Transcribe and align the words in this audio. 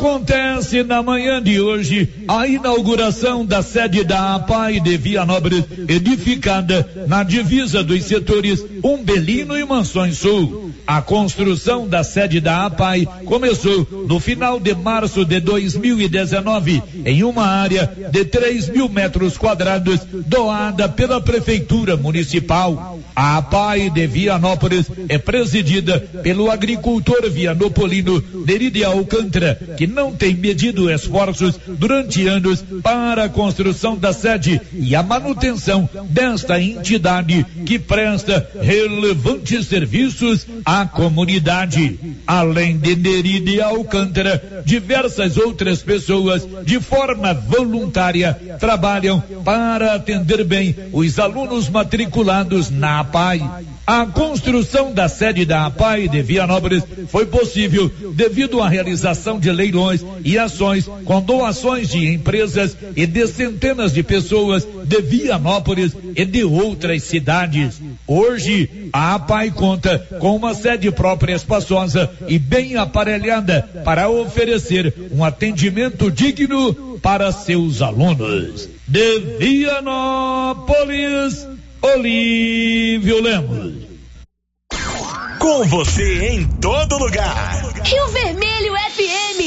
Acontece 0.00 0.82
na 0.82 1.02
manhã 1.02 1.42
de 1.42 1.60
hoje 1.60 2.08
a 2.26 2.46
inauguração 2.46 3.44
da 3.44 3.60
sede 3.60 4.02
da 4.02 4.36
APAI 4.36 4.80
de 4.80 4.96
Vianópolis, 4.96 5.62
edificada 5.86 6.88
na 7.06 7.22
divisa 7.22 7.84
dos 7.84 8.04
setores 8.04 8.64
Umbelino 8.82 9.58
e 9.58 9.62
Mansões 9.62 10.16
Sul. 10.16 10.70
A 10.86 11.02
construção 11.02 11.86
da 11.86 12.02
sede 12.02 12.40
da 12.40 12.64
APAI 12.64 13.06
começou 13.26 13.86
no 14.08 14.18
final 14.18 14.58
de 14.58 14.74
março 14.74 15.22
de 15.22 15.38
2019 15.38 16.82
em 17.04 17.22
uma 17.22 17.44
área 17.44 17.92
de 18.10 18.24
3 18.24 18.70
mil 18.70 18.88
metros 18.88 19.36
quadrados 19.36 20.00
doada 20.26 20.88
pela 20.88 21.20
Prefeitura 21.20 21.94
Municipal. 21.98 22.98
A 23.20 23.36
APAI 23.36 23.90
de 23.90 24.06
Vianópolis 24.06 24.86
é 25.06 25.18
presidida 25.18 26.00
pelo 26.22 26.50
agricultor 26.50 27.28
vianopolino 27.28 28.18
Deride 28.46 28.82
Alcântara, 28.82 29.60
que 29.76 29.86
não 29.86 30.16
tem 30.16 30.34
medido 30.34 30.90
esforços 30.90 31.60
durante 31.68 32.26
anos 32.26 32.64
para 32.82 33.24
a 33.24 33.28
construção 33.28 33.94
da 33.94 34.14
sede 34.14 34.58
e 34.72 34.96
a 34.96 35.02
manutenção 35.02 35.86
desta 36.08 36.58
entidade 36.58 37.44
que 37.66 37.78
presta 37.78 38.48
relevantes 38.58 39.66
serviços 39.66 40.46
à 40.64 40.86
comunidade. 40.86 42.00
Além 42.26 42.78
de 42.78 42.96
Neride 42.96 43.60
Alcântara, 43.60 44.62
diversas 44.64 45.36
outras 45.36 45.82
pessoas, 45.82 46.48
de 46.64 46.80
forma 46.80 47.34
voluntária, 47.34 48.32
trabalham 48.58 49.22
para 49.44 49.92
atender 49.94 50.42
bem 50.42 50.74
os 50.90 51.18
alunos 51.18 51.68
matriculados 51.68 52.70
na 52.70 53.09
APAI. 53.10 53.42
A 53.86 54.06
construção 54.06 54.92
da 54.94 55.08
sede 55.08 55.44
da 55.44 55.66
APAI 55.66 56.06
de 56.06 56.22
Vianópolis 56.22 56.84
foi 57.08 57.26
possível 57.26 57.90
devido 58.14 58.62
à 58.62 58.68
realização 58.68 59.40
de 59.40 59.50
leilões 59.50 60.04
e 60.24 60.38
ações 60.38 60.88
com 61.04 61.20
doações 61.20 61.88
de 61.88 62.06
empresas 62.06 62.76
e 62.94 63.04
de 63.04 63.26
centenas 63.26 63.92
de 63.92 64.04
pessoas 64.04 64.64
de 64.84 65.02
Vianópolis 65.02 65.92
e 66.14 66.24
de 66.24 66.44
outras 66.44 67.02
cidades. 67.02 67.80
Hoje, 68.06 68.90
a 68.92 69.16
APAI 69.16 69.50
conta 69.50 69.98
com 70.20 70.36
uma 70.36 70.54
sede 70.54 70.92
própria 70.92 71.34
espaçosa 71.34 72.08
e 72.28 72.38
bem 72.38 72.76
aparelhada 72.76 73.68
para 73.84 74.08
oferecer 74.08 74.94
um 75.10 75.24
atendimento 75.24 76.08
digno 76.12 76.98
para 77.02 77.32
seus 77.32 77.82
alunos. 77.82 78.68
De 78.86 79.18
Vianópolis, 79.38 80.60
Olívio 81.82 83.22
Lemos. 83.22 83.74
Com 85.38 85.64
você 85.66 86.28
em 86.28 86.46
todo 86.60 86.98
lugar. 86.98 87.62
Rio 87.82 88.08
Vermelho 88.08 88.74
FM. 88.74 89.40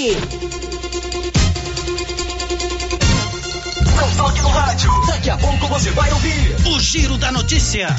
Não 3.95 4.17
toque 4.17 4.41
no 4.41 4.49
rádio. 4.49 4.89
Daqui 5.05 5.29
a 5.29 5.37
pouco 5.37 5.67
você 5.67 5.91
vai 5.91 6.11
ouvir 6.11 6.55
o 6.73 6.79
Giro 6.79 7.19
da 7.19 7.31
Notícia. 7.31 7.95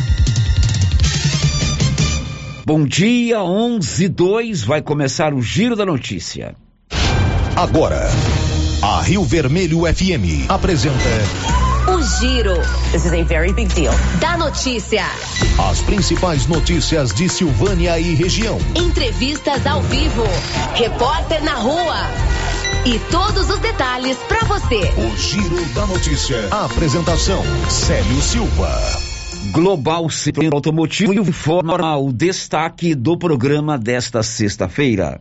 Bom 2.67 2.85
dia, 2.85 3.41
11 3.41 4.09
2 4.09 4.65
vai 4.65 4.83
começar 4.83 5.33
o 5.33 5.41
Giro 5.41 5.77
da 5.77 5.87
Notícia. 5.87 6.57
Agora, 7.55 8.11
a 8.83 9.01
Rio 9.01 9.23
Vermelho 9.23 9.83
FM 9.83 10.51
apresenta 10.51 11.64
Giro. 12.25 12.56
This 12.91 13.05
is 13.05 13.12
a 13.12 13.22
very 13.22 13.53
big 13.53 13.69
deal. 13.75 13.92
Da 14.19 14.39
notícia. 14.39 15.05
As 15.70 15.83
principais 15.83 16.47
notícias 16.47 17.12
de 17.12 17.28
Silvânia 17.28 18.00
e 18.00 18.14
região. 18.14 18.58
Entrevistas 18.75 19.66
ao 19.66 19.83
vivo. 19.83 20.25
Repórter 20.75 21.44
na 21.44 21.56
rua. 21.56 21.97
E 22.86 22.98
todos 23.11 23.50
os 23.50 23.58
detalhes 23.58 24.16
para 24.27 24.42
você. 24.47 24.91
O 24.97 25.14
Giro 25.19 25.62
da 25.75 25.86
Notícia. 25.86 26.48
A 26.50 26.64
apresentação: 26.64 27.42
Célio 27.69 28.22
Silva. 28.22 28.72
Global 29.53 30.09
Centro 30.09 30.49
Automotivo 30.54 31.12
informa 31.12 31.99
o 31.99 32.10
destaque 32.10 32.94
do 32.94 33.19
programa 33.19 33.76
desta 33.76 34.22
sexta-feira. 34.22 35.20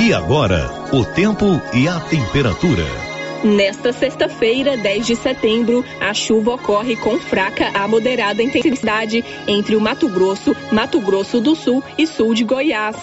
E 0.00 0.14
agora, 0.14 0.70
o 0.92 1.04
tempo 1.04 1.60
e 1.74 1.88
a 1.88 1.98
temperatura. 1.98 3.05
Nesta 3.46 3.92
sexta-feira, 3.92 4.76
10 4.76 5.06
de 5.06 5.14
setembro, 5.14 5.84
a 6.00 6.12
chuva 6.12 6.54
ocorre 6.54 6.96
com 6.96 7.16
fraca 7.16 7.68
a 7.74 7.86
moderada 7.86 8.42
intensidade 8.42 9.24
entre 9.46 9.76
o 9.76 9.80
Mato 9.80 10.08
Grosso, 10.08 10.54
Mato 10.72 10.98
Grosso 10.98 11.40
do 11.40 11.54
Sul 11.54 11.80
e 11.96 12.08
sul 12.08 12.34
de 12.34 12.42
Goiás. 12.42 12.96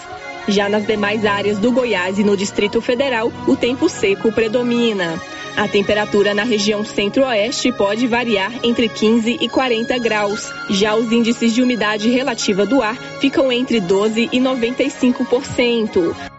Já 0.46 0.68
nas 0.68 0.86
demais 0.86 1.24
áreas 1.24 1.58
do 1.58 1.72
Goiás 1.72 2.18
e 2.18 2.24
no 2.24 2.36
Distrito 2.36 2.82
Federal, 2.82 3.32
o 3.48 3.56
tempo 3.56 3.88
seco 3.88 4.30
predomina. 4.30 5.18
A 5.56 5.66
temperatura 5.66 6.34
na 6.34 6.44
região 6.44 6.84
centro-oeste 6.84 7.72
pode 7.72 8.06
variar 8.06 8.52
entre 8.62 8.86
15 8.86 9.38
e 9.40 9.48
40 9.48 9.98
graus. 9.98 10.52
Já 10.68 10.94
os 10.94 11.10
índices 11.10 11.54
de 11.54 11.62
umidade 11.62 12.10
relativa 12.10 12.66
do 12.66 12.82
ar 12.82 12.96
ficam 13.18 13.50
entre 13.50 13.80
12 13.80 14.28
e 14.30 14.38
95%. 14.38 16.33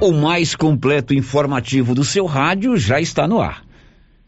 O 0.00 0.12
mais 0.12 0.54
completo 0.54 1.12
informativo 1.12 1.92
do 1.92 2.04
seu 2.04 2.24
rádio 2.24 2.76
já 2.76 3.00
está 3.00 3.26
no 3.26 3.40
ar. 3.40 3.64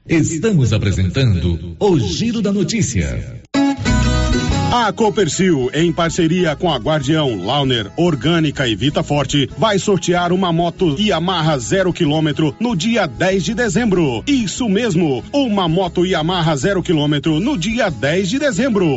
Estamos 0.08 0.72
apresentando 0.72 1.76
o 1.78 1.98
Giro 2.00 2.42
da 2.42 2.52
Notícia. 2.52 3.40
A 4.72 4.92
Copercil, 4.92 5.70
em 5.72 5.92
parceria 5.92 6.56
com 6.56 6.72
a 6.72 6.76
Guardião, 6.76 7.44
Launer, 7.44 7.88
Orgânica 7.96 8.66
e 8.66 8.74
Vita 8.74 9.04
Forte, 9.04 9.48
vai 9.56 9.78
sortear 9.78 10.32
uma 10.32 10.52
moto 10.52 10.96
Yamaha 10.98 11.56
zero 11.58 11.92
quilômetro 11.92 12.54
no 12.58 12.74
dia 12.74 13.06
10 13.06 13.44
de 13.44 13.54
dezembro. 13.54 14.24
Isso 14.26 14.68
mesmo, 14.68 15.22
uma 15.32 15.68
moto 15.68 16.04
Yamaha 16.04 16.56
zero 16.56 16.82
quilômetro 16.82 17.38
no 17.38 17.56
dia 17.56 17.90
10 17.90 18.28
de 18.28 18.38
dezembro. 18.40 18.96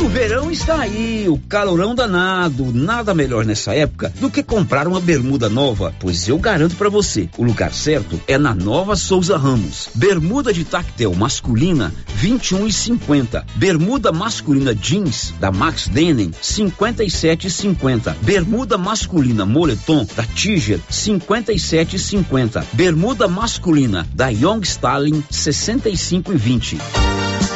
O 0.00 0.08
verão 0.08 0.50
está 0.50 0.80
aí, 0.80 1.26
o 1.28 1.38
calorão 1.38 1.94
danado. 1.94 2.72
Nada 2.72 3.14
melhor 3.14 3.44
nessa 3.44 3.74
época 3.74 4.12
do 4.20 4.30
que 4.30 4.42
comprar 4.42 4.86
uma 4.86 5.00
bermuda 5.00 5.48
nova, 5.48 5.94
pois 5.98 6.28
eu 6.28 6.38
garanto 6.38 6.76
para 6.76 6.88
você, 6.88 7.28
o 7.38 7.42
lugar 7.42 7.72
certo 7.72 8.20
é 8.26 8.36
na 8.36 8.54
Nova 8.54 8.96
Souza 8.96 9.36
Ramos. 9.36 9.88
Bermuda 9.94 10.52
de 10.52 10.64
tactel 10.64 11.14
masculina 11.14 11.92
21 12.16 12.66
e 12.66 12.72
50. 12.72 13.46
Bermuda 13.56 14.12
masculina 14.12 14.74
jeans 14.74 15.34
da 15.38 15.50
Max 15.50 15.88
Denim 15.88 16.32
57 16.40 17.46
e 17.46 17.50
50. 17.50 18.16
Bermuda 18.22 18.76
masculina 18.78 19.46
moletom 19.46 20.06
da 20.16 20.22
Tiger 20.22 20.80
57 20.88 21.96
e 21.96 21.98
50. 21.98 22.66
Bermuda 22.72 23.28
masculina 23.28 24.06
da 24.14 24.28
Young 24.28 24.60
Stalin 24.62 25.22
65 25.30 26.32
e 26.32 26.36
20 26.36 26.78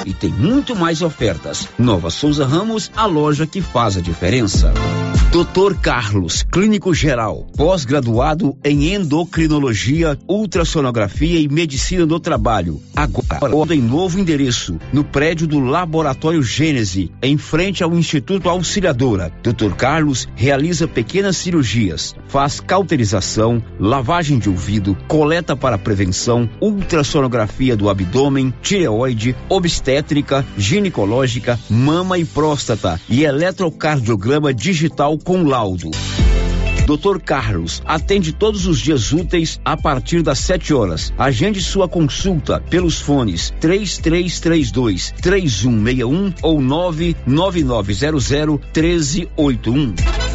e 0.09 0.15
tem 0.15 0.31
muito 0.31 0.75
mais 0.75 1.03
ofertas. 1.03 1.69
Nova 1.79 2.09
Souza 2.09 2.47
Ramos, 2.47 2.91
a 2.97 3.05
loja 3.05 3.47
que 3.47 3.61
faz 3.61 3.99
a 3.99 4.01
diferença. 4.01 4.73
Dr. 5.31 5.75
Carlos, 5.83 6.43
clínico 6.43 6.95
geral, 6.95 7.47
pós-graduado 7.55 8.57
em 8.65 8.95
endocrinologia, 8.95 10.19
ultrassonografia 10.27 11.39
e 11.39 11.47
medicina 11.47 12.07
do 12.07 12.19
trabalho. 12.19 12.81
Agora 12.97 13.75
em 13.75 13.83
novo 13.83 14.19
endereço, 14.19 14.79
no 14.91 15.05
prédio 15.05 15.47
do 15.47 15.61
Laboratório 15.61 16.43
Gênese, 16.43 17.13
em 17.23 17.37
frente 17.37 17.85
ao 17.85 17.95
Instituto 17.95 18.49
Auxiliadora. 18.49 19.31
Dr. 19.43 19.75
Carlos 19.77 20.27
realiza 20.35 20.89
pequenas 20.89 21.37
cirurgias, 21.37 22.17
faz 22.27 22.59
cauterização, 22.59 23.63
lavagem 23.79 24.39
de 24.39 24.49
ouvido, 24.49 24.97
coleta 25.07 25.55
para 25.55 25.77
prevenção, 25.77 26.49
ultrassonografia 26.59 27.77
do 27.77 27.91
abdômen, 27.91 28.53
tireoide, 28.63 29.37
obstétrica, 29.51 29.98
ginecológica, 30.56 31.59
mama 31.69 32.19
e 32.19 32.25
próstata 32.25 33.00
e 33.09 33.25
eletrocardiograma 33.25 34.53
digital 34.53 35.19
com 35.19 35.45
laudo. 35.45 35.91
Dr. 36.89 37.21
Carlos 37.21 37.83
atende 37.85 38.33
todos 38.33 38.67
os 38.67 38.81
dias 38.81 39.12
úteis 39.12 39.61
a 39.62 39.77
partir 39.77 40.23
das 40.23 40.39
7 40.39 40.73
horas. 40.73 41.12
Agende 41.19 41.61
sua 41.61 41.87
consulta 41.87 42.61
pelos 42.71 42.99
fones 42.99 43.53
3332 43.61 45.12
3161 45.21 46.33
ou 46.41 46.62
99900 46.62 48.59
1381. 48.75 50.28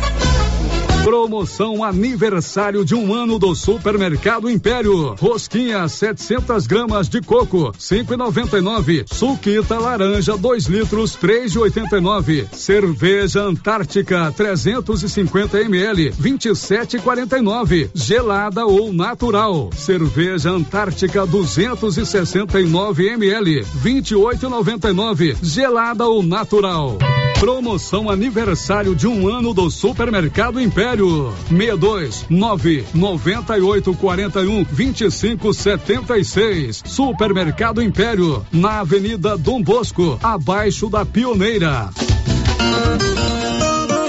Promoção 1.04 1.84
aniversário 1.84 2.86
de 2.86 2.96
um 2.96 3.14
ano 3.14 3.38
do 3.38 3.54
Supermercado 3.54 4.50
Império. 4.50 5.14
Rosquinha 5.20 5.86
700 5.86 6.66
gramas 6.66 7.10
de 7.10 7.20
coco, 7.22 7.74
5,99. 7.78 9.04
Suquita 9.14 9.78
laranja 9.78 10.38
2 10.38 10.66
litros, 10.68 11.18
3,89. 11.18 12.48
Cerveja 12.54 13.42
Antártica 13.42 14.32
350 14.32 15.60
ml, 15.60 16.12
27,49. 16.12 17.90
Gelada 17.94 18.66
ou 18.66 18.94
natural. 18.94 19.72
Cerveja 19.76 20.52
Antártica 20.52 21.26
269 21.26 23.10
ml, 23.10 23.66
28,99. 23.84 25.36
Gelada 25.44 26.08
ou 26.08 26.24
natural. 26.24 26.98
Promoção 27.44 28.10
aniversário 28.10 28.96
de 28.96 29.06
um 29.06 29.28
ano 29.28 29.54
do 29.54 29.70
Supermercado 29.70 30.62
Império. 30.62 31.34
62 31.50 32.26
9 32.30 32.86
98 32.94 33.94
41 33.96 34.64
25 34.64 35.54
76. 35.54 36.84
Supermercado 36.86 37.84
Império, 37.84 38.48
na 38.50 38.80
Avenida 38.80 39.38
Dom 39.38 39.62
Bosco, 39.62 40.18
abaixo 40.24 40.90
da 40.90 41.06
Pioneira. 41.06 41.90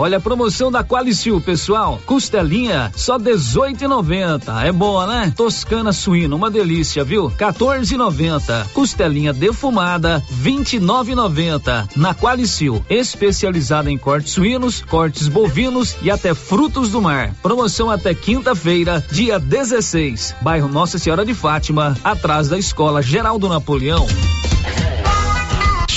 Olha 0.00 0.16
a 0.16 0.20
promoção 0.20 0.72
da 0.72 0.82
Qualicil, 0.82 1.42
pessoal. 1.42 2.00
Costelinha, 2.06 2.90
só 2.96 3.18
18,90. 3.18 4.64
É 4.64 4.72
boa, 4.72 5.06
né? 5.06 5.30
Toscana 5.36 5.92
suína, 5.92 6.34
uma 6.34 6.50
delícia, 6.50 7.04
viu? 7.04 7.30
14,90. 7.30 8.68
Costelinha 8.72 9.30
defumada, 9.30 10.24
29,90. 10.42 11.90
Na 11.96 12.14
Qualicil, 12.14 12.82
especializada 12.88 13.90
em 13.90 13.98
cortes 13.98 14.32
suínos, 14.32 14.80
cortes 14.80 15.28
bovinos 15.28 15.94
e 16.00 16.10
até 16.10 16.32
frutos 16.32 16.90
do 16.90 17.02
mar. 17.02 17.34
Promoção 17.42 17.90
até 17.90 18.14
quinta-feira, 18.14 19.04
dia 19.12 19.38
16. 19.38 20.36
Bairro 20.40 20.68
Nossa 20.68 20.98
Senhora 20.98 21.26
de 21.26 21.34
Fátima, 21.34 21.94
atrás 22.02 22.48
da 22.48 22.56
Escola 22.56 23.02
Geraldo 23.02 23.50
Napoleão. 23.50 24.06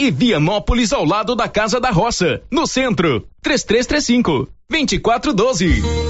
e 0.00 0.10
Vianópolis 0.10 0.94
ao 0.94 1.04
lado 1.04 1.36
da 1.36 1.46
Casa 1.46 1.78
da 1.78 1.90
Roça, 1.90 2.40
no 2.50 2.66
centro. 2.66 3.28
3335 3.42 4.48
2412. 4.70 6.09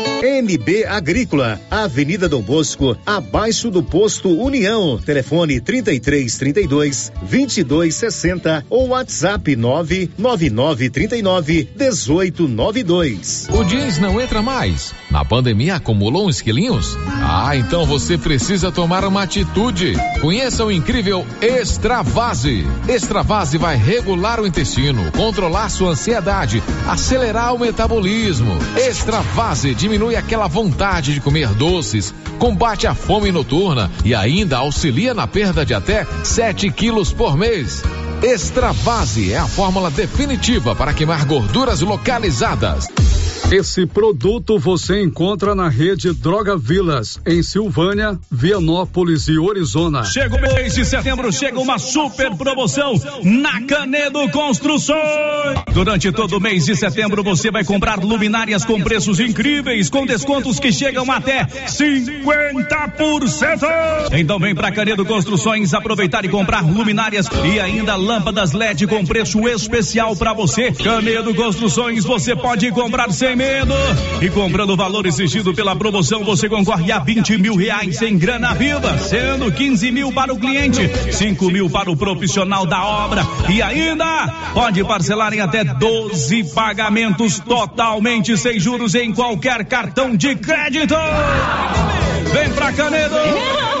NB 0.23 0.85
Agrícola, 0.85 1.59
Avenida 1.71 2.29
Dom 2.29 2.43
Bosco, 2.43 2.95
abaixo 3.03 3.71
do 3.71 3.81
posto 3.81 4.29
União. 4.29 4.99
Telefone 5.03 5.59
33 5.59 6.37
32 6.37 7.11
22 7.23 7.95
60 7.95 8.65
ou 8.69 8.89
WhatsApp 8.89 9.55
999 9.55 10.89
39 10.91 11.69
18 11.75 12.47
92. 12.47 13.47
O 13.49 13.63
jeans 13.63 13.97
não 13.97 14.21
entra 14.21 14.43
mais. 14.43 14.93
Na 15.09 15.25
pandemia 15.25 15.77
acumulou 15.77 16.27
uns 16.27 16.39
quilinhos? 16.39 16.95
Ah, 17.23 17.55
então 17.55 17.83
você 17.85 18.15
precisa 18.15 18.71
tomar 18.71 19.03
uma 19.03 19.23
atitude. 19.23 19.93
Conheça 20.21 20.63
o 20.63 20.71
incrível 20.71 21.25
Extravase. 21.41 22.63
Extravase 22.87 23.57
vai 23.57 23.75
regular 23.75 24.39
o 24.39 24.45
intestino, 24.45 25.11
controlar 25.13 25.69
sua 25.69 25.91
ansiedade, 25.91 26.61
acelerar 26.87 27.55
o 27.55 27.59
metabolismo. 27.59 28.55
Extravase 28.77 29.73
diminui 29.73 30.10
aquela 30.15 30.47
vontade 30.47 31.13
de 31.13 31.21
comer 31.21 31.49
doces, 31.49 32.13
combate 32.39 32.87
a 32.87 32.95
fome 32.95 33.31
noturna 33.31 33.91
e 34.03 34.15
ainda 34.15 34.57
auxilia 34.57 35.13
na 35.13 35.27
perda 35.27 35.65
de 35.65 35.73
até 35.73 36.05
7 36.23 36.69
quilos 36.71 37.11
por 37.13 37.37
mês. 37.37 37.83
Extravase 38.23 39.33
é 39.33 39.37
a 39.37 39.47
fórmula 39.47 39.89
definitiva 39.89 40.75
para 40.75 40.93
queimar 40.93 41.25
gorduras 41.25 41.81
localizadas. 41.81 42.87
Esse 43.51 43.85
produto 43.85 44.57
você 44.57 45.03
encontra 45.03 45.53
na 45.53 45.67
rede 45.67 46.13
Droga 46.13 46.57
Vilas, 46.57 47.19
em 47.25 47.43
Silvânia, 47.43 48.17
Vianópolis 48.31 49.27
e 49.27 49.37
Orizona. 49.37 50.05
Chega 50.05 50.37
o 50.37 50.41
mês 50.41 50.75
de 50.75 50.85
setembro, 50.85 51.29
chega 51.33 51.59
uma 51.59 51.77
super 51.77 52.33
promoção 52.37 52.93
na 53.25 53.59
Canedo 53.63 54.29
Construções. 54.29 55.01
Durante 55.73 56.09
todo 56.13 56.37
o 56.37 56.39
mês 56.39 56.65
de 56.65 56.77
setembro 56.77 57.21
você 57.23 57.51
vai 57.51 57.65
comprar 57.65 57.99
luminárias 57.99 58.63
com 58.63 58.81
preços 58.81 59.19
incríveis, 59.19 59.89
com 59.89 60.05
descontos 60.05 60.57
que 60.57 60.71
chegam 60.71 61.11
até 61.11 61.43
50%. 61.43 64.13
Então 64.13 64.39
vem 64.39 64.55
pra 64.55 64.71
Canedo 64.71 65.03
Construções 65.03 65.73
aproveitar 65.73 66.23
e 66.23 66.29
comprar 66.29 66.63
luminárias 66.63 67.27
e 67.43 67.59
ainda 67.59 67.97
lâmpadas 67.97 68.53
LED 68.53 68.87
com 68.87 69.05
preço 69.05 69.45
especial 69.49 70.15
para 70.15 70.31
você. 70.31 70.71
Canedo 70.71 71.35
Construções 71.35 72.05
você 72.05 72.33
pode 72.33 72.71
comprar 72.71 73.11
sem 73.11 73.40
medo. 73.41 73.73
E 74.21 74.29
comprando 74.29 74.71
o 74.71 74.77
valor 74.77 75.05
exigido 75.07 75.53
pela 75.53 75.75
promoção, 75.75 76.23
você 76.23 76.47
concorre 76.47 76.91
a 76.91 76.99
20 76.99 77.37
mil 77.39 77.55
reais 77.55 78.01
em 78.01 78.17
grana 78.17 78.53
viva, 78.53 78.97
sendo 78.99 79.51
15 79.51 79.91
mil 79.91 80.13
para 80.13 80.31
o 80.31 80.37
cliente, 80.37 80.89
5 81.11 81.49
mil 81.49 81.69
para 81.69 81.89
o 81.89 81.97
profissional 81.97 82.65
da 82.65 82.85
obra 82.85 83.25
e 83.49 83.61
ainda 83.61 84.27
pode 84.53 84.83
parcelar 84.83 85.33
em 85.33 85.39
até 85.39 85.63
12 85.63 86.53
pagamentos 86.53 87.39
totalmente 87.39 88.37
sem 88.37 88.59
juros 88.59 88.93
em 88.93 89.11
qualquer 89.11 89.65
cartão 89.65 90.15
de 90.15 90.35
crédito. 90.35 90.95
Vem 92.31 92.49
pra 92.51 92.71
Canedo! 92.71 93.80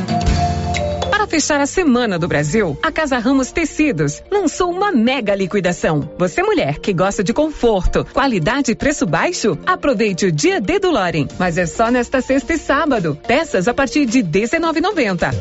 Fechar 1.31 1.61
a 1.61 1.65
Semana 1.65 2.19
do 2.19 2.27
Brasil, 2.27 2.77
a 2.83 2.91
Casa 2.91 3.17
Ramos 3.17 3.53
Tecidos 3.53 4.21
lançou 4.29 4.69
uma 4.69 4.91
mega 4.91 5.33
liquidação. 5.33 6.11
Você 6.17 6.43
mulher 6.43 6.77
que 6.79 6.91
gosta 6.91 7.23
de 7.23 7.31
conforto, 7.31 8.03
qualidade 8.11 8.71
e 8.71 8.75
preço 8.75 9.05
baixo, 9.05 9.57
aproveite 9.65 10.25
o 10.25 10.31
dia 10.31 10.59
D 10.59 10.77
do 10.77 10.91
Loren. 10.91 11.29
Mas 11.39 11.57
é 11.57 11.65
só 11.65 11.89
nesta 11.89 12.19
sexta 12.19 12.51
e 12.51 12.57
sábado. 12.57 13.17
Peças 13.25 13.69
a 13.69 13.73
partir 13.73 14.05
de 14.05 14.19
R$19,90. 14.19 15.33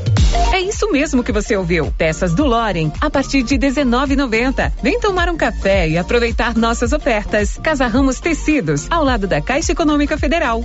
É 0.55 0.61
isso 0.61 0.93
mesmo 0.93 1.25
que 1.25 1.33
você 1.33 1.57
ouviu. 1.57 1.93
Peças 1.99 2.35
do 2.35 2.47
Loren 2.47 2.93
a 3.01 3.11
partir 3.11 3.43
de 3.43 3.57
R$19,90. 3.57 4.71
Vem 4.81 5.01
tomar 5.01 5.29
um 5.29 5.37
café 5.37 5.89
e 5.89 5.99
aproveitar 5.99 6.57
nossas 6.57 6.93
ofertas. 6.93 7.59
Casa 7.61 7.89
Ramos 7.89 8.21
Tecidos, 8.21 8.87
ao 8.93 9.03
lado 9.03 9.27
da 9.27 9.41
Caixa 9.41 9.73
Econômica 9.73 10.17
Federal. 10.17 10.65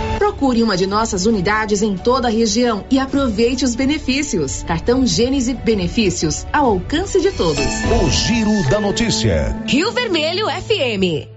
Procure 0.21 0.61
uma 0.61 0.77
de 0.77 0.85
nossas 0.85 1.25
unidades 1.25 1.81
em 1.81 1.97
toda 1.97 2.27
a 2.27 2.31
região 2.31 2.85
e 2.91 2.99
aproveite 2.99 3.65
os 3.65 3.73
benefícios. 3.73 4.61
Cartão 4.61 5.03
Gênese 5.03 5.55
Benefícios 5.55 6.45
ao 6.53 6.67
alcance 6.67 7.19
de 7.19 7.31
todos. 7.31 7.65
O 7.99 8.07
Giro 8.07 8.69
da 8.69 8.79
Notícia. 8.79 9.59
Rio 9.65 9.91
Vermelho 9.91 10.45
FM. 10.45 11.27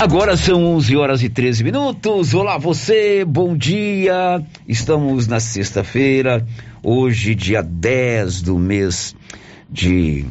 Agora 0.00 0.36
são 0.36 0.64
11 0.76 0.96
horas 0.96 1.20
e 1.20 1.28
13 1.28 1.64
minutos. 1.64 2.32
Olá, 2.32 2.56
você, 2.56 3.24
bom 3.24 3.56
dia. 3.56 4.40
Estamos 4.68 5.26
na 5.26 5.40
sexta-feira, 5.40 6.46
hoje, 6.80 7.34
dia 7.34 7.60
10 7.60 8.40
do 8.40 8.56
mês 8.56 9.16
de 9.68 10.26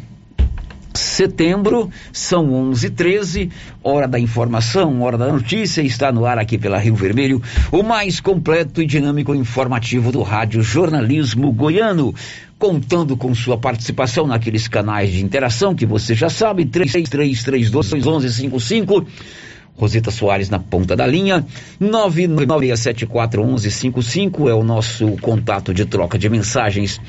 setembro, 1.00 1.90
são 2.12 2.54
11 2.54 2.90
13 2.90 3.50
hora 3.84 4.08
da 4.08 4.20
informação, 4.20 5.02
hora 5.02 5.18
da 5.18 5.32
notícia, 5.32 5.82
está 5.82 6.12
no 6.12 6.26
ar 6.26 6.38
aqui 6.38 6.58
pela 6.58 6.78
Rio 6.78 6.96
Vermelho, 6.96 7.42
o 7.72 7.82
mais 7.84 8.20
completo 8.20 8.82
e 8.82 8.86
dinâmico 8.86 9.34
informativo 9.36 10.12
do 10.12 10.22
rádio 10.22 10.62
jornalismo 10.62 11.50
goiano, 11.52 12.14
contando 12.58 13.18
com 13.18 13.36
sua 13.36 13.58
participação 13.58 14.26
naqueles 14.26 14.68
canais 14.68 15.12
de 15.12 15.24
interação 15.24 15.76
que 15.76 15.86
você 15.86 16.16
já 16.16 16.30
sabe, 16.30 16.66
33321155, 16.66 19.06
Rosita 19.76 20.12
Soares 20.12 20.50
na 20.50 20.60
ponta 20.60 20.96
da 20.96 21.06
linha, 21.06 21.46
996741155 21.82 24.50
é 24.50 24.54
o 24.54 24.64
nosso 24.64 25.18
contato 25.18 25.74
de 25.74 25.84
troca 25.86 26.18
de 26.18 26.30
mensagens 26.30 27.02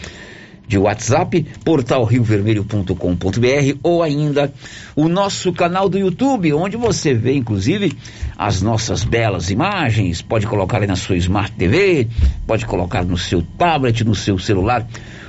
de 0.66 0.78
WhatsApp, 0.78 1.46
portal 1.64 2.04
riovermelho.com.br 2.04 3.78
ou 3.82 4.02
ainda 4.02 4.52
o 4.96 5.08
nosso 5.08 5.52
canal 5.52 5.88
do 5.88 5.98
YouTube, 5.98 6.52
onde 6.52 6.76
você 6.76 7.14
vê 7.14 7.34
inclusive 7.34 7.92
as 8.36 8.62
nossas 8.62 9.04
belas 9.04 9.50
imagens. 9.50 10.22
Pode 10.22 10.46
colocar 10.46 10.80
aí 10.80 10.86
na 10.86 10.96
sua 10.96 11.16
Smart 11.16 11.52
TV, 11.52 12.08
pode 12.46 12.66
colocar 12.66 13.04
no 13.04 13.18
seu 13.18 13.42
tablet, 13.56 14.04
no 14.04 14.14
seu 14.14 14.38
celular 14.38 14.86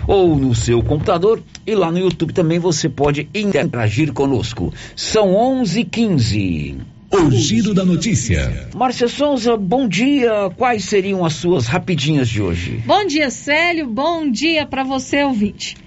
ou 0.07 0.35
no 0.35 0.53
seu 0.55 0.81
computador. 0.81 1.41
E 1.65 1.75
lá 1.75 1.91
no 1.91 1.99
YouTube 1.99 2.33
também 2.33 2.59
você 2.59 2.87
pode 2.89 3.27
interagir 3.33 4.13
conosco. 4.13 4.73
São 4.95 5.33
11:15. 5.33 6.94
O 7.11 7.31
giro 7.31 7.73
da 7.73 7.85
notícia. 7.85 8.69
Márcia 8.73 9.07
Souza, 9.07 9.55
bom 9.55 9.87
dia. 9.87 10.49
Quais 10.57 10.85
seriam 10.85 11.23
as 11.23 11.33
suas 11.33 11.67
rapidinhas 11.67 12.27
de 12.27 12.41
hoje? 12.41 12.81
Bom 12.85 13.05
dia, 13.05 13.29
Célio. 13.29 13.87
Bom 13.87 14.29
dia 14.29 14.65
para 14.65 14.83
você, 14.83 15.23
ouvinte. 15.23 15.77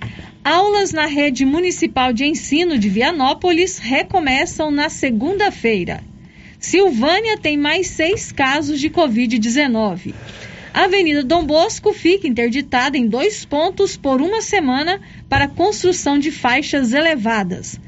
Aulas 0.44 0.92
na 0.92 1.06
rede 1.06 1.44
municipal 1.44 2.12
de 2.12 2.24
ensino 2.24 2.78
de 2.78 2.88
Vianópolis 2.88 3.78
recomeçam 3.78 4.70
na 4.70 4.88
segunda-feira. 4.88 6.02
Silvânia 6.58 7.36
tem 7.36 7.56
mais 7.56 7.88
seis 7.88 8.32
casos 8.32 8.80
de 8.80 8.88
Covid-19. 8.88 10.14
A 10.72 10.84
Avenida 10.84 11.24
Dom 11.24 11.44
Bosco 11.44 11.92
fica 11.92 12.28
interditada 12.28 12.96
em 12.96 13.06
dois 13.06 13.44
pontos 13.44 13.96
por 13.96 14.20
uma 14.20 14.40
semana 14.40 15.00
para 15.28 15.48
construção 15.48 16.18
de 16.18 16.30
faixas 16.30 16.92
elevadas. 16.92 17.78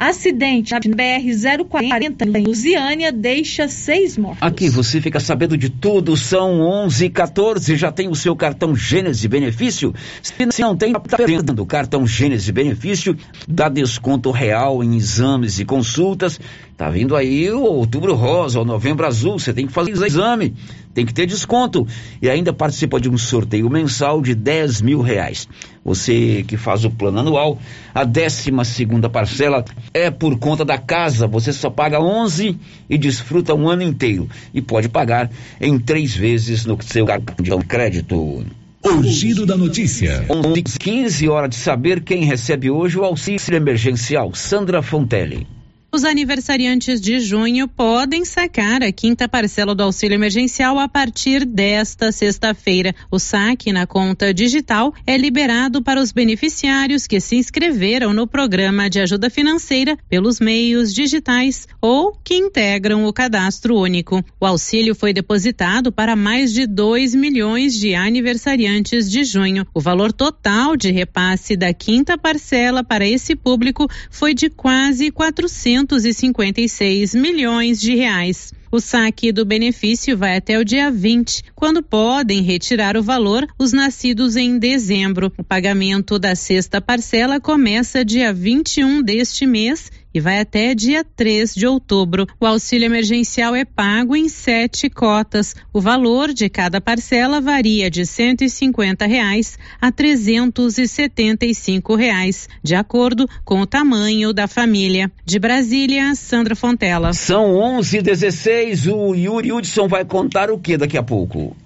Acidente 0.00 0.72
na 0.72 0.80
BR-040 0.80 2.34
em 2.34 2.42
Lusiânia 2.42 3.12
deixa 3.12 3.68
seis 3.68 4.16
mortos. 4.16 4.38
Aqui 4.40 4.70
você 4.70 4.98
fica 4.98 5.20
sabendo 5.20 5.58
de 5.58 5.68
tudo, 5.68 6.16
são 6.16 6.62
11 6.62 7.04
e 7.04 7.10
14 7.10 7.76
já 7.76 7.92
tem 7.92 8.08
o 8.08 8.14
seu 8.14 8.34
cartão 8.34 8.74
Gênese 8.74 9.28
Benefício? 9.28 9.94
Se 10.22 10.32
não 10.62 10.74
tem, 10.74 10.94
tá 10.94 11.18
perdendo. 11.18 11.66
Cartão 11.66 12.06
Gênese 12.06 12.50
Benefício 12.50 13.14
dá 13.46 13.68
desconto 13.68 14.30
real 14.30 14.82
em 14.82 14.96
exames 14.96 15.60
e 15.60 15.66
consultas. 15.66 16.40
Tá 16.78 16.88
vindo 16.88 17.14
aí 17.14 17.52
o 17.52 17.60
outubro 17.60 18.14
rosa, 18.14 18.58
o 18.58 18.64
novembro 18.64 19.06
azul, 19.06 19.38
você 19.38 19.52
tem 19.52 19.66
que 19.66 19.72
fazer 19.74 19.90
exame, 19.90 20.54
tem 20.94 21.06
que 21.06 21.14
ter 21.14 21.26
desconto. 21.26 21.86
E 22.20 22.28
ainda 22.28 22.52
participa 22.52 23.00
de 23.00 23.08
um 23.08 23.16
sorteio 23.16 23.68
mensal 23.70 24.20
de 24.20 24.34
10 24.34 24.82
mil 24.82 25.00
reais. 25.00 25.48
Você 25.84 26.44
que 26.46 26.56
faz 26.56 26.84
o 26.84 26.90
plano 26.90 27.20
anual, 27.20 27.58
a 27.94 28.04
12 28.04 28.52
segunda 28.64 29.08
parcela 29.08 29.64
é 29.94 30.10
por 30.10 30.38
conta 30.38 30.64
da 30.64 30.78
casa, 30.78 31.26
você 31.26 31.52
só 31.52 31.70
paga 31.70 32.00
11 32.00 32.58
e 32.88 32.98
desfruta 32.98 33.54
um 33.54 33.68
ano 33.68 33.82
inteiro. 33.82 34.28
E 34.52 34.60
pode 34.60 34.88
pagar 34.88 35.30
em 35.60 35.78
três 35.78 36.14
vezes 36.14 36.66
no 36.66 36.80
seu 36.82 37.06
cartão 37.06 37.36
de 37.42 37.66
crédito. 37.66 38.44
O 38.82 39.02
giro 39.02 39.44
da 39.44 39.56
notícia. 39.56 40.24
11, 40.30 40.62
15 40.78 41.28
horas 41.28 41.50
de 41.50 41.56
saber 41.56 42.02
quem 42.02 42.24
recebe 42.24 42.70
hoje 42.70 42.98
o 42.98 43.04
auxílio 43.04 43.56
emergencial. 43.56 44.34
Sandra 44.34 44.80
Fontelli. 44.80 45.46
Os 45.92 46.04
aniversariantes 46.04 47.00
de 47.00 47.18
junho 47.18 47.66
podem 47.66 48.24
sacar 48.24 48.80
a 48.80 48.92
quinta 48.92 49.28
parcela 49.28 49.74
do 49.74 49.82
auxílio 49.82 50.14
emergencial 50.14 50.78
a 50.78 50.88
partir 50.88 51.44
desta 51.44 52.12
sexta-feira. 52.12 52.94
O 53.10 53.18
saque 53.18 53.72
na 53.72 53.88
conta 53.88 54.32
digital 54.32 54.94
é 55.04 55.16
liberado 55.16 55.82
para 55.82 56.00
os 56.00 56.12
beneficiários 56.12 57.08
que 57.08 57.18
se 57.18 57.34
inscreveram 57.34 58.12
no 58.12 58.24
programa 58.24 58.88
de 58.88 59.00
ajuda 59.00 59.28
financeira 59.28 59.98
pelos 60.08 60.38
meios 60.38 60.94
digitais 60.94 61.66
ou 61.80 62.16
que 62.22 62.36
integram 62.36 63.04
o 63.04 63.12
cadastro 63.12 63.76
único. 63.76 64.24
O 64.38 64.46
auxílio 64.46 64.94
foi 64.94 65.12
depositado 65.12 65.90
para 65.90 66.14
mais 66.14 66.52
de 66.52 66.68
2 66.68 67.16
milhões 67.16 67.74
de 67.74 67.96
aniversariantes 67.96 69.10
de 69.10 69.24
junho. 69.24 69.66
O 69.74 69.80
valor 69.80 70.12
total 70.12 70.76
de 70.76 70.92
repasse 70.92 71.56
da 71.56 71.74
quinta 71.74 72.16
parcela 72.16 72.84
para 72.84 73.04
esse 73.04 73.34
público 73.34 73.88
foi 74.08 74.32
de 74.34 74.48
quase 74.48 75.10
400 75.10 75.79
256 75.84 77.14
milhões 77.14 77.80
de 77.80 77.94
reais. 77.94 78.52
O 78.72 78.78
saque 78.78 79.32
do 79.32 79.44
benefício 79.44 80.16
vai 80.16 80.36
até 80.36 80.56
o 80.56 80.64
dia 80.64 80.92
20, 80.92 81.42
quando 81.56 81.82
podem 81.82 82.40
retirar 82.40 82.96
o 82.96 83.02
valor 83.02 83.44
os 83.58 83.72
nascidos 83.72 84.36
em 84.36 84.60
dezembro. 84.60 85.32
O 85.36 85.42
pagamento 85.42 86.20
da 86.20 86.36
sexta 86.36 86.80
parcela 86.80 87.40
começa 87.40 88.04
dia 88.04 88.32
21 88.32 89.02
deste 89.02 89.44
mês 89.44 89.90
e 90.12 90.20
vai 90.20 90.40
até 90.40 90.74
dia 90.74 91.04
3 91.04 91.54
de 91.54 91.66
outubro. 91.66 92.26
O 92.38 92.46
auxílio 92.46 92.86
emergencial 92.86 93.54
é 93.54 93.64
pago 93.64 94.16
em 94.16 94.28
sete 94.28 94.90
cotas. 94.90 95.54
O 95.72 95.80
valor 95.80 96.32
de 96.32 96.48
cada 96.48 96.80
parcela 96.80 97.40
varia 97.40 97.90
de 97.90 98.04
150 98.04 99.06
reais 99.06 99.58
a 99.80 99.92
375 99.92 101.94
reais, 101.94 102.48
de 102.62 102.74
acordo 102.74 103.28
com 103.44 103.60
o 103.60 103.66
tamanho 103.66 104.32
da 104.32 104.46
família. 104.46 105.10
De 105.24 105.38
Brasília, 105.38 106.14
Sandra 106.14 106.56
Fontela. 106.56 107.12
São 107.12 107.54
11:16. 107.54 108.86
O 108.86 109.14
Yuri 109.14 109.52
Hudson 109.52 109.88
vai 109.88 110.04
contar 110.04 110.50
o 110.50 110.58
que 110.58 110.76
daqui 110.76 110.98
a 110.98 111.02
pouco? 111.02 111.56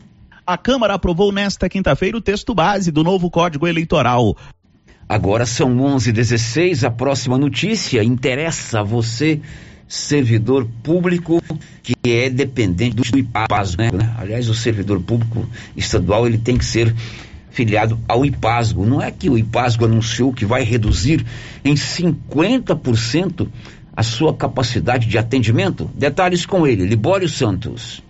A 0.47 0.59
Câmara 0.59 0.95
aprovou 0.95 1.33
nesta 1.33 1.71
quinta-feira 1.71 2.19
o 2.19 2.21
texto 2.21 2.55
base 2.55 2.93
do 2.93 3.03
novo 3.03 3.31
Código 3.31 3.67
Eleitoral. 3.67 4.37
Agora 5.08 5.46
são 5.46 5.70
11:16. 5.76 6.84
A 6.84 6.90
próxima 6.90 7.38
notícia 7.38 8.02
interessa 8.02 8.80
a 8.80 8.82
você, 8.82 9.40
servidor 9.87 10.66
público 10.82 11.42
que 11.82 11.94
é 12.04 12.30
dependente 12.30 13.12
do 13.12 13.18
IPASGO, 13.18 13.82
né? 13.82 14.14
Aliás, 14.18 14.49
o 14.49 14.54
servidor 14.54 15.00
público 15.00 15.46
estadual 15.76 16.26
ele 16.26 16.38
tem 16.38 16.56
que 16.56 16.64
ser 16.64 16.94
filiado 17.50 17.99
ao 18.08 18.25
IPASGO. 18.25 18.84
Não 18.84 19.00
é 19.00 19.11
que 19.11 19.28
o 19.28 19.38
IPASGO 19.38 19.84
anunciou 19.84 20.32
que 20.32 20.44
vai 20.44 20.64
reduzir 20.64 21.25
em 21.64 21.75
50% 21.75 23.49
a 23.96 24.02
sua 24.02 24.34
capacidade 24.34 25.06
de 25.06 25.18
atendimento? 25.18 25.88
Detalhes 25.94 26.44
com 26.44 26.66
ele, 26.66 26.84
Libório 26.84 27.28
Santos. 27.28 28.02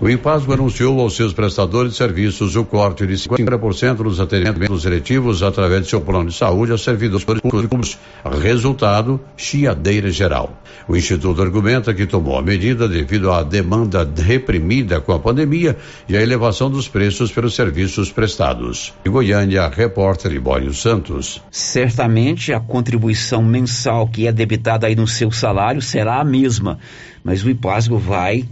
O 0.00 0.08
IPASGO 0.08 0.52
anunciou 0.52 1.00
aos 1.00 1.14
seus 1.14 1.32
prestadores 1.32 1.92
de 1.92 1.98
serviços 1.98 2.56
o 2.56 2.64
corte 2.64 3.06
de 3.06 3.14
50% 3.14 3.96
dos 3.96 4.18
atendimentos 4.18 4.82
seletivos 4.82 5.40
através 5.42 5.84
de 5.84 5.90
seu 5.90 6.00
plano 6.00 6.30
de 6.30 6.36
saúde 6.36 6.72
a 6.72 6.78
servidores 6.78 7.24
públicos. 7.24 7.96
Resultado, 8.42 9.20
chiadeira 9.36 10.10
geral. 10.10 10.60
O 10.88 10.96
Instituto 10.96 11.40
argumenta 11.40 11.94
que 11.94 12.06
tomou 12.06 12.36
a 12.36 12.42
medida 12.42 12.88
devido 12.88 13.30
à 13.30 13.44
demanda 13.44 14.08
reprimida 14.16 15.00
com 15.00 15.12
a 15.12 15.18
pandemia 15.18 15.76
e 16.08 16.16
à 16.16 16.20
elevação 16.20 16.68
dos 16.68 16.88
preços 16.88 17.30
pelos 17.30 17.54
serviços 17.54 18.10
prestados. 18.10 18.92
Em 19.06 19.10
Goiânia, 19.10 19.68
repórter 19.68 20.32
Libório 20.32 20.74
Santos. 20.74 21.40
Certamente 21.52 22.52
a 22.52 22.58
contribuição 22.58 23.42
mensal 23.44 24.08
que 24.08 24.26
é 24.26 24.32
debitada 24.32 24.88
aí 24.88 24.96
no 24.96 25.06
seu 25.06 25.30
salário 25.30 25.80
será 25.80 26.20
a 26.20 26.24
mesma, 26.24 26.78
mas 27.22 27.44
o 27.44 27.48
IPASGO 27.48 27.96
vai 27.96 28.44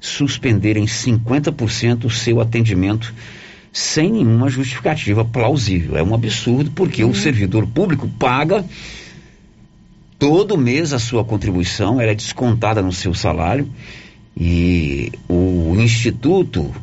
suspender 0.00 0.76
em 0.76 0.86
50% 0.86 2.06
o 2.06 2.10
seu 2.10 2.40
atendimento 2.40 3.14
sem 3.72 4.10
nenhuma 4.10 4.48
justificativa 4.48 5.24
plausível. 5.24 5.96
É 5.96 6.02
um 6.02 6.14
absurdo 6.14 6.70
porque 6.72 7.04
uhum. 7.04 7.10
o 7.10 7.14
servidor 7.14 7.66
público 7.66 8.08
paga 8.08 8.64
todo 10.18 10.58
mês 10.58 10.92
a 10.92 10.98
sua 10.98 11.24
contribuição, 11.24 12.00
ela 12.00 12.10
é 12.10 12.14
descontada 12.14 12.82
no 12.82 12.92
seu 12.92 13.14
salário 13.14 13.68
e 14.36 15.12
o 15.28 15.74
instituto 15.78 16.74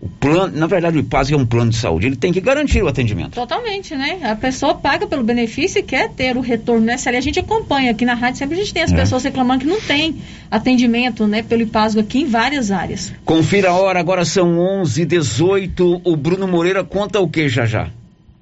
o 0.00 0.08
plano, 0.08 0.56
na 0.56 0.66
verdade, 0.66 0.96
o 0.96 1.00
IPAS 1.00 1.30
é 1.30 1.36
um 1.36 1.44
plano 1.44 1.70
de 1.70 1.76
saúde, 1.76 2.06
ele 2.06 2.16
tem 2.16 2.32
que 2.32 2.40
garantir 2.40 2.82
o 2.82 2.88
atendimento. 2.88 3.32
Totalmente, 3.32 3.94
né? 3.94 4.18
A 4.22 4.34
pessoa 4.34 4.74
paga 4.74 5.06
pelo 5.06 5.22
benefício 5.22 5.78
e 5.78 5.82
quer 5.82 6.08
ter 6.08 6.38
o 6.38 6.40
retorno 6.40 6.86
no 6.86 6.92
SL. 6.92 7.16
A 7.16 7.20
gente 7.20 7.38
acompanha 7.38 7.90
aqui 7.90 8.06
na 8.06 8.14
rádio, 8.14 8.38
sempre 8.38 8.54
a 8.56 8.60
gente 8.60 8.72
tem 8.72 8.82
as 8.82 8.92
é. 8.92 8.96
pessoas 8.96 9.22
reclamando 9.22 9.60
que 9.60 9.66
não 9.66 9.78
tem 9.78 10.16
atendimento, 10.50 11.26
né, 11.26 11.42
pelo 11.42 11.62
IPASGO 11.62 12.00
aqui 12.00 12.22
em 12.22 12.26
várias 12.26 12.70
áreas. 12.70 13.12
Confira 13.26 13.70
a 13.70 13.74
hora, 13.74 14.00
agora 14.00 14.24
são 14.24 14.58
11 14.58 15.04
18 15.04 16.00
O 16.02 16.16
Bruno 16.16 16.48
Moreira 16.48 16.82
conta 16.82 17.20
o 17.20 17.28
que 17.28 17.46
já 17.48 17.66
já? 17.66 17.90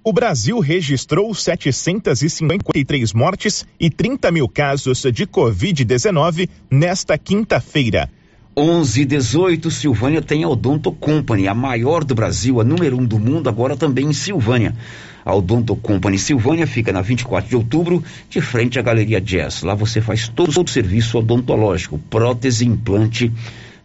O 0.04 0.12
Brasil 0.12 0.60
registrou 0.60 1.34
753 1.34 3.12
mortes 3.12 3.66
e 3.80 3.90
30 3.90 4.30
mil 4.30 4.48
casos 4.48 5.02
de 5.12 5.26
Covid-19 5.26 6.48
nesta 6.70 7.18
quinta-feira. 7.18 8.08
11 8.58 9.02
e 9.02 9.04
18, 9.04 9.70
Silvânia 9.70 10.20
tem 10.20 10.42
a 10.42 10.48
Odonto 10.48 10.90
Company, 10.90 11.46
a 11.46 11.54
maior 11.54 12.02
do 12.02 12.12
Brasil, 12.12 12.60
a 12.60 12.64
número 12.64 12.98
um 12.98 13.04
do 13.04 13.16
mundo, 13.16 13.48
agora 13.48 13.76
também 13.76 14.06
em 14.06 14.12
Silvânia. 14.12 14.74
A 15.24 15.32
Odonto 15.32 15.76
Company 15.76 16.18
Silvânia 16.18 16.66
fica 16.66 16.92
na 16.92 17.00
24 17.00 17.48
de 17.48 17.54
outubro, 17.54 18.02
de 18.28 18.40
frente 18.40 18.76
à 18.76 18.82
Galeria 18.82 19.20
Jazz. 19.20 19.62
Lá 19.62 19.76
você 19.76 20.00
faz 20.00 20.26
todo 20.26 20.50
o 20.60 20.68
serviço 20.68 21.18
odontológico, 21.18 22.00
prótese, 22.10 22.66
implante, 22.66 23.30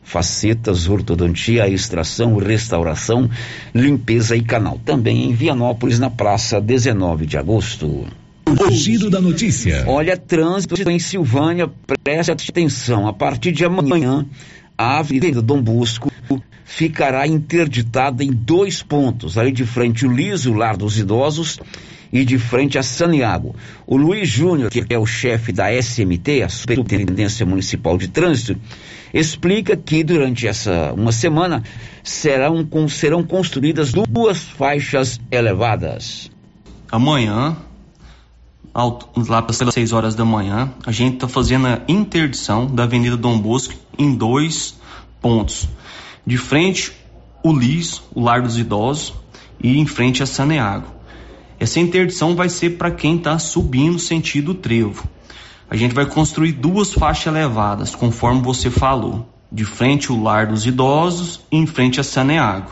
facetas, 0.02 0.90
ortodontia, 0.90 1.70
extração, 1.70 2.36
restauração, 2.38 3.30
limpeza 3.76 4.36
e 4.36 4.42
canal. 4.42 4.80
Também 4.84 5.30
em 5.30 5.34
Vianópolis, 5.34 6.00
na 6.00 6.10
praça 6.10 6.60
19 6.60 7.28
de 7.28 7.38
agosto. 7.38 8.08
O 8.46 8.72
giro 8.72 9.10
da 9.10 9.22
notícia. 9.22 9.86
Olha, 9.88 10.18
trânsito 10.18 10.90
em 10.90 10.98
Silvânia, 10.98 11.70
preste 12.04 12.32
atenção. 12.32 13.08
A 13.08 13.14
partir 13.14 13.52
de 13.52 13.64
amanhã, 13.64 14.26
a 14.78 15.00
Avenida 15.00 15.42
Dom 15.42 15.62
Bosco 15.62 16.12
ficará 16.66 17.28
interditada 17.28 18.24
em 18.24 18.32
dois 18.32 18.82
pontos, 18.82 19.38
ali 19.38 19.52
de 19.52 19.66
frente 19.66 20.06
o 20.06 20.12
Liso, 20.12 20.54
Lar 20.54 20.76
dos 20.76 20.98
Idosos, 20.98 21.60
e 22.12 22.24
de 22.24 22.38
frente 22.38 22.78
a 22.78 22.84
Saniago. 22.84 23.56
O 23.88 23.98
Luiz 23.98 24.30
Júnior, 24.30 24.70
que 24.70 24.86
é 24.88 25.00
o 25.00 25.06
chefe 25.06 25.52
da 25.52 25.72
SMT, 25.74 26.44
a 26.44 26.50
Superintendência 26.50 27.44
Municipal 27.44 27.98
de 27.98 28.08
Trânsito, 28.08 28.56
explica 29.12 29.76
que 29.76 30.04
durante 30.04 30.48
essa 30.48 30.94
uma 30.94 31.12
semana 31.12 31.64
serão, 32.04 32.68
serão 32.88 33.24
construídas 33.24 33.92
duas 33.92 34.40
faixas 34.40 35.20
elevadas. 35.32 36.30
Amanhã, 36.92 37.58
lá 38.76 39.42
para 39.42 39.52
as 39.52 39.74
6 39.74 39.94
horas 39.94 40.16
da 40.16 40.26
manhã, 40.26 40.74
a 40.86 40.92
gente 40.92 41.16
está 41.16 41.28
fazendo 41.28 41.68
a 41.68 41.82
interdição 41.88 42.66
da 42.66 42.84
Avenida 42.84 43.16
Dom 43.16 43.38
Bosco 43.38 43.76
em 43.98 44.16
dois 44.16 44.76
pontos. 45.22 45.68
De 46.26 46.38
frente, 46.38 46.92
o 47.44 47.54
Lis, 47.54 48.02
o 48.16 48.22
Lar 48.22 48.42
dos 48.42 48.58
Idosos, 48.58 49.14
e 49.62 49.78
em 49.78 49.86
frente 49.86 50.24
a 50.24 50.26
Saneago. 50.26 50.88
Essa 51.60 51.80
interdição 51.80 52.36
vai 52.36 52.50
ser 52.50 52.72
para 52.72 52.92
quem 52.92 53.18
está 53.18 53.38
subindo 53.38 54.00
sentido 54.00 54.54
trevo. 54.54 55.08
A 55.70 55.76
gente 55.76 55.94
vai 55.94 56.06
construir 56.06 56.52
duas 56.52 56.92
faixas 56.92 57.28
elevadas, 57.28 57.96
conforme 57.96 58.42
você 58.42 58.70
falou. 58.70 59.30
De 59.52 59.64
frente 59.64 60.12
o 60.12 60.22
Lar 60.22 60.48
dos 60.48 60.66
Idosos 60.66 61.42
e 61.52 61.58
em 61.58 61.66
frente 61.68 62.00
a 62.00 62.04
Saneago. 62.04 62.72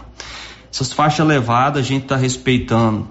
Essas 0.73 0.91
faixas 0.91 1.19
elevadas 1.19 1.85
a 1.85 1.87
gente 1.87 2.03
está 2.03 2.15
respeitando 2.15 3.07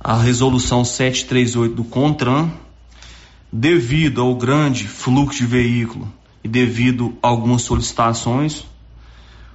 a 0.00 0.16
resolução 0.16 0.84
738 0.84 1.74
do 1.74 1.84
CONTRAN, 1.84 2.50
devido 3.52 4.20
ao 4.20 4.34
grande 4.36 4.86
fluxo 4.86 5.38
de 5.38 5.46
veículo 5.46 6.12
e 6.42 6.48
devido 6.48 7.16
a 7.22 7.28
algumas 7.28 7.62
solicitações, 7.62 8.64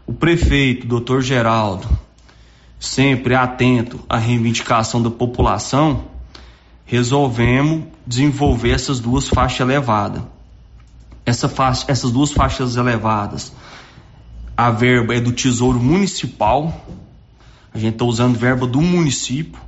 o 0.05 0.13
prefeito, 0.13 0.85
doutor 0.85 1.21
Geraldo, 1.21 1.87
sempre 2.77 3.35
atento 3.35 4.03
à 4.09 4.17
reivindicação 4.17 5.01
da 5.01 5.09
população, 5.09 6.05
resolvemos 6.85 7.85
desenvolver 8.05 8.71
essas 8.71 8.99
duas 8.99 9.29
faixas 9.29 9.61
elevadas. 9.61 10.23
Essa 11.25 11.47
faixa, 11.47 11.85
essas 11.87 12.11
duas 12.11 12.31
faixas 12.31 12.75
elevadas, 12.75 13.53
a 14.57 14.69
verba 14.69 15.15
é 15.15 15.21
do 15.21 15.31
Tesouro 15.31 15.79
Municipal, 15.79 16.85
a 17.73 17.79
gente 17.79 17.93
está 17.93 18.03
usando 18.03 18.37
verba 18.37 18.67
do 18.67 18.81
município 18.81 19.59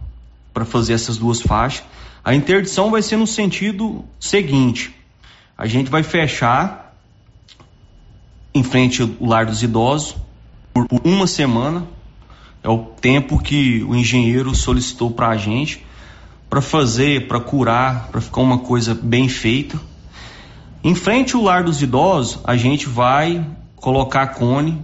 para 0.55 0.63
fazer 0.63 0.93
essas 0.93 1.17
duas 1.17 1.41
faixas. 1.41 1.83
A 2.23 2.33
interdição 2.33 2.89
vai 2.89 3.01
ser 3.01 3.17
no 3.17 3.27
sentido 3.27 4.05
seguinte: 4.19 4.95
a 5.57 5.67
gente 5.67 5.91
vai 5.91 6.01
fechar 6.01 6.95
em 8.53 8.63
frente 8.63 9.01
ao 9.01 9.09
lar 9.19 9.45
dos 9.45 9.61
idosos 9.61 10.15
por 10.73 10.87
uma 11.03 11.27
semana, 11.27 11.85
é 12.63 12.69
o 12.69 12.77
tempo 12.79 13.37
que 13.37 13.83
o 13.83 13.93
engenheiro 13.93 14.55
solicitou 14.55 15.11
para 15.11 15.27
a 15.27 15.37
gente 15.37 15.85
para 16.49 16.61
fazer, 16.61 17.27
para 17.27 17.39
curar, 17.39 18.07
para 18.07 18.21
ficar 18.21 18.39
uma 18.39 18.59
coisa 18.59 18.95
bem 18.95 19.27
feita. 19.27 19.77
Em 20.81 20.95
frente 20.95 21.35
ao 21.35 21.41
lar 21.41 21.63
dos 21.63 21.81
idosos, 21.81 22.39
a 22.45 22.55
gente 22.55 22.87
vai 22.87 23.45
colocar 23.75 24.27
cone, 24.27 24.81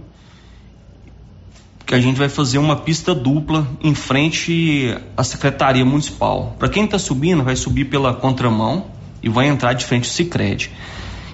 que 1.92 1.96
a 1.96 2.00
gente 2.00 2.16
vai 2.16 2.30
fazer 2.30 2.56
uma 2.56 2.74
pista 2.74 3.14
dupla 3.14 3.68
em 3.82 3.94
frente 3.94 4.96
à 5.14 5.22
secretaria 5.22 5.84
municipal. 5.84 6.56
Para 6.58 6.70
quem 6.70 6.86
está 6.86 6.98
subindo, 6.98 7.44
vai 7.44 7.54
subir 7.54 7.84
pela 7.84 8.14
contramão 8.14 8.86
e 9.22 9.28
vai 9.28 9.46
entrar 9.46 9.74
de 9.74 9.84
frente 9.84 10.08
ao 10.08 10.14
Sicredi. 10.14 10.70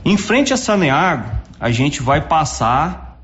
Em 0.05 0.17
frente 0.17 0.53
a 0.53 0.57
Saneago, 0.57 1.31
a 1.61 1.71
gente 1.71 2.03
vai 2.03 2.23
passar 2.23 3.21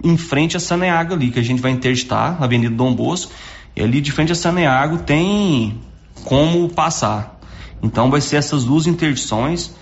em 0.00 0.16
frente 0.16 0.56
a 0.56 0.60
Saneago 0.60 1.14
ali, 1.14 1.32
que 1.32 1.40
a 1.40 1.42
gente 1.42 1.60
vai 1.60 1.72
interditar, 1.72 2.40
Avenida 2.40 2.72
Dom 2.72 2.94
Bosco, 2.94 3.32
e 3.74 3.82
ali 3.82 4.00
de 4.00 4.12
frente 4.12 4.30
a 4.30 4.36
Saneago 4.36 4.98
tem 4.98 5.80
como 6.22 6.68
passar. 6.68 7.40
Então 7.82 8.12
vai 8.12 8.20
ser 8.20 8.36
essas 8.36 8.62
duas 8.62 8.86
interdições, 8.86 9.74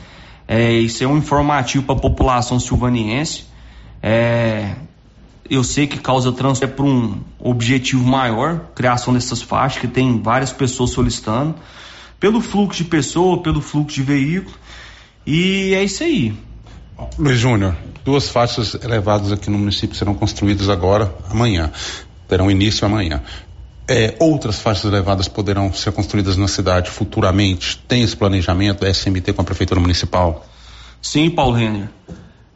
é, 0.49 0.73
isso 0.73 1.05
é 1.05 1.07
um 1.07 1.19
informativo 1.19 1.85
para 1.85 1.97
a 1.97 1.99
população 1.99 2.59
silvaniense. 2.59 3.45
É, 4.03 4.75
eu 5.49 5.63
sei 5.63 5.87
que 5.87 5.99
causa 5.99 6.33
trânsito 6.33 6.65
é 6.65 6.69
para 6.69 6.85
um 6.85 7.21
objetivo 7.39 8.05
maior, 8.05 8.61
criação 8.75 9.13
dessas 9.13 9.43
faixas, 9.43 9.81
que 9.81 9.89
tem 9.89 10.21
várias 10.21 10.53
pessoas 10.53 10.91
solicitando, 10.91 11.55
pelo 12.19 12.41
fluxo 12.41 12.83
de 12.83 12.89
pessoa, 12.89 13.43
pelo 13.43 13.61
fluxo 13.61 13.97
de 13.97 14.03
veículo, 14.03 14.57
e 15.27 15.75
é 15.75 15.85
isso 15.85 16.03
aí. 16.03 16.35
Luiz 17.19 17.39
Júnior, 17.39 17.77
duas 18.05 18.29
faixas 18.29 18.75
elevadas 18.75 19.33
aqui 19.33 19.51
no 19.51 19.59
município 19.59 19.97
serão 19.97 20.15
construídas 20.15 20.69
agora, 20.69 21.15
amanhã. 21.31 21.73
Terão 22.29 22.51
início 22.51 22.87
amanhã. 22.87 23.23
É, 23.87 24.15
outras 24.19 24.61
faixas 24.61 24.85
elevadas 24.85 25.29
poderão 25.29 25.73
ser 25.73 25.93
construídas 25.93 26.37
na 26.37 26.49
cidade 26.49 26.91
futuramente? 26.91 27.79
Tem 27.87 28.03
esse 28.03 28.17
planejamento, 28.17 28.87
SMT 28.87 29.33
com 29.35 29.43
a 29.43 29.45
Prefeitura 29.45 29.81
Municipal? 29.81 30.47
Sim, 31.03 31.29
Paulo 31.29 31.55
Renner. 31.55 31.89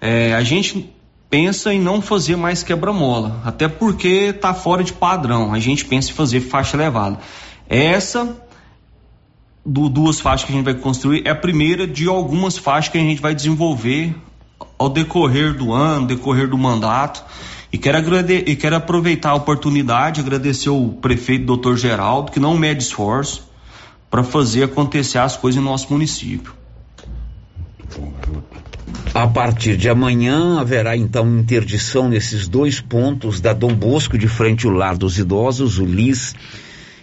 É, 0.01 0.33
a 0.35 0.43
gente 0.43 0.91
pensa 1.31 1.73
em 1.73 1.81
não 1.81 2.01
fazer 2.01 2.37
mais 2.37 2.63
quebra-mola, 2.63 3.41
até 3.45 3.69
porque 3.69 4.33
está 4.35 4.55
fora 4.55 4.83
de 4.83 4.93
padrão. 4.93 5.53
A 5.53 5.59
gente 5.59 5.85
pensa 5.85 6.11
em 6.11 6.15
fazer 6.15 6.41
faixa 6.41 6.77
elevada. 6.77 7.19
Essa 7.69 8.37
do 9.65 9.89
duas 9.89 10.21
faixas 10.21 10.47
que 10.47 10.53
a 10.53 10.57
gente 10.57 10.65
vai 10.65 10.75
construir 10.75 11.27
é 11.27 11.31
a 11.31 11.35
primeira 11.35 11.87
de 11.87 12.09
algumas 12.09 12.57
faixas 12.57 12.91
que 12.91 12.99
a 12.99 13.03
gente 13.03 13.21
vai 13.21 13.35
desenvolver 13.35 14.15
ao 14.79 14.89
decorrer 14.89 15.55
do 15.55 15.73
ano, 15.73 16.07
decorrer 16.07 16.49
do 16.49 16.57
mandato. 16.57 17.23
E 17.71 17.77
quero, 17.77 17.99
e 18.31 18.57
quero 18.57 18.77
aproveitar 18.77 19.31
a 19.31 19.35
oportunidade, 19.35 20.21
agradecer 20.21 20.71
o 20.71 20.89
prefeito 20.89 21.45
doutor 21.45 21.77
Geraldo, 21.77 22.33
que 22.33 22.41
não 22.41 22.57
mede 22.57 22.83
esforço 22.83 23.47
para 24.11 24.25
fazer 24.25 24.63
acontecer 24.65 25.19
as 25.19 25.37
coisas 25.37 25.61
em 25.61 25.65
nosso 25.65 25.93
município. 25.93 26.58
A 29.15 29.27
partir 29.27 29.77
de 29.77 29.89
amanhã 29.89 30.61
haverá 30.61 30.97
então 30.97 31.39
interdição 31.39 32.09
nesses 32.09 32.47
dois 32.47 32.81
pontos 32.81 33.41
da 33.41 33.53
Dom 33.53 33.75
Bosco, 33.75 34.19
de 34.19 34.29
frente 34.29 34.67
ao 34.67 34.73
Lar 34.73 34.97
dos 34.97 35.19
Idosos, 35.19 35.79
o 35.79 35.85
LIS, 35.85 36.35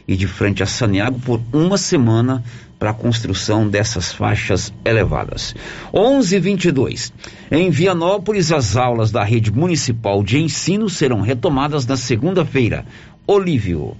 e 0.07 0.15
de 0.15 0.27
frente 0.27 0.61
a 0.61 0.65
Saneago, 0.65 1.19
por 1.19 1.41
uma 1.51 1.77
semana 1.77 2.43
para 2.77 2.91
a 2.91 2.93
construção 2.93 3.67
dessas 3.67 4.11
faixas 4.13 4.73
elevadas. 4.83 5.55
11:22. 5.93 7.11
Em 7.51 7.69
Vianópolis, 7.69 8.51
as 8.51 8.75
aulas 8.75 9.11
da 9.11 9.23
rede 9.23 9.51
municipal 9.51 10.23
de 10.23 10.39
ensino 10.39 10.89
serão 10.89 11.21
retomadas 11.21 11.85
na 11.85 11.97
segunda-feira. 11.97 12.85
Olívio. 13.25 13.97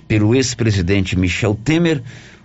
pelo 0.07 0.36
ex-presidente 0.36 1.17
Michel 1.17 1.55
Temer, 1.55 2.03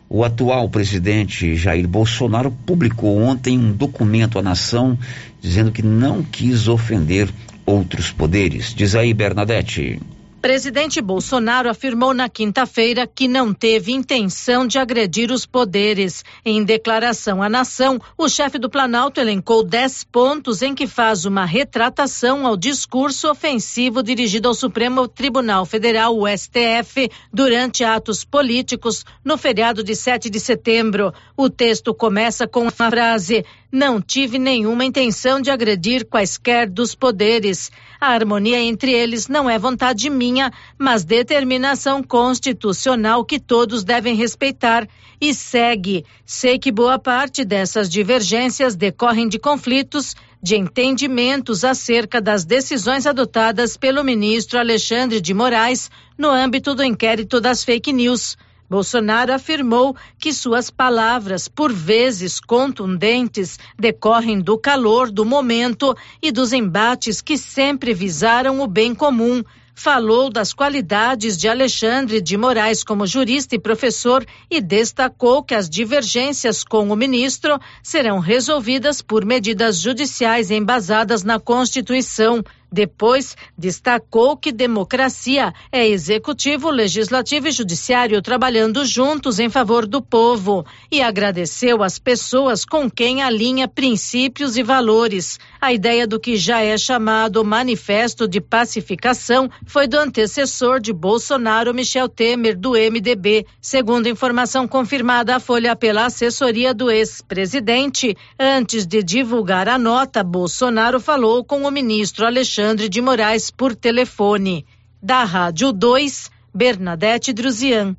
o 0.09 0.25
atual 0.25 0.71
presidente 0.71 1.55
Jair 1.55 1.87
Bolsonaro 1.87 2.51
publicou 2.65 3.19
ontem 3.19 3.59
um 3.59 3.73
documento 3.73 4.39
à 4.39 4.43
nação 4.43 4.97
dizendo 5.41 5.71
que 5.71 5.83
não 5.83 6.23
quis 6.23 6.67
ofender 6.67 7.29
outros 7.69 8.11
poderes. 8.11 8.75
Diz 8.75 8.95
aí, 8.95 9.13
Bernadette. 9.13 10.01
Presidente 10.41 11.01
Bolsonaro 11.01 11.69
afirmou 11.69 12.15
na 12.15 12.29
quinta-feira 12.29 13.09
que 13.09 13.27
não 13.27 13.53
teve 13.53 13.91
intenção 13.91 14.69
de 14.69 14.79
agredir 14.79 15.33
os 15.33 15.45
poderes. 15.45 16.25
Em 16.45 16.63
declaração 16.63 17.43
à 17.43 17.49
nação, 17.49 18.01
o 18.17 18.29
chefe 18.29 18.57
do 18.57 18.71
Planalto 18.71 19.21
elencou 19.21 19.65
dez 19.65 20.05
pontos 20.05 20.63
em 20.63 20.77
que 20.77 20.87
faz 20.87 21.25
uma 21.25 21.45
retratação 21.45 22.47
ao 22.47 22.57
discurso 22.57 23.29
ofensivo 23.29 24.01
dirigido 24.01 24.47
ao 24.47 24.55
Supremo 24.55 25.09
Tribunal 25.09 25.67
Federal, 25.67 26.17
o 26.17 26.25
STF, 26.29 27.11
durante 27.33 27.83
atos 27.83 28.25
políticos 28.25 29.05
no 29.25 29.37
feriado 29.37 29.83
de 29.83 29.97
7 29.97 30.31
de 30.31 30.39
setembro. 30.39 31.13
O 31.37 31.51
texto 31.51 31.93
começa 31.93 32.47
com 32.47 32.69
a 32.69 32.71
frase: 32.71 33.45
Não 33.71 34.01
tive 34.01 34.39
nenhuma 34.39 34.87
intenção 34.87 35.43
de 35.43 35.51
agredir 35.51 36.07
quaisquer 36.07 36.67
dos 36.67 36.95
poderes. 36.95 37.71
A 38.01 38.09
harmonia 38.09 38.59
entre 38.59 38.91
eles 38.91 39.29
não 39.29 39.49
é 39.49 39.59
vontade 39.59 40.09
minha, 40.09 40.51
mas 40.79 41.05
determinação 41.05 42.03
constitucional 42.03 43.27
que 43.27 43.39
todos 43.39 43.85
devem 43.85 44.17
respeitar. 44.17 44.89
E 45.21 45.35
segue. 45.35 46.07
Sei 46.25 46.59
que 46.59 46.73
boa 46.73 46.99
parte 46.99 47.45
dessas 47.45 47.91
divergências 47.91 48.75
decorrem 48.75 49.29
de 49.29 49.39
conflitos, 49.39 50.17
de 50.43 50.57
entendimentos 50.57 51.63
acerca 51.63 52.23
das 52.23 52.47
decisões 52.47 53.07
adotadas 53.07 53.77
pelo 53.77 54.03
ministro 54.03 54.59
Alexandre 54.59 55.21
de 55.21 55.35
Moraes 55.35 55.91
no 56.17 56.31
âmbito 56.31 56.75
do 56.75 56.83
inquérito 56.83 57.39
das 57.39 57.63
fake 57.63 57.93
news. 57.93 58.35
Bolsonaro 58.69 59.33
afirmou 59.33 59.97
que 60.19 60.33
suas 60.33 60.71
palavras, 60.71 61.49
por 61.49 61.73
vezes 61.73 62.39
contundentes, 62.39 63.59
decorrem 63.79 64.41
do 64.41 64.59
calor 64.59 65.11
do 65.11 65.25
momento 65.25 65.97
e 66.23 66.31
dos 66.31 66.53
embates 66.53 67.23
que 67.23 67.39
sempre 67.39 67.95
visaram 67.95 68.61
o 68.61 68.67
bem 68.67 68.95
comum. 68.95 69.43
Falou 69.75 70.29
das 70.29 70.53
qualidades 70.53 71.39
de 71.39 71.49
Alexandre 71.49 72.21
de 72.21 72.37
Moraes 72.37 72.83
como 72.83 73.07
jurista 73.07 73.55
e 73.55 73.61
professor 73.61 74.27
e 74.51 74.61
destacou 74.61 75.41
que 75.41 75.55
as 75.55 75.71
divergências 75.71 76.65
com 76.65 76.91
o 76.91 76.97
ministro 76.97 77.61
serão 77.81 78.19
resolvidas 78.19 79.01
por 79.01 79.25
medidas 79.25 79.79
judiciais 79.79 80.51
embasadas 80.51 81.23
na 81.23 81.39
Constituição. 81.39 82.43
Depois, 82.71 83.35
destacou 83.57 84.37
que 84.37 84.53
democracia 84.53 85.55
é 85.73 85.89
executivo, 85.89 86.71
legislativo 86.71 87.49
e 87.49 87.51
judiciário 87.51 88.21
trabalhando 88.21 88.85
juntos 88.85 89.39
em 89.39 89.49
favor 89.49 89.87
do 89.87 90.03
povo 90.03 90.67
e 90.93 91.01
agradeceu 91.01 91.83
às 91.83 91.99
pessoas 91.99 92.67
com 92.67 92.91
quem 92.91 93.23
alinha 93.23 93.67
princípios 93.67 94.59
e 94.59 94.63
valores. 94.63 95.39
A 95.59 95.73
ideia 95.73 96.07
do 96.07 96.21
que 96.21 96.37
já 96.37 96.61
é 96.61 96.77
chamado 96.77 97.43
Manifesto 97.43 98.29
de 98.29 98.41
Pacificação 98.41 99.51
foi 99.65 99.89
do 99.89 99.97
antecessor 99.97 100.79
de 100.79 100.93
Bolsonaro, 100.93 101.73
Michel 101.73 102.09
Temer, 102.09 102.57
do 102.57 102.73
MDB. 102.73 103.47
Segundo 103.63 104.09
informação 104.09 104.69
confirmada 104.69 105.37
à 105.37 105.41
Folha 105.41 105.75
pela 105.75 106.05
assessoria 106.05 106.75
do 106.75 106.91
ex-presidente, 106.91 108.15
antes 108.39 108.87
de 108.87 109.03
divulgar 109.03 109.69
a 109.69 109.79
nota, 109.79 110.23
Bolsonaro 110.23 111.01
falou 111.01 111.43
com 111.43 111.63
o 111.63 111.71
ministro 111.71 112.27
Alexandre 112.27 112.58
Alexandre 112.59 112.89
de 112.89 113.01
Moraes 113.01 113.53
por 113.53 113.73
telefone. 113.73 114.67
Da 115.01 115.23
Rádio 115.23 115.73
2, 115.73 116.29
Bernadette 116.53 117.33
Druzian. 117.33 117.97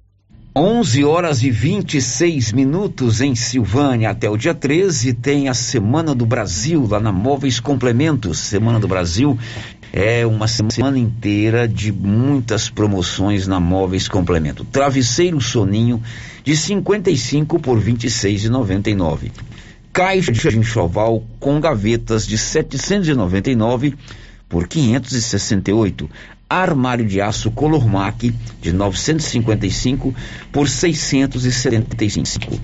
11 0.54 1.06
horas 1.06 1.41
e 1.43 1.50
26 1.50 2.52
minutos 2.52 3.22
em 3.22 3.36
Silvânia. 3.36 4.10
Até 4.10 4.30
o 4.30 4.36
dia 4.36 4.54
13 4.54 5.13
tem 5.13 5.48
a 5.48 5.54
Semana 5.54 6.13
do 6.13 6.26
Brasil 6.26 6.86
lá 6.86 7.00
na 7.00 7.10
Móveis 7.10 7.62
Complementos. 7.62 8.38
Semana 8.38 8.82
do 8.82 8.88
Brasil 8.88 9.39
é 9.93 10.26
uma 10.26 10.45
semana 10.45 11.00
inteira 11.00 11.65
de 11.65 11.89
muitas 11.89 12.69
promoções 12.69 13.48
na 13.48 13.62
Móveis 13.62 14.10
Complemento. 14.10 14.65
Travesseiro 14.65 15.39
Soninho 15.39 16.04
de 16.43 16.58
55 16.58 17.60
por 17.60 17.82
26,99. 17.82 19.32
Caixa 19.93 20.34
de 20.34 20.60
enxoval 20.60 21.24
com 21.39 21.62
gavetas 21.62 22.28
de 22.28 22.38
799 22.38 23.95
por 24.50 24.68
568. 24.68 26.10
Armário 26.50 27.06
de 27.06 27.22
aço 27.22 27.52
Color 27.52 27.88
Mac 27.88 28.24
de 28.60 28.74
955 28.74 30.14
por 30.52 30.68
675. 30.68 32.60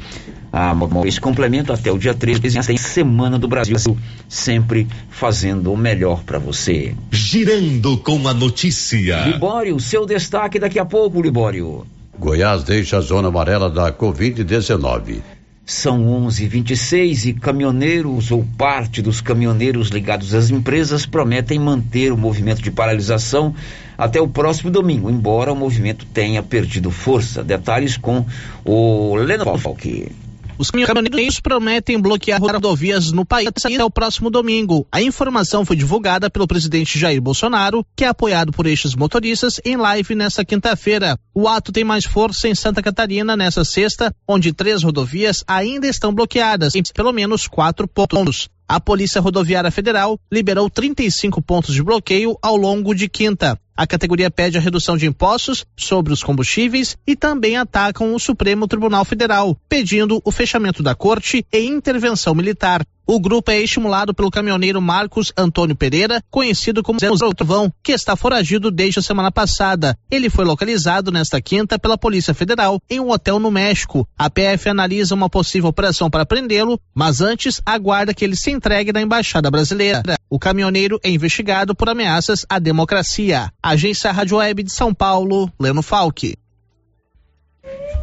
A 0.51 0.73
Móveis 0.73 1.19
Complemento 1.19 1.71
até 1.71 1.91
o 1.91 1.97
dia 1.97 2.13
13 2.13 2.65
tem 2.65 2.77
Semana 2.77 3.37
do 3.37 3.47
Brasil, 3.47 3.95
sempre 4.27 4.87
fazendo 5.09 5.71
o 5.71 5.77
melhor 5.77 6.23
para 6.23 6.39
você. 6.39 6.95
Girando 7.11 7.97
com 7.97 8.27
a 8.27 8.33
notícia. 8.33 9.25
Libório, 9.25 9.79
seu 9.79 10.05
destaque 10.05 10.57
daqui 10.57 10.79
a 10.79 10.85
pouco, 10.85 11.21
Libório. 11.21 11.85
Goiás 12.17 12.63
deixa 12.63 12.97
a 12.97 13.01
zona 13.01 13.27
amarela 13.27 13.69
da 13.69 13.91
Covid-19. 13.91 15.34
São 15.65 16.05
11:26 16.27 17.25
e 17.25 17.33
caminhoneiros 17.33 18.29
ou 18.29 18.45
parte 18.55 19.01
dos 19.01 19.19
caminhoneiros 19.19 19.89
ligados 19.89 20.35
às 20.35 20.51
empresas 20.51 21.07
prometem 21.07 21.57
manter 21.57 22.11
o 22.11 22.17
movimento 22.17 22.61
de 22.61 22.69
paralisação 22.69 23.55
até 23.97 24.21
o 24.21 24.27
próximo 24.27 24.69
domingo, 24.69 25.09
embora 25.09 25.51
o 25.51 25.55
movimento 25.55 26.05
tenha 26.05 26.43
perdido 26.43 26.91
força. 26.91 27.43
Detalhes 27.43 27.97
com 27.97 28.23
o 28.63 29.15
Leno 29.15 29.57
Falque. 29.57 30.11
Os 30.57 30.71
caminhoneiros 30.71 31.41
prometem 31.41 31.99
bloquear 31.99 32.41
rodovias 32.41 33.11
no 33.11 33.25
país 33.25 33.49
até 33.63 33.83
o 33.83 33.89
próximo 33.89 34.29
domingo. 34.29 34.87
A 34.89 35.01
informação 35.01 35.65
foi 35.65 35.75
divulgada 35.75 36.29
pelo 36.29 36.47
presidente 36.47 36.97
Jair 36.97 37.21
Bolsonaro, 37.21 37.85
que 37.95 38.05
é 38.05 38.07
apoiado 38.07 38.53
por 38.53 38.65
estes 38.65 38.95
motoristas, 38.95 39.59
em 39.65 39.75
live 39.75 40.15
nesta 40.15 40.45
quinta-feira. 40.45 41.19
O 41.33 41.47
ato 41.47 41.73
tem 41.73 41.83
mais 41.83 42.05
força 42.05 42.47
em 42.47 42.55
Santa 42.55 42.81
Catarina 42.81 43.35
nesta 43.35 43.65
sexta, 43.65 44.15
onde 44.25 44.53
três 44.53 44.81
rodovias 44.81 45.43
ainda 45.45 45.87
estão 45.87 46.13
bloqueadas, 46.13 46.73
em 46.73 46.83
pelo 46.93 47.11
menos 47.11 47.47
quatro 47.47 47.87
pontos. 47.87 48.47
A 48.67 48.79
Polícia 48.79 49.21
Rodoviária 49.21 49.69
Federal 49.69 50.19
liberou 50.31 50.69
35 50.69 51.41
pontos 51.41 51.75
de 51.75 51.83
bloqueio 51.83 52.37
ao 52.41 52.55
longo 52.55 52.95
de 52.95 53.07
quinta. 53.09 53.59
A 53.77 53.85
categoria 53.85 54.31
pede 54.31 54.57
a 54.57 54.61
redução 54.61 54.95
de 54.95 55.05
impostos 55.05 55.65
sobre 55.75 56.13
os 56.13 56.23
combustíveis 56.23 56.97
e 57.05 57.13
também 57.13 57.57
atacam 57.57 58.15
o 58.15 58.19
Supremo 58.19 58.69
Tribunal 58.69 59.03
Federal, 59.03 59.57
pedindo 59.67 60.21
o 60.23 60.31
fechamento 60.31 60.81
da 60.81 60.95
corte 60.95 61.45
e 61.51 61.59
intervenção 61.59 62.33
militar. 62.33 62.85
O 63.07 63.19
grupo 63.19 63.51
é 63.51 63.61
estimulado 63.61 64.15
pelo 64.15 64.31
caminhoneiro 64.31 64.81
Marcos 64.81 65.31
Antônio 65.37 65.75
Pereira, 65.75 66.23
conhecido 66.31 66.81
como 66.81 66.99
Zé 66.99 67.07
Trovão, 67.35 67.71
que 67.83 67.91
está 67.91 68.15
foragido 68.15 68.71
desde 68.71 68.99
a 68.99 69.03
semana 69.03 69.31
passada. 69.31 69.95
Ele 70.09 70.27
foi 70.27 70.43
localizado 70.43 71.11
nesta 71.11 71.39
quinta 71.39 71.77
pela 71.77 71.99
Polícia 71.99 72.33
Federal 72.33 72.81
em 72.89 72.99
um 72.99 73.11
hotel 73.11 73.37
no 73.37 73.51
México. 73.51 74.07
A 74.17 74.27
PF 74.27 74.69
analisa 74.69 75.13
uma 75.13 75.29
possível 75.29 75.69
operação 75.69 76.09
para 76.09 76.25
prendê-lo, 76.25 76.79
mas 76.95 77.21
antes 77.21 77.61
aguarda 77.63 78.11
que 78.11 78.25
ele 78.25 78.35
se 78.35 78.49
entregue 78.49 78.91
na 78.91 79.01
Embaixada 79.01 79.51
Brasileira. 79.51 80.01
O 80.27 80.39
caminhoneiro 80.39 80.99
é 81.03 81.09
investigado 81.09 81.75
por 81.75 81.87
ameaças 81.87 82.43
à 82.49 82.57
democracia. 82.57 83.51
Agência 83.61 84.11
Rádio 84.11 84.37
Web 84.37 84.63
de 84.63 84.71
São 84.71 84.91
Paulo, 84.91 85.51
Leno 85.59 85.83
Falque. 85.83 86.35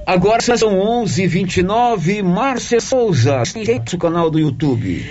Agora 0.07 0.41
são 0.41 0.79
11:29. 0.79 2.23
Márcia 2.23 2.81
Souza, 2.81 3.43
o 3.93 3.99
canal 3.99 4.31
do 4.31 4.39
YouTube. 4.39 5.05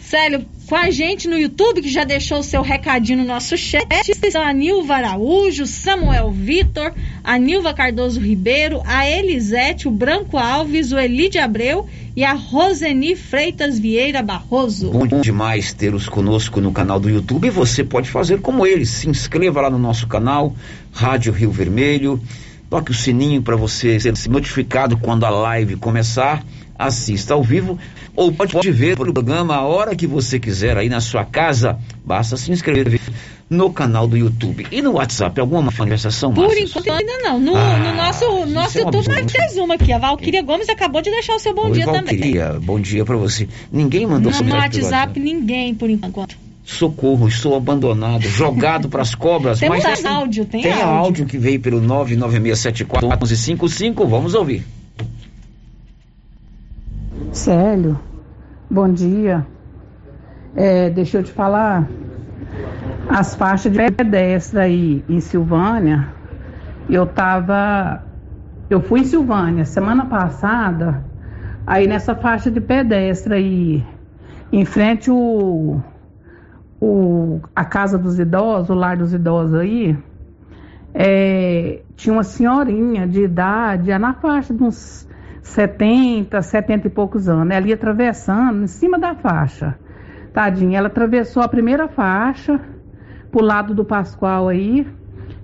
Célio, 0.00 0.46
com 0.68 0.76
a 0.76 0.88
gente 0.88 1.26
no 1.26 1.36
YouTube, 1.36 1.82
que 1.82 1.88
já 1.88 2.04
deixou 2.04 2.38
o 2.38 2.42
seu 2.42 2.62
recadinho 2.62 3.18
no 3.18 3.24
nosso 3.24 3.56
chat, 3.56 3.84
são 4.30 4.40
a 4.40 4.52
Nilva 4.52 4.94
Araújo, 4.94 5.66
Samuel 5.66 6.30
Vitor, 6.30 6.92
a 7.24 7.36
Nilva 7.36 7.74
Cardoso 7.74 8.20
Ribeiro, 8.20 8.80
a 8.84 9.08
Elisete, 9.10 9.88
o 9.88 9.90
Branco 9.90 10.38
Alves, 10.38 10.92
o 10.92 10.98
Elide 10.98 11.38
Abreu 11.38 11.88
e 12.14 12.22
a 12.22 12.34
Roseni 12.34 13.16
Freitas 13.16 13.80
Vieira 13.80 14.22
Barroso. 14.22 14.90
Bom 14.90 15.20
demais 15.20 15.72
tê-los 15.72 16.08
conosco 16.08 16.60
no 16.60 16.70
canal 16.70 17.00
do 17.00 17.10
YouTube 17.10 17.50
você 17.50 17.82
pode 17.82 18.08
fazer 18.08 18.40
como 18.40 18.64
eles. 18.64 18.90
Se 18.90 19.08
inscreva 19.08 19.62
lá 19.62 19.70
no 19.70 19.78
nosso 19.78 20.06
canal, 20.06 20.54
Rádio 20.92 21.32
Rio 21.32 21.50
Vermelho 21.50 22.22
toque 22.68 22.90
o 22.90 22.94
sininho 22.94 23.42
para 23.42 23.56
você 23.56 23.98
ser 24.00 24.12
notificado 24.28 24.96
quando 24.96 25.24
a 25.24 25.30
live 25.30 25.76
começar, 25.76 26.44
assista 26.78 27.34
ao 27.34 27.42
vivo 27.42 27.78
ou 28.14 28.32
pode 28.32 28.70
ver 28.70 28.94
o 28.94 29.12
programa 29.12 29.56
a 29.56 29.62
hora 29.62 29.94
que 29.94 30.06
você 30.06 30.38
quiser 30.38 30.76
aí 30.76 30.88
na 30.88 31.00
sua 31.00 31.24
casa, 31.24 31.78
basta 32.04 32.36
se 32.36 32.50
inscrever 32.50 33.00
no 33.48 33.72
canal 33.72 34.08
do 34.08 34.16
YouTube 34.16 34.66
e 34.72 34.82
no 34.82 34.92
WhatsApp, 34.94 35.40
alguma 35.40 35.62
manifestação? 35.62 36.32
Por 36.34 36.48
Márcia? 36.48 36.64
enquanto 36.64 36.90
ainda 36.90 37.18
não. 37.18 37.38
No, 37.38 37.56
ah, 37.56 37.78
no 37.78 37.94
nosso, 37.94 38.46
nosso 38.46 38.78
é 38.78 38.82
YouTube 38.82 39.08
nós 39.08 39.32
temos 39.32 39.56
uma 39.56 39.74
aqui. 39.74 39.92
A 39.92 39.98
Valquíria 39.98 40.42
Gomes 40.42 40.68
acabou 40.68 41.00
de 41.00 41.10
deixar 41.10 41.34
o 41.34 41.38
seu 41.38 41.54
bom 41.54 41.66
Oi, 41.66 41.72
dia 41.72 41.86
Valquíria, 41.86 42.46
também. 42.46 42.60
bom 42.60 42.80
dia 42.80 43.04
para 43.04 43.16
você. 43.16 43.48
Ninguém 43.70 44.06
mandou 44.06 44.32
no, 44.32 44.42
no 44.42 44.54
WhatsApp, 44.54 45.20
ninguém 45.20 45.74
por 45.74 45.88
enquanto 45.88 46.45
socorro, 46.66 47.28
estou 47.28 47.56
abandonado, 47.56 48.22
jogado 48.22 48.88
para 48.88 49.00
as 49.00 49.14
cobras. 49.14 49.60
Tem 49.66 49.68
mas 49.68 49.84
tem 49.84 50.10
áudio, 50.10 50.44
tem, 50.44 50.62
tem 50.62 50.72
áudio. 50.72 50.88
áudio 50.88 51.26
que 51.26 51.38
veio 51.38 51.60
pelo 51.60 51.80
99674 51.80 54.08
Vamos 54.08 54.34
ouvir. 54.34 54.64
Célio, 57.30 57.98
bom 58.68 58.92
dia. 58.92 59.46
É, 60.56 60.90
deixa 60.90 61.18
eu 61.18 61.22
te 61.22 61.30
falar. 61.30 61.88
as 63.08 63.36
faixas 63.36 63.72
de 63.72 63.90
pedestre 63.92 64.58
aí 64.58 65.04
em 65.08 65.20
Silvânia, 65.20 66.08
eu 66.90 67.06
tava. 67.06 68.02
Eu 68.68 68.80
fui 68.80 69.00
em 69.00 69.04
Silvânia 69.04 69.64
semana 69.64 70.06
passada, 70.06 71.04
aí 71.64 71.86
nessa 71.86 72.16
faixa 72.16 72.50
de 72.50 72.60
pedestre 72.60 73.34
aí, 73.34 73.84
em 74.52 74.64
frente 74.64 75.10
o, 75.10 75.80
o, 76.80 77.40
a 77.54 77.64
casa 77.64 77.98
dos 77.98 78.18
idosos, 78.18 78.70
o 78.70 78.74
lar 78.74 78.96
dos 78.96 79.12
idosos 79.14 79.54
aí, 79.54 79.96
é, 80.94 81.82
tinha 81.94 82.12
uma 82.12 82.22
senhorinha 82.22 83.06
de 83.06 83.22
idade, 83.22 83.96
na 83.98 84.14
faixa 84.14 84.54
de 84.54 84.62
uns 84.62 85.08
70, 85.42 86.40
70 86.40 86.86
e 86.86 86.90
poucos 86.90 87.28
anos, 87.28 87.54
ela 87.54 87.66
ia 87.66 87.74
atravessando 87.74 88.64
em 88.64 88.66
cima 88.66 88.98
da 88.98 89.14
faixa. 89.14 89.78
Tadinha, 90.32 90.78
ela 90.78 90.88
atravessou 90.88 91.42
a 91.42 91.48
primeira 91.48 91.88
faixa, 91.88 92.60
pro 93.30 93.44
lado 93.44 93.74
do 93.74 93.84
Pascoal 93.84 94.48
aí, 94.48 94.86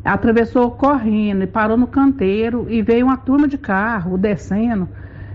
atravessou 0.04 0.70
correndo 0.72 1.44
e 1.44 1.46
parou 1.46 1.76
no 1.76 1.86
canteiro 1.86 2.66
e 2.68 2.82
veio 2.82 3.06
uma 3.06 3.16
turma 3.16 3.46
de 3.46 3.56
carro 3.56 4.18
descendo. 4.18 4.88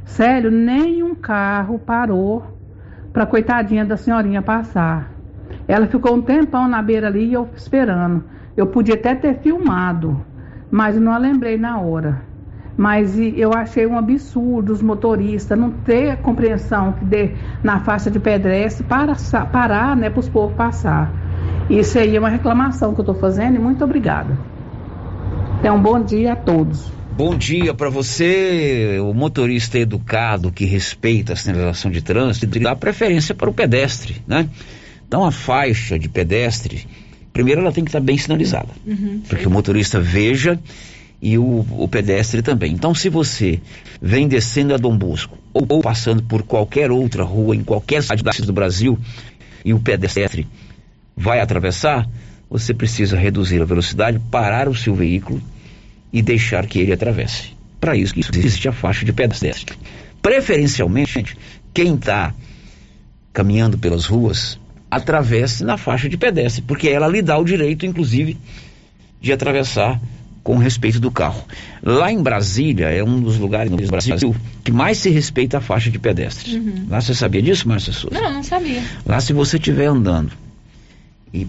Sério, 0.04 0.52
nenhum 0.52 1.16
carro 1.16 1.80
parou 1.80 2.58
para 3.12 3.26
coitadinha 3.26 3.86
da 3.86 3.98
senhorinha 3.98 4.42
passar. 4.42 5.17
Ela 5.68 5.88
ficou 5.88 6.16
um 6.16 6.22
tempão 6.22 6.68
na 6.68 6.82
beira 6.82 7.08
ali 7.08 7.26
e 7.26 7.34
eu 7.34 7.50
esperando. 7.56 8.24
Eu 8.56 8.68
podia 8.68 8.96
até 8.96 9.14
ter 9.14 9.40
filmado, 9.40 10.26
mas 10.72 11.00
não 11.00 11.12
a 11.12 11.18
lembrei 11.18 11.58
na 11.58 11.80
hora. 11.80 12.22
Mas 12.78 13.18
eu 13.18 13.54
achei 13.54 13.86
um 13.88 13.98
absurdo 13.98 14.72
os 14.72 14.82
motoristas 14.82 15.58
não 15.58 15.72
ter 15.72 16.12
a 16.12 16.16
compreensão 16.16 16.94
que 16.94 17.04
dê 17.04 17.32
na 17.64 17.80
faixa 17.80 18.10
de 18.10 18.20
pedestre 18.20 18.86
para 18.86 19.16
parar, 19.52 19.96
né, 19.96 20.10
para 20.10 20.20
os 20.20 20.30
povos 20.30 20.56
passar. 20.56 21.12
Isso 21.70 21.98
aí 22.00 22.16
é 22.16 22.20
uma 22.20 22.30
reclamação 22.30 22.94
que 22.94 23.02
eu 23.02 23.04
estou 23.04 23.16
fazendo 23.16 23.56
e 23.56 23.60
muito 23.60 23.84
obrigada. 23.84 24.38
Então, 25.60 25.76
um 25.76 25.82
bom 25.82 26.00
dia 26.02 26.34
a 26.34 26.36
todos. 26.36 26.92
Bom 27.18 27.36
dia 27.36 27.74
para 27.74 27.90
você, 27.90 29.00
o 29.02 29.12
motorista 29.12 29.80
educado 29.80 30.52
que 30.52 30.66
respeita 30.66 31.34
a 31.34 31.36
sinalização 31.36 31.90
de 31.90 32.02
trânsito, 32.02 32.60
dá 32.60 32.76
preferência 32.76 33.34
para 33.34 33.50
o 33.50 33.54
pedestre, 33.54 34.22
né? 34.28 34.48
Então 35.08 35.24
a 35.24 35.32
faixa 35.32 35.98
de 35.98 36.10
pedestre, 36.10 36.86
primeiro 37.32 37.62
ela 37.62 37.72
tem 37.72 37.84
que 37.84 37.90
estar 37.90 38.02
bem 38.02 38.18
sinalizada, 38.18 38.70
uhum, 38.86 39.22
para 39.28 39.40
que 39.40 39.48
o 39.48 39.52
motorista 39.52 40.00
veja 40.00 40.60
e 41.22 41.38
o, 41.38 41.66
o, 41.72 41.88
pedestre 41.88 42.42
também. 42.42 42.74
Então 42.74 42.94
se 42.94 43.08
você 43.08 43.62
vem 44.02 44.28
descendo 44.28 44.74
a 44.74 44.78
Dom 44.78 44.98
Bosco 44.98 45.38
ou, 45.54 45.66
ou 45.70 45.82
passando 45.82 46.22
por 46.24 46.44
qualquer 46.44 46.92
outra 46.92 47.24
rua 47.24 47.56
em 47.56 47.64
qualquer 47.64 48.04
cidade 48.04 48.42
do 48.42 48.54
Brasil 48.54 49.00
e 49.64 49.74
o 49.74 49.80
pedestre 49.80 50.46
vai 51.16 51.40
atravessar, 51.40 52.08
você 52.50 52.74
precisa 52.74 53.18
reduzir 53.18 53.62
a 53.62 53.66
velocidade, 53.66 54.20
parar 54.30 54.68
o 54.68 54.76
seu 54.76 54.94
veículo 54.94 55.42
e 56.12 56.22
deixar 56.22 56.66
que 56.66 56.80
ele 56.80 56.92
atravesse. 56.92 57.56
Para 57.80 57.96
isso 57.96 58.14
existe 58.18 58.68
a 58.68 58.74
faixa 58.74 59.06
de 59.06 59.14
pedestre. 59.14 59.78
Preferencialmente, 60.22 61.38
quem 61.74 61.96
está 61.96 62.34
caminhando 63.32 63.78
pelas 63.78 64.06
ruas 64.06 64.60
atravesse 64.90 65.64
na 65.64 65.78
faixa 65.78 66.08
de 66.08 66.18
pedestre, 66.18 66.62
porque 66.62 66.88
ela 66.88 67.08
lhe 67.08 67.22
dá 67.22 67.38
o 67.38 67.44
direito, 67.44 67.86
inclusive, 67.86 68.38
de 69.22 69.34
atravessar 69.34 70.00
com 70.44 70.58
respeito 70.58 71.00
do 71.00 71.12
carro. 71.12 71.44
Lá 71.84 72.12
em 72.12 72.22
Brasília, 72.22 72.88
é 72.88 73.04
um 73.04 73.20
dos 73.20 73.38
lugares 73.38 73.70
no 73.70 73.78
Brasil 73.78 74.36
que 74.64 74.72
mais 74.72 74.98
se 74.98 75.10
respeita 75.10 75.58
a 75.58 75.62
faixa 75.62 75.92
de 75.92 76.00
pedestre. 76.00 76.56
Uhum. 76.56 76.86
Lá 76.90 77.02
você 77.02 77.14
sabia 77.14 77.42
disso, 77.42 77.68
Márcia 77.68 77.92
Souza? 77.92 78.18
Não, 78.18 78.34
não 78.36 78.44
sabia. 78.44 78.82
Lá 79.06 79.20
se 79.20 79.34
você 79.34 79.58
estiver 79.58 79.88
andando 79.88 80.32
e 81.34 81.46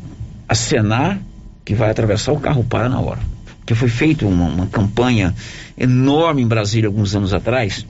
acenar 0.48 1.20
que 1.64 1.74
vai 1.74 1.90
atravessar, 1.90 2.32
o 2.32 2.40
carro 2.40 2.64
para 2.64 2.88
na 2.88 2.98
hora 2.98 3.20
que 3.68 3.74
foi 3.74 3.90
feita 3.90 4.24
uma, 4.24 4.46
uma, 4.46 4.66
campanha 4.66 5.34
enorme 5.76 6.40
em 6.40 6.46
Brasília 6.46 6.88
alguns 6.88 7.14
anos 7.14 7.34
atrás, 7.34 7.84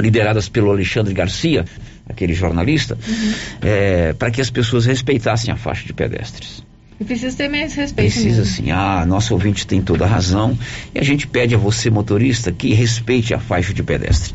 lideradas 0.00 0.48
pelo 0.48 0.72
Alexandre 0.72 1.14
Garcia, 1.14 1.64
aquele 2.08 2.34
jornalista, 2.34 2.96
uhum. 3.06 3.32
é, 3.62 4.12
para 4.12 4.30
que 4.30 4.40
as 4.40 4.50
pessoas 4.50 4.86
respeitassem 4.86 5.52
a 5.52 5.56
faixa 5.56 5.86
de 5.86 5.92
pedestres. 5.92 6.62
E 7.00 7.04
precisa 7.04 7.36
ter 7.36 7.48
mais 7.48 7.74
respeito. 7.74 8.12
Precisa 8.12 8.38
mesmo. 8.38 8.44
sim. 8.44 8.70
Ah, 8.72 9.04
nosso 9.06 9.32
ouvinte 9.32 9.66
tem 9.66 9.80
toda 9.80 10.04
a 10.04 10.08
razão. 10.08 10.58
E 10.92 10.98
a 10.98 11.04
gente 11.04 11.28
pede 11.28 11.54
a 11.54 11.58
você, 11.58 11.90
motorista, 11.90 12.50
que 12.50 12.74
respeite 12.74 13.32
a 13.32 13.38
faixa 13.38 13.72
de 13.72 13.84
pedestre. 13.84 14.34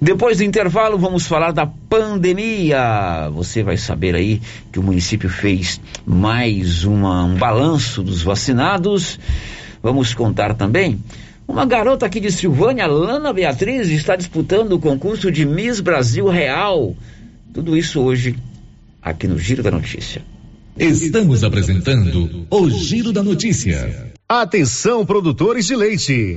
Depois 0.00 0.38
do 0.38 0.44
intervalo, 0.44 0.98
vamos 0.98 1.24
falar 1.26 1.52
da 1.52 1.66
pandemia. 1.66 3.30
Você 3.32 3.62
vai 3.62 3.76
saber 3.76 4.16
aí 4.16 4.40
que 4.72 4.78
o 4.78 4.82
município 4.82 5.28
fez 5.28 5.80
mais 6.04 6.84
uma, 6.84 7.24
um 7.24 7.36
balanço 7.36 8.02
dos 8.02 8.22
vacinados. 8.22 9.18
Vamos 9.80 10.12
contar 10.12 10.54
também. 10.54 10.98
Uma 11.46 11.66
garota 11.66 12.06
aqui 12.06 12.20
de 12.20 12.32
Silvânia, 12.32 12.86
Lana 12.86 13.32
Beatriz, 13.32 13.88
está 13.88 14.16
disputando 14.16 14.72
o 14.72 14.80
concurso 14.80 15.30
de 15.30 15.44
Miss 15.44 15.80
Brasil 15.80 16.26
Real. 16.28 16.96
Tudo 17.52 17.76
isso 17.76 18.00
hoje, 18.00 18.36
aqui 19.00 19.28
no 19.28 19.38
Giro 19.38 19.62
da 19.62 19.70
Notícia. 19.70 20.22
Estamos 20.76 21.44
apresentando 21.44 22.46
o 22.50 22.70
Giro 22.70 23.12
da 23.12 23.22
Notícia. 23.22 24.12
Atenção, 24.28 25.06
produtores 25.06 25.66
de 25.66 25.76
leite. 25.76 26.36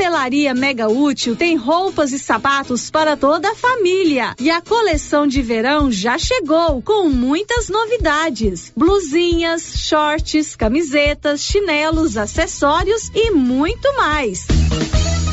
Papelaria 0.00 0.54
Mega 0.54 0.88
Útil 0.88 1.36
tem 1.36 1.56
roupas 1.56 2.10
e 2.10 2.18
sapatos 2.18 2.90
para 2.90 3.18
toda 3.18 3.50
a 3.50 3.54
família. 3.54 4.34
E 4.40 4.50
a 4.50 4.58
coleção 4.62 5.26
de 5.26 5.42
verão 5.42 5.92
já 5.92 6.16
chegou 6.16 6.80
com 6.80 7.10
muitas 7.10 7.68
novidades: 7.68 8.72
blusinhas, 8.74 9.74
shorts, 9.76 10.56
camisetas, 10.56 11.42
chinelos, 11.42 12.16
acessórios 12.16 13.10
e 13.14 13.30
muito 13.30 13.94
mais. 13.94 14.46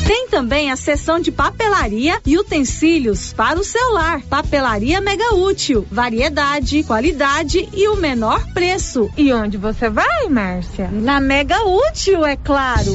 Tem 0.06 0.28
também 0.28 0.70
a 0.70 0.76
seção 0.76 1.18
de 1.18 1.32
papelaria 1.32 2.20
e 2.26 2.36
utensílios 2.36 3.32
para 3.32 3.58
o 3.58 3.64
celular. 3.64 4.20
Papelaria 4.28 5.00
Mega 5.00 5.34
Útil. 5.34 5.86
Variedade, 5.90 6.82
qualidade 6.82 7.66
e 7.72 7.88
o 7.88 7.96
menor 7.96 8.46
preço. 8.52 9.10
E 9.16 9.32
onde 9.32 9.56
você 9.56 9.88
vai, 9.88 10.28
Márcia? 10.28 10.90
Na 10.92 11.20
Mega 11.20 11.64
Útil, 11.64 12.22
é 12.26 12.36
claro. 12.36 12.94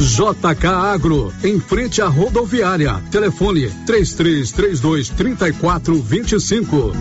JK 0.00 0.66
Agro, 0.66 1.32
em 1.42 1.58
frente 1.58 2.02
à 2.02 2.06
rodoviária. 2.06 3.02
Telefone 3.10 3.70
3332 3.86 5.08
3425. 5.08 6.92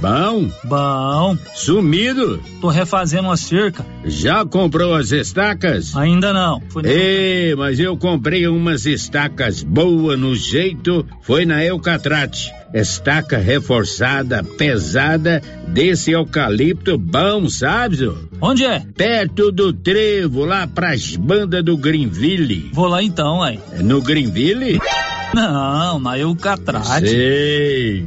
Bom? 0.00 0.50
Bom. 0.64 1.38
Sumido? 1.54 2.42
Tô 2.60 2.66
refazendo 2.68 3.28
uma 3.28 3.36
cerca. 3.36 3.86
Já 4.04 4.44
comprou 4.44 4.94
as 4.96 5.12
estacas? 5.12 5.94
Ainda 5.96 6.32
não. 6.32 6.60
Ei, 6.82 7.54
mas 7.54 7.78
eu 7.78 7.96
comprei 7.96 8.48
umas 8.48 8.84
estacas 8.86 9.62
boas 9.62 10.18
no 10.18 10.34
jeito, 10.34 11.06
foi 11.22 11.46
na 11.46 11.64
Eucatrate. 11.64 12.50
Estaca 12.72 13.38
reforçada, 13.38 14.42
pesada, 14.42 15.42
desse 15.68 16.12
eucalipto 16.12 16.96
bom, 16.96 17.48
sabe? 17.48 18.10
Onde 18.40 18.64
é? 18.64 18.80
Perto 18.96 19.52
do 19.52 19.72
trevo, 19.72 20.44
lá 20.44 20.66
pras 20.66 21.16
bandas 21.16 21.64
do 21.64 21.76
Greenville. 21.76 22.70
Vou 22.72 22.86
lá 22.86 23.02
então, 23.02 23.42
aí. 23.42 23.58
No 23.80 24.00
Greenville? 24.00 24.80
Não, 25.34 25.98
na 25.98 26.18
Eucatrate. 26.18 27.08
Sei. 27.08 28.06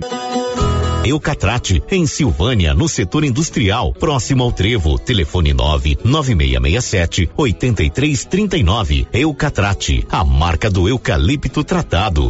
Eucatrate, 1.06 1.84
em 1.92 2.08
Silvânia, 2.08 2.74
no 2.74 2.90
setor 2.90 3.24
industrial, 3.24 3.94
próximo 3.94 4.44
ao 4.44 4.52
Trevo. 4.52 4.98
Telefone 4.98 5.54
9 5.54 6.00
9667 6.04 7.30
8339. 7.38 9.08
Eucatrate, 9.14 10.06
a 10.10 10.24
marca 10.24 10.68
do 10.68 10.90
eucalipto 10.90 11.64
tratado. 11.64 12.30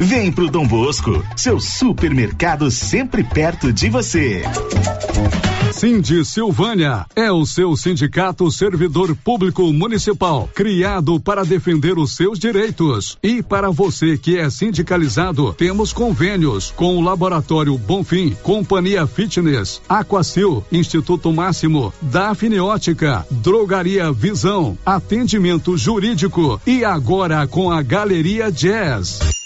Vem 0.00 0.30
pro 0.30 0.50
Dom 0.50 0.66
Bosco, 0.66 1.24
seu 1.34 1.58
supermercado 1.58 2.70
sempre 2.70 3.24
perto 3.24 3.72
de 3.72 3.88
você. 3.88 4.42
Cindy 5.72 6.22
Silvânia 6.22 7.06
é 7.16 7.32
o 7.32 7.46
seu 7.46 7.74
sindicato 7.76 8.50
servidor 8.50 9.16
público 9.16 9.72
municipal, 9.72 10.50
criado 10.54 11.18
para 11.18 11.44
defender 11.44 11.98
os 11.98 12.14
seus 12.14 12.38
direitos. 12.38 13.16
E 13.22 13.42
para 13.42 13.70
você 13.70 14.18
que 14.18 14.38
é 14.38 14.50
sindicalizado, 14.50 15.54
temos 15.54 15.94
convênios 15.94 16.70
com 16.76 16.98
o 16.98 17.00
Laboratório 17.00 17.76
Bonfim, 17.78 18.36
Companhia 18.42 19.06
Fitness, 19.06 19.80
Aquacil, 19.88 20.62
Instituto 20.70 21.32
Máximo, 21.32 21.92
Daphne 22.02 22.60
Ótica, 22.60 23.26
Drogaria 23.30 24.12
Visão, 24.12 24.76
Atendimento 24.84 25.76
Jurídico 25.76 26.60
e 26.66 26.84
agora 26.84 27.46
com 27.46 27.70
a 27.70 27.80
Galeria 27.80 28.52
Jazz. 28.52 29.45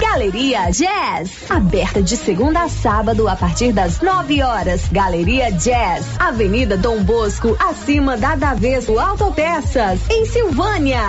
Galeria 0.00 0.70
Jazz, 0.70 1.50
aberta 1.50 2.02
de 2.02 2.16
segunda 2.16 2.62
a 2.62 2.68
sábado 2.68 3.28
a 3.28 3.36
partir 3.36 3.72
das 3.72 4.00
9 4.00 4.42
horas. 4.42 4.82
Galeria 4.90 5.50
Jazz, 5.52 6.04
Avenida 6.18 6.76
Dom 6.76 7.02
Bosco, 7.02 7.56
acima 7.58 8.16
da 8.16 8.34
Daveso 8.34 8.98
Autopeças, 8.98 10.00
em 10.10 10.24
Silvânia. 10.24 11.00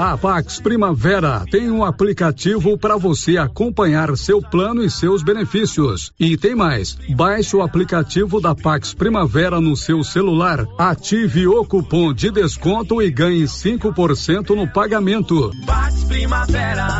A 0.00 0.16
Pax 0.16 0.60
Primavera 0.60 1.44
tem 1.50 1.70
um 1.70 1.84
aplicativo 1.84 2.78
para 2.78 2.96
você 2.96 3.36
acompanhar 3.36 4.16
seu 4.16 4.40
plano 4.40 4.82
e 4.82 4.90
seus 4.90 5.22
benefícios. 5.22 6.12
E 6.18 6.36
tem 6.36 6.54
mais, 6.54 6.96
baixe 7.10 7.54
o 7.56 7.62
aplicativo 7.62 8.40
da 8.40 8.54
Pax 8.54 8.94
Primavera 8.94 9.60
no 9.60 9.76
seu 9.76 10.02
celular, 10.02 10.66
ative 10.78 11.46
o 11.46 11.64
cupom 11.64 12.12
de 12.12 12.30
desconto 12.30 13.02
e 13.02 13.10
ganhe 13.10 13.44
5% 13.44 14.50
no 14.50 14.66
pagamento. 14.66 15.50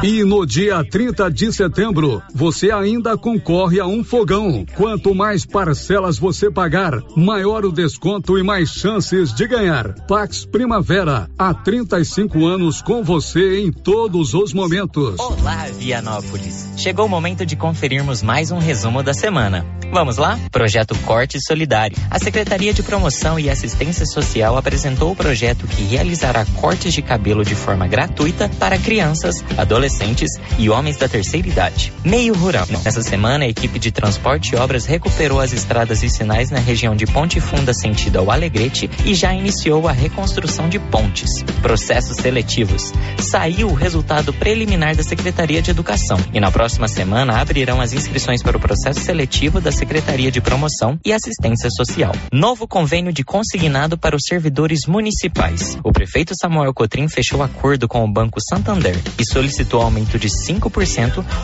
E 0.03 0.25
no 0.25 0.45
dia 0.45 0.74
30 0.83 1.31
de 1.31 1.53
setembro, 1.53 2.23
você 2.35 2.71
ainda 2.71 3.17
concorre 3.17 3.79
a 3.79 3.87
um 3.87 4.03
fogão. 4.03 4.65
Quanto 4.75 5.15
mais 5.15 5.45
parcelas 5.45 6.19
você 6.19 6.51
pagar, 6.51 7.01
maior 7.15 7.65
o 7.65 7.71
desconto 7.71 8.39
e 8.39 8.43
mais 8.43 8.71
chances 8.71 9.33
de 9.35 9.47
ganhar. 9.47 9.95
Pax 10.07 10.47
Primavera, 10.47 11.29
há 11.39 11.53
35 11.53 12.47
anos 12.47 12.81
com 12.81 13.03
você 13.03 13.61
em 13.61 13.71
todos 13.71 14.33
os 14.33 14.53
momentos. 14.53 15.21
Olá, 15.21 15.67
Vianópolis. 15.79 16.71
Chegou 16.77 17.05
o 17.05 17.09
momento 17.09 17.45
de 17.45 17.57
conferirmos 17.57 18.23
mais 18.23 18.51
um 18.51 18.59
resumo 18.59 19.03
da 19.03 19.13
semana. 19.13 19.65
Vamos 19.93 20.17
lá? 20.17 20.39
Projeto 20.51 20.97
Corte 21.01 21.39
Solidário. 21.41 21.97
A 22.11 22.19
Secretaria 22.19 22.73
de 22.75 22.83
Promoção 22.83 23.39
e 23.39 23.49
Assistência 23.49 24.05
Social 24.07 24.57
apresentou 24.57 25.13
o 25.13 25.17
projeto 25.17 25.67
que 25.67 25.83
realizará 25.83 26.45
cortes 26.61 26.93
de 26.93 27.03
cabelo 27.03 27.45
de 27.45 27.55
forma 27.55 27.87
gratuita 27.87 28.51
para 28.59 28.79
crianças, 28.79 29.45
adolescentes 29.57 30.33
e 30.59 30.64
homens 30.71 30.97
da 30.97 31.09
terceira 31.09 31.49
idade. 31.49 31.93
Meio 32.05 32.35
rural. 32.35 32.67
Nessa 32.85 33.03
semana, 33.03 33.45
a 33.45 33.49
equipe 33.49 33.79
de 33.79 33.91
transporte 33.91 34.55
e 34.55 34.57
obras 34.57 34.87
recuperou 34.87 35.41
as 35.41 35.53
estradas 35.53 36.03
e 36.03 36.09
sinais 36.09 36.51
na 36.51 36.59
região 36.59 36.95
de 36.95 37.07
Ponte 37.07 37.41
Funda 37.41 37.73
sentido 37.73 38.19
ao 38.19 38.31
Alegrete 38.31 38.89
e 39.05 39.15
já 39.15 39.33
iniciou 39.33 39.89
a 39.89 39.93
reconstrução 39.93 40.69
de 40.69 40.79
pontes. 40.79 41.43
Processos 41.63 42.17
seletivos. 42.17 42.93
Saiu 43.19 43.69
o 43.69 43.75
resultado 43.75 44.33
preliminar 44.33 44.95
da 44.95 45.03
Secretaria 45.03 45.61
de 45.61 45.71
Educação 45.71 46.19
e 46.33 46.41
na 46.41 46.51
próxima 46.51 46.89
semana 46.89 47.41
abrirão 47.41 47.81
as 47.81 47.93
inscrições 47.93 48.43
para 48.43 48.57
o 48.57 48.61
processo 48.61 49.01
seletivo 49.01 49.61
da 49.61 49.73
Secretaria 49.73 50.31
de 50.31 50.41
Promoção 50.41 50.99
e 51.05 51.13
Assistência 51.13 51.69
Social. 51.71 52.13
Novo 52.33 52.69
convênio 52.69 53.13
de 53.13 53.25
consignado 53.25 53.99
para 53.99 54.17
os 54.17 54.23
servidores 54.27 54.81
municipais. 54.87 55.79
O 55.83 55.93
prefeito 55.93 56.35
Samuel 56.41 56.73
Cotrim 56.75 57.09
fechou 57.09 57.43
acordo 57.43 57.89
com 57.89 58.05
o 58.05 58.13
Banco 58.13 58.39
Santander 58.41 58.97
e 59.19 59.25
solicitou 59.25 59.81
aumento 59.81 60.19
de 60.19 60.29
5% 60.29 60.54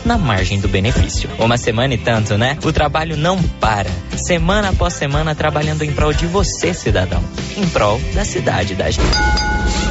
na 0.05 0.17
margem 0.17 0.59
do 0.59 0.67
benefício. 0.67 1.29
Uma 1.39 1.57
semana 1.57 1.93
e 1.93 1.97
tanto, 1.97 2.37
né? 2.37 2.57
O 2.63 2.71
trabalho 2.71 3.17
não 3.17 3.41
para. 3.41 3.89
Semana 4.15 4.69
após 4.69 4.93
semana 4.93 5.35
trabalhando 5.35 5.83
em 5.83 5.91
prol 5.91 6.13
de 6.13 6.25
você, 6.25 6.73
cidadão. 6.73 7.23
Em 7.57 7.67
prol 7.69 7.99
da 8.13 8.25
cidade 8.25 8.75
da 8.75 8.89
gente. 8.89 9.90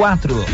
quatro. 0.00 0.46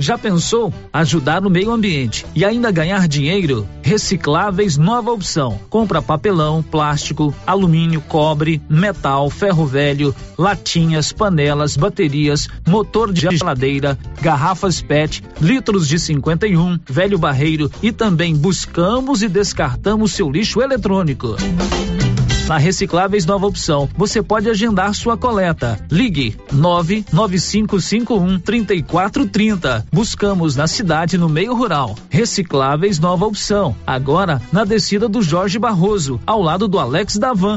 Já 0.00 0.16
pensou 0.16 0.72
ajudar 0.92 1.40
no 1.40 1.50
meio 1.50 1.72
ambiente 1.72 2.24
e 2.34 2.44
ainda 2.44 2.70
ganhar 2.70 3.08
dinheiro? 3.08 3.66
Recicláveis 3.82 4.76
Nova 4.76 5.10
Opção. 5.10 5.58
Compra 5.68 6.00
papelão, 6.00 6.62
plástico, 6.62 7.34
alumínio, 7.46 8.00
cobre, 8.00 8.62
metal, 8.68 9.28
ferro 9.28 9.66
velho, 9.66 10.14
latinhas, 10.38 11.12
panelas, 11.12 11.76
baterias, 11.76 12.48
motor 12.66 13.12
de 13.12 13.28
geladeira, 13.28 13.98
garrafas 14.22 14.80
PET, 14.80 15.22
litros 15.40 15.88
de 15.88 15.98
51, 15.98 16.78
velho 16.88 17.18
barreiro 17.18 17.70
e 17.82 17.90
também 17.90 18.36
buscamos 18.36 19.22
e 19.22 19.28
descartamos 19.28 20.12
seu 20.12 20.30
lixo 20.30 20.62
eletrônico. 20.62 21.36
Na 22.48 22.56
Recicláveis 22.56 23.26
Nova 23.26 23.46
Opção, 23.46 23.86
você 23.94 24.22
pode 24.22 24.48
agendar 24.48 24.94
sua 24.94 25.18
coleta. 25.18 25.78
Ligue 25.90 26.34
99551 26.50 28.40
3430. 28.40 29.86
Buscamos 29.92 30.56
na 30.56 30.66
cidade 30.66 31.16
no 31.18 31.28
meio 31.28 31.54
rural. 31.54 31.96
Recicláveis 32.08 32.98
Nova 32.98 33.26
Opção. 33.26 33.74
Agora 33.86 34.40
na 34.52 34.64
descida 34.64 35.08
do 35.08 35.22
Jorge 35.22 35.58
Barroso, 35.58 36.20
ao 36.26 36.40
lado 36.40 36.68
do 36.68 36.78
Alex 36.78 37.16
Davan. 37.16 37.56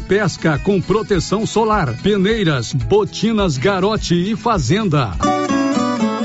pesca 0.01 0.59
com 0.59 0.81
proteção 0.81 1.45
solar, 1.45 1.95
peneiras, 2.01 2.73
botinas 2.73 3.57
Garote 3.57 4.15
e 4.15 4.35
Fazenda. 4.35 5.11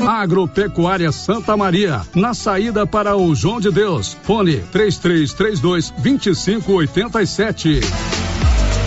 Agropecuária 0.06 1.10
Santa 1.12 1.56
Maria, 1.56 2.02
na 2.14 2.32
saída 2.32 2.86
para 2.86 3.16
o 3.16 3.34
João 3.34 3.60
de 3.60 3.70
Deus. 3.70 4.16
Fone 4.22 4.58
3332 4.72 5.90
2587. 5.98 7.80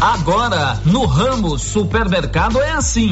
Agora, 0.01 0.79
no 0.85 1.05
Ramos 1.05 1.61
Supermercado 1.61 2.61
é 2.61 2.71
assim. 2.71 3.11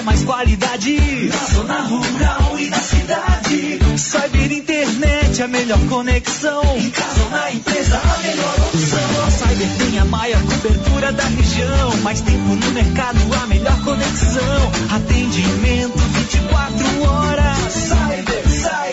É 0.00 0.02
mais 0.02 0.24
qualidade 0.24 0.96
na 1.28 1.54
zona 1.54 1.80
rural 1.82 2.58
e 2.58 2.70
na 2.70 2.78
cidade. 2.78 3.78
Cyber 3.98 4.50
Internet 4.50 5.42
é 5.42 5.44
a 5.44 5.48
melhor 5.48 5.78
conexão. 5.90 6.62
Em 6.74 6.88
casa 6.88 7.22
ou 7.22 7.30
na 7.30 7.52
empresa, 7.52 8.00
a 8.02 8.18
melhor 8.22 8.54
opção. 8.60 9.26
A 9.26 9.30
Cyber 9.30 9.68
tem 9.76 9.98
a 9.98 10.04
maior 10.06 10.42
cobertura 10.42 11.12
da 11.12 11.24
região. 11.24 11.96
Mais 12.02 12.22
tempo 12.22 12.54
no 12.56 12.70
mercado, 12.70 13.18
a 13.42 13.46
melhor 13.46 13.78
conexão. 13.84 14.72
Atendimento 14.90 15.98
24 15.98 17.02
horas. 17.02 17.99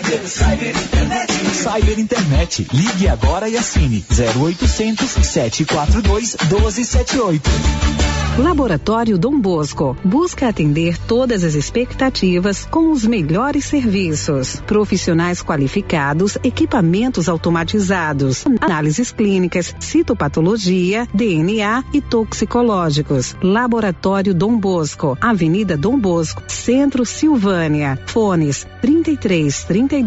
Cyber, 0.07 1.99
Internet. 1.99 2.65
Ligue 2.71 3.09
agora 3.09 3.49
e 3.49 3.57
assine 3.57 4.05
0800 4.09 5.05
742 5.05 6.37
1278. 6.49 7.49
Laboratório 8.37 9.17
Dom 9.17 9.39
Bosco 9.39 9.97
busca 10.05 10.47
atender 10.47 10.95
todas 11.07 11.43
as 11.43 11.55
expectativas 11.55 12.65
com 12.69 12.91
os 12.91 13.03
melhores 13.03 13.65
serviços. 13.65 14.61
Profissionais 14.67 15.41
qualificados, 15.41 16.37
equipamentos 16.43 17.27
automatizados, 17.27 18.45
análises 18.61 19.11
clínicas, 19.11 19.75
citopatologia, 19.79 21.07
DNA 21.11 21.83
e 21.91 21.99
toxicológicos. 21.99 23.35
Laboratório 23.41 24.35
Dom 24.35 24.55
Bosco, 24.55 25.17
Avenida 25.19 25.75
Dom 25.75 25.99
Bosco, 25.99 26.43
Centro 26.47 27.07
Silvânia. 27.07 27.99
Fones 28.05 28.67
33 28.81 29.63
32 29.63 30.06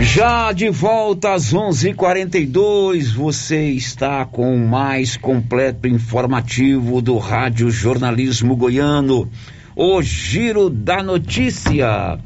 Já 0.00 0.52
de 0.52 0.68
volta 0.68 1.32
às 1.32 1.54
11:42, 1.54 3.12
você 3.12 3.70
está 3.70 4.26
com 4.26 4.54
o 4.54 4.68
mais 4.68 5.16
completo 5.16 5.88
informativo 5.88 7.00
do 7.00 7.16
Rádio 7.16 7.70
Jornalismo 7.70 8.54
Goiano, 8.54 9.30
o 9.74 10.02
Giro 10.02 10.68
da 10.68 11.02
Notícia. 11.02 12.18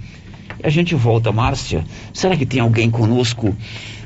E 0.59 0.67
a 0.67 0.69
gente 0.69 0.97
volta, 0.97 1.31
Márcia. 1.31 1.85
Será 2.13 2.37
que 2.37 2.45
tem 2.45 2.61
alguém 2.61 2.91
conosco 2.91 3.57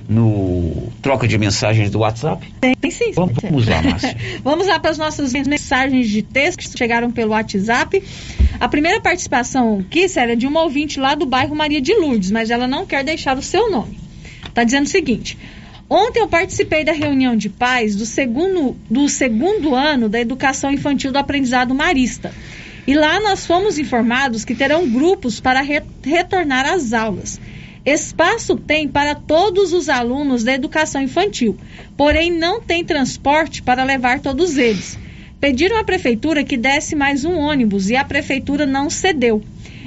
no 0.06 0.92
troca 1.00 1.26
de 1.26 1.38
mensagens 1.38 1.90
do 1.90 2.00
WhatsApp? 2.00 2.46
Tem, 2.60 2.74
sim. 2.90 3.12
Vamos, 3.12 3.34
vamos 3.42 3.66
lá, 3.66 3.82
Márcia. 3.82 4.16
vamos 4.44 4.66
lá 4.66 4.78
para 4.78 4.90
as 4.90 4.98
nossas 4.98 5.32
mensagens 5.32 6.08
de 6.08 6.22
texto 6.22 6.58
que 6.58 6.78
chegaram 6.78 7.10
pelo 7.10 7.30
WhatsApp. 7.30 8.02
A 8.60 8.68
primeira 8.68 9.00
participação 9.00 9.80
aqui, 9.80 10.08
Célia, 10.08 10.34
é 10.34 10.36
de 10.36 10.46
uma 10.46 10.62
ouvinte 10.62 11.00
lá 11.00 11.14
do 11.14 11.26
bairro 11.26 11.54
Maria 11.54 11.80
de 11.80 11.92
Lourdes, 11.94 12.30
mas 12.30 12.50
ela 12.50 12.66
não 12.66 12.86
quer 12.86 13.04
deixar 13.04 13.36
o 13.36 13.42
seu 13.42 13.70
nome. 13.70 13.98
Está 14.46 14.62
dizendo 14.62 14.86
o 14.86 14.90
seguinte. 14.90 15.36
Ontem 15.88 16.20
eu 16.20 16.28
participei 16.28 16.84
da 16.84 16.92
reunião 16.92 17.36
de 17.36 17.48
pais 17.48 17.94
do 17.94 18.06
segundo, 18.06 18.76
do 18.88 19.08
segundo 19.08 19.74
ano 19.74 20.08
da 20.08 20.20
educação 20.20 20.72
infantil 20.72 21.12
do 21.12 21.18
aprendizado 21.18 21.74
marista. 21.74 22.32
E 22.86 22.94
lá 22.94 23.20
nós 23.20 23.46
fomos 23.46 23.78
informados 23.78 24.44
que 24.44 24.54
terão 24.54 24.88
grupos 24.88 25.40
para 25.40 25.60
re 25.60 25.82
retornar 26.02 26.66
às 26.66 26.92
aulas. 26.92 27.40
Espaço 27.84 28.56
tem 28.56 28.88
para 28.88 29.14
todos 29.14 29.72
os 29.72 29.88
alunos 29.88 30.42
da 30.42 30.54
educação 30.54 31.02
infantil, 31.02 31.56
porém 31.96 32.30
não 32.30 32.60
tem 32.60 32.82
transporte 32.82 33.62
para 33.62 33.84
levar 33.84 34.20
todos 34.20 34.56
eles. 34.56 34.98
Pediram 35.44 35.76
à 35.76 35.84
prefeitura 35.84 36.42
que 36.42 36.56
desse 36.56 36.96
mais 36.96 37.22
um 37.22 37.36
ônibus 37.36 37.90
e 37.90 37.96
a 37.96 38.02
prefeitura 38.02 38.64
não 38.64 38.88
cedeu. 38.88 39.42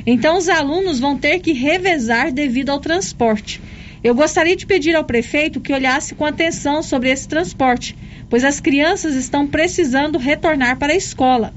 Então 0.06 0.38
os 0.38 0.48
alunos 0.48 1.00
vão 1.00 1.18
ter 1.18 1.40
que 1.40 1.52
revezar 1.52 2.32
devido 2.32 2.70
ao 2.70 2.80
transporte. 2.80 3.60
Eu 4.04 4.14
gostaria 4.14 4.56
de 4.56 4.68
pedir 4.68 4.96
ao 4.96 5.04
prefeito 5.04 5.60
que 5.60 5.74
olhasse 5.74 6.14
com 6.14 6.26
atenção 6.26 6.84
sobre 6.84 7.10
esse 7.10 7.28
transporte, 7.28 7.98
pois 8.30 8.44
as 8.44 8.60
crianças 8.60 9.16
estão 9.16 9.48
precisando 9.48 10.20
retornar 10.20 10.78
para 10.78 10.94
a 10.94 10.96
escola. 10.96 11.52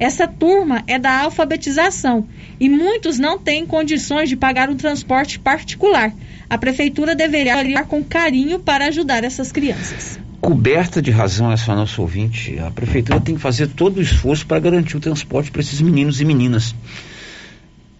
Essa 0.00 0.26
turma 0.26 0.82
é 0.88 0.98
da 0.98 1.20
alfabetização 1.20 2.26
e 2.58 2.68
muitos 2.68 3.20
não 3.20 3.38
têm 3.38 3.64
condições 3.64 4.28
de 4.28 4.36
pagar 4.36 4.68
um 4.68 4.76
transporte 4.76 5.38
particular. 5.38 6.12
A 6.50 6.58
prefeitura 6.58 7.14
deveria 7.14 7.58
olhar 7.58 7.86
com 7.86 8.02
carinho 8.02 8.58
para 8.58 8.86
ajudar 8.86 9.22
essas 9.22 9.52
crianças. 9.52 10.23
Coberta 10.44 11.00
de 11.00 11.10
razão 11.10 11.50
essa 11.50 11.74
nossa 11.74 12.02
ouvinte, 12.02 12.58
a 12.58 12.70
prefeitura 12.70 13.18
tem 13.18 13.34
que 13.34 13.40
fazer 13.40 13.66
todo 13.66 13.96
o 13.96 14.02
esforço 14.02 14.46
para 14.46 14.60
garantir 14.60 14.94
o 14.94 15.00
transporte 15.00 15.50
para 15.50 15.62
esses 15.62 15.80
meninos 15.80 16.20
e 16.20 16.24
meninas. 16.26 16.74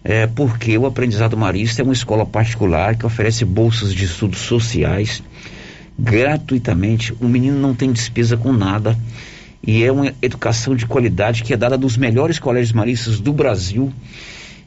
É 0.03 0.27
porque 0.27 0.77
o 0.77 0.85
aprendizado 0.85 1.35
marista 1.35 1.81
é 1.81 1.83
uma 1.83 1.91
escola 1.91 2.23
particular 2.23 2.97
que 2.97 3.03
oferece 3.03 3.43
bolsas 3.43 3.91
de 3.91 4.05
estudos 4.05 4.41
sociais 4.41 5.23
gratuitamente. 5.97 7.15
O 7.19 7.27
menino 7.27 7.59
não 7.59 7.73
tem 7.73 7.91
despesa 7.91 8.37
com 8.37 8.53
nada 8.53 8.95
e 9.65 9.83
é 9.83 9.91
uma 9.91 10.13
educação 10.21 10.75
de 10.75 10.85
qualidade 10.85 11.41
que 11.41 11.51
é 11.51 11.57
dada 11.57 11.79
nos 11.79 11.97
melhores 11.97 12.37
colégios 12.37 12.73
maristas 12.73 13.19
do 13.19 13.33
Brasil. 13.33 13.91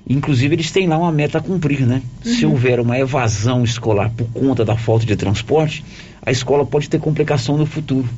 Inclusive, 0.09 0.57
eles 0.57 0.72
têm 0.72 0.89
lá 0.89 0.99
uma 0.99 1.12
meta 1.12 1.39
a 1.39 1.41
cumprir, 1.41 1.87
né? 1.87 2.03
Uhum. 2.26 2.35
Se 2.35 2.45
houver 2.45 2.81
uma 2.81 2.99
evasão 2.99 3.62
escolar 3.62 4.11
por 4.11 4.26
conta 4.33 4.64
da 4.64 4.76
falta 4.76 5.07
de 5.07 5.14
transporte, 5.14 5.85
a 6.29 6.31
escola 6.31 6.64
pode 6.66 6.89
ter 6.89 7.01
complicação 7.01 7.57
no 7.57 7.64
futuro. 7.64 8.09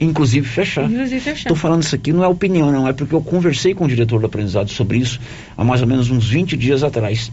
inclusive 0.00 0.46
fechar. 0.46 0.88
Estou 1.48 1.56
falando 1.56 1.82
isso 1.82 1.94
aqui, 1.94 2.12
não 2.12 2.22
é 2.22 2.28
opinião, 2.28 2.70
não, 2.70 2.86
é 2.86 2.92
porque 2.92 3.14
eu 3.14 3.20
conversei 3.20 3.74
com 3.74 3.84
o 3.84 3.88
diretor 3.88 4.20
do 4.20 4.26
aprendizado 4.26 4.70
sobre 4.70 4.98
isso 4.98 5.20
há 5.56 5.64
mais 5.64 5.80
ou 5.80 5.86
menos 5.86 6.10
uns 6.10 6.28
20 6.28 6.56
dias 6.56 6.82
atrás. 6.82 7.32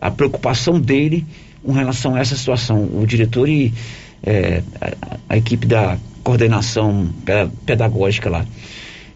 A 0.00 0.10
preocupação 0.10 0.80
dele 0.80 1.26
com 1.64 1.72
relação 1.72 2.14
a 2.14 2.20
essa 2.20 2.36
situação. 2.36 2.88
O 2.92 3.06
diretor 3.06 3.48
e 3.48 3.72
é, 4.22 4.62
a, 4.80 5.16
a, 5.28 5.36
equipe 5.36 5.66
da 5.66 5.98
coordenação 6.22 7.08
pedagógica 7.66 8.30
lá. 8.30 8.46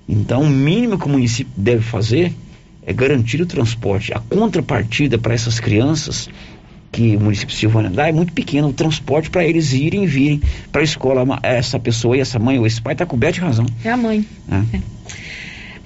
Então, 0.09 0.43
o 0.43 0.49
mínimo 0.49 0.99
que 0.99 1.07
o 1.07 1.09
município 1.09 1.53
deve 1.57 1.83
fazer 1.83 2.33
é 2.87 2.93
garantir 2.93 3.41
o 3.41 3.47
transporte. 3.47 4.13
A 4.13 4.21
contrapartida 4.21 5.19
para 5.19 5.35
essas 5.35 5.59
crianças 5.59 6.29
que 6.95 7.17
o 7.17 7.21
município 7.21 7.53
de 7.53 7.57
Silvânia 7.57 7.91
dá 7.91 8.09
é 8.09 8.13
muito 8.13 8.33
pequeno. 8.33 8.69
O 8.69 8.73
transporte 8.73 9.29
para 9.29 9.45
eles 9.45 9.73
irem 9.73 10.05
e 10.05 10.07
virem 10.07 10.41
para 10.71 10.81
a 10.81 10.85
escola. 10.85 11.41
Essa 11.43 11.79
pessoa 11.79 12.17
e 12.17 12.21
essa 12.21 12.39
mãe 12.39 12.59
ou 12.59 12.67
esse 12.67 12.81
pai 12.81 12.93
está 12.93 13.05
coberto 13.05 13.35
de 13.35 13.41
razão. 13.41 13.67
É 13.85 13.91
a 13.91 13.97
mãe. 13.97 14.25
É. 14.49 14.77
É. 14.77 14.95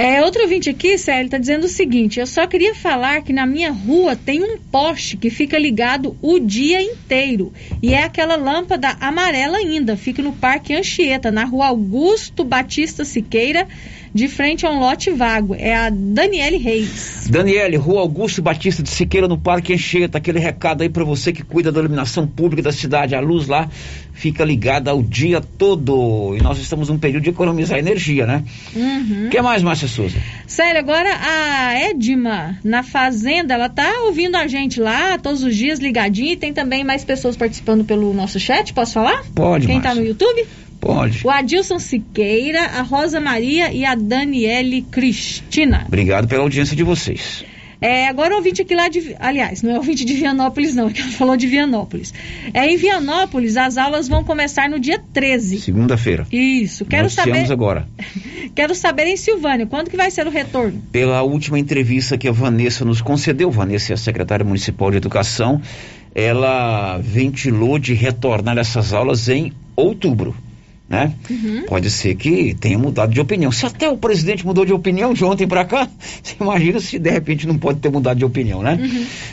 É, 0.01 0.23
outro 0.23 0.43
ouvinte 0.43 0.71
aqui, 0.71 0.97
Célio, 0.97 1.25
está 1.25 1.39
dizendo 1.39 1.65
o 1.65 1.69
seguinte: 1.69 2.21
eu 2.21 2.27
só 2.27 2.47
queria 2.47 2.73
falar 2.73 3.21
que 3.23 3.33
na 3.33 3.45
minha 3.45 3.73
rua 3.73 4.15
tem 4.15 4.41
um 4.45 4.57
poste 4.57 5.17
que 5.17 5.29
fica 5.29 5.59
ligado 5.59 6.17
o 6.23 6.39
dia 6.39 6.81
inteiro. 6.81 7.53
E 7.83 7.95
é 7.95 8.05
aquela 8.05 8.37
lâmpada 8.37 8.97
amarela 9.01 9.57
ainda. 9.57 9.97
Fica 9.97 10.23
no 10.23 10.33
Parque 10.33 10.73
Anchieta, 10.73 11.33
na 11.33 11.45
rua 11.45 11.67
Augusto 11.67 12.45
Batista 12.45 13.05
Siqueira 13.05 13.67
de 14.15 14.29
frente 14.29 14.65
a 14.67 14.71
um 14.71 14.79
lote 14.81 15.11
vago. 15.11 15.55
É 15.59 15.75
a 15.77 15.91
Daniele 15.91 16.57
Reis. 16.59 17.27
Daniele, 17.31 17.77
Rua 17.77 18.01
Augusto 18.01 18.41
Batista 18.43 18.83
de 18.83 18.89
Siqueira, 18.91 19.29
no 19.29 19.39
Parque 19.39 19.73
Encheta. 19.73 20.19
Aquele 20.19 20.39
recado 20.39 20.83
aí 20.83 20.89
para 20.89 21.05
você 21.05 21.33
que 21.33 21.43
cuida 21.43 21.71
da 21.71 21.81
iluminação 21.81 22.27
pública 22.27 22.63
da 22.63 22.73
cidade. 22.73 23.15
A 23.15 23.21
luz 23.21 23.47
lá 23.47 23.69
fica 24.13 24.45
ligada 24.45 24.95
o 24.95 25.03
dia 25.03 25.41
todo. 25.41 26.35
E 26.37 26.43
nós 26.43 26.59
estamos 26.59 26.89
num 26.89 26.99
período 26.99 27.23
de 27.25 27.31
economizar 27.31 27.79
energia, 27.79 28.27
né? 28.27 28.43
O 28.75 28.79
Uhum. 28.79 29.29
que 29.31 29.41
mais, 29.43 29.63
Márcia 29.63 29.87
Souza? 29.89 30.17
Sério, 30.47 30.81
agora 30.81 31.09
a 31.21 31.75
Edma, 31.91 32.59
na 32.65 32.83
Fazenda, 32.83 33.55
ela 33.55 33.69
tá 33.69 34.03
ouvindo 34.07 34.37
a 34.37 34.47
gente 34.47 34.81
lá 34.81 35.19
todos 35.19 35.43
os 35.43 35.55
dias 35.55 35.79
ligadinha. 35.79 36.33
E 36.33 36.37
tem 36.37 36.53
também 36.53 36.83
mais 36.83 37.05
pessoas 37.05 37.37
participando 37.37 37.85
pelo 37.85 38.13
nosso 38.15 38.41
chat. 38.41 38.73
Posso 38.73 38.95
falar? 38.95 39.23
Pode, 39.35 39.67
Quem 39.67 39.81
tá 39.81 39.89
Márcia. 39.89 40.03
no 40.03 40.09
YouTube? 40.09 40.47
Pode. 40.81 41.27
O 41.27 41.31
Adilson 41.31 41.79
Siqueira, 41.79 42.63
a 42.63 42.83
Rosa 42.83 43.21
Maria 43.21 43.73
e 43.73 43.85
a 43.85 43.95
Daniele 43.95 44.83
Cristina. 44.83 45.85
Obrigado 45.87 46.29
pela 46.29 46.43
audiência 46.43 46.77
de 46.77 46.83
vocês. 46.83 47.45
É, 47.81 48.09
agora 48.09 48.35
o 48.35 48.39
ouvinte 48.39 48.63
aqui 48.63 48.75
lá 48.75 48.89
de. 48.89 49.15
Aliás, 49.21 49.63
não 49.63 49.71
é 49.71 49.77
ouvinte 49.77 50.05
de 50.05 50.13
Vianópolis, 50.15 50.75
não, 50.75 50.89
é 50.89 50.93
que 50.93 51.01
ela 51.01 51.11
falou 51.13 51.37
de 51.37 51.47
Vianópolis. 51.47 52.13
É, 52.53 52.67
em 52.67 52.77
Vianópolis, 52.77 53.57
as 53.57 53.77
aulas 53.77 54.09
vão 54.09 54.25
começar 54.25 54.69
no 54.69 54.81
dia 54.81 55.01
13. 55.13 55.61
Segunda-feira. 55.61 56.27
Isso, 56.33 56.85
quero 56.85 57.05
Noticiamos 57.05 57.39
saber. 57.39 57.53
agora. 57.53 57.89
Quero 58.55 58.75
saber 58.75 59.07
em 59.07 59.17
Silvânia, 59.17 59.67
quando 59.67 59.89
que 59.89 59.97
vai 59.97 60.11
ser 60.11 60.27
o 60.27 60.31
retorno? 60.31 60.83
Pela 60.91 61.23
última 61.23 61.61
entrevista 61.61 62.19
que 62.19 62.27
a 62.27 62.33
Vanessa 62.33 62.85
nos 62.85 63.01
concedeu, 63.01 63.53
Vanessa 63.53 63.93
é 63.93 63.95
a 63.95 63.97
secretária 63.97 64.45
municipal 64.45 64.91
de 64.91 64.97
educação, 64.97 65.63
ela 66.13 66.99
ventilou 66.99 67.79
de 67.79 67.95
retornar 67.95 68.59
essas 68.59 68.93
aulas 68.93 69.29
em 69.29 69.53
outubro. 69.77 70.35
Né? 70.89 71.13
Pode 71.67 71.91
ser 71.91 72.15
que 72.15 72.55
tenha 72.55 72.79
mudado 72.79 73.13
de 73.13 73.21
opinião. 73.21 73.53
Se 73.53 73.67
até 73.67 73.91
o 73.91 73.99
presidente 73.99 74.47
mudou 74.47 74.65
de 74.65 74.73
opinião 74.73 75.13
de 75.13 75.23
ontem 75.23 75.47
para 75.47 75.63
cá, 75.65 75.87
você 76.23 76.35
imagina 76.41 76.81
se 76.81 76.99
de 76.99 77.11
repente 77.11 77.47
não 77.47 77.59
pode 77.59 77.79
ter 77.81 77.91
mudado 77.91 78.17
de 78.17 78.25
opinião, 78.25 78.63
né? 78.63 78.79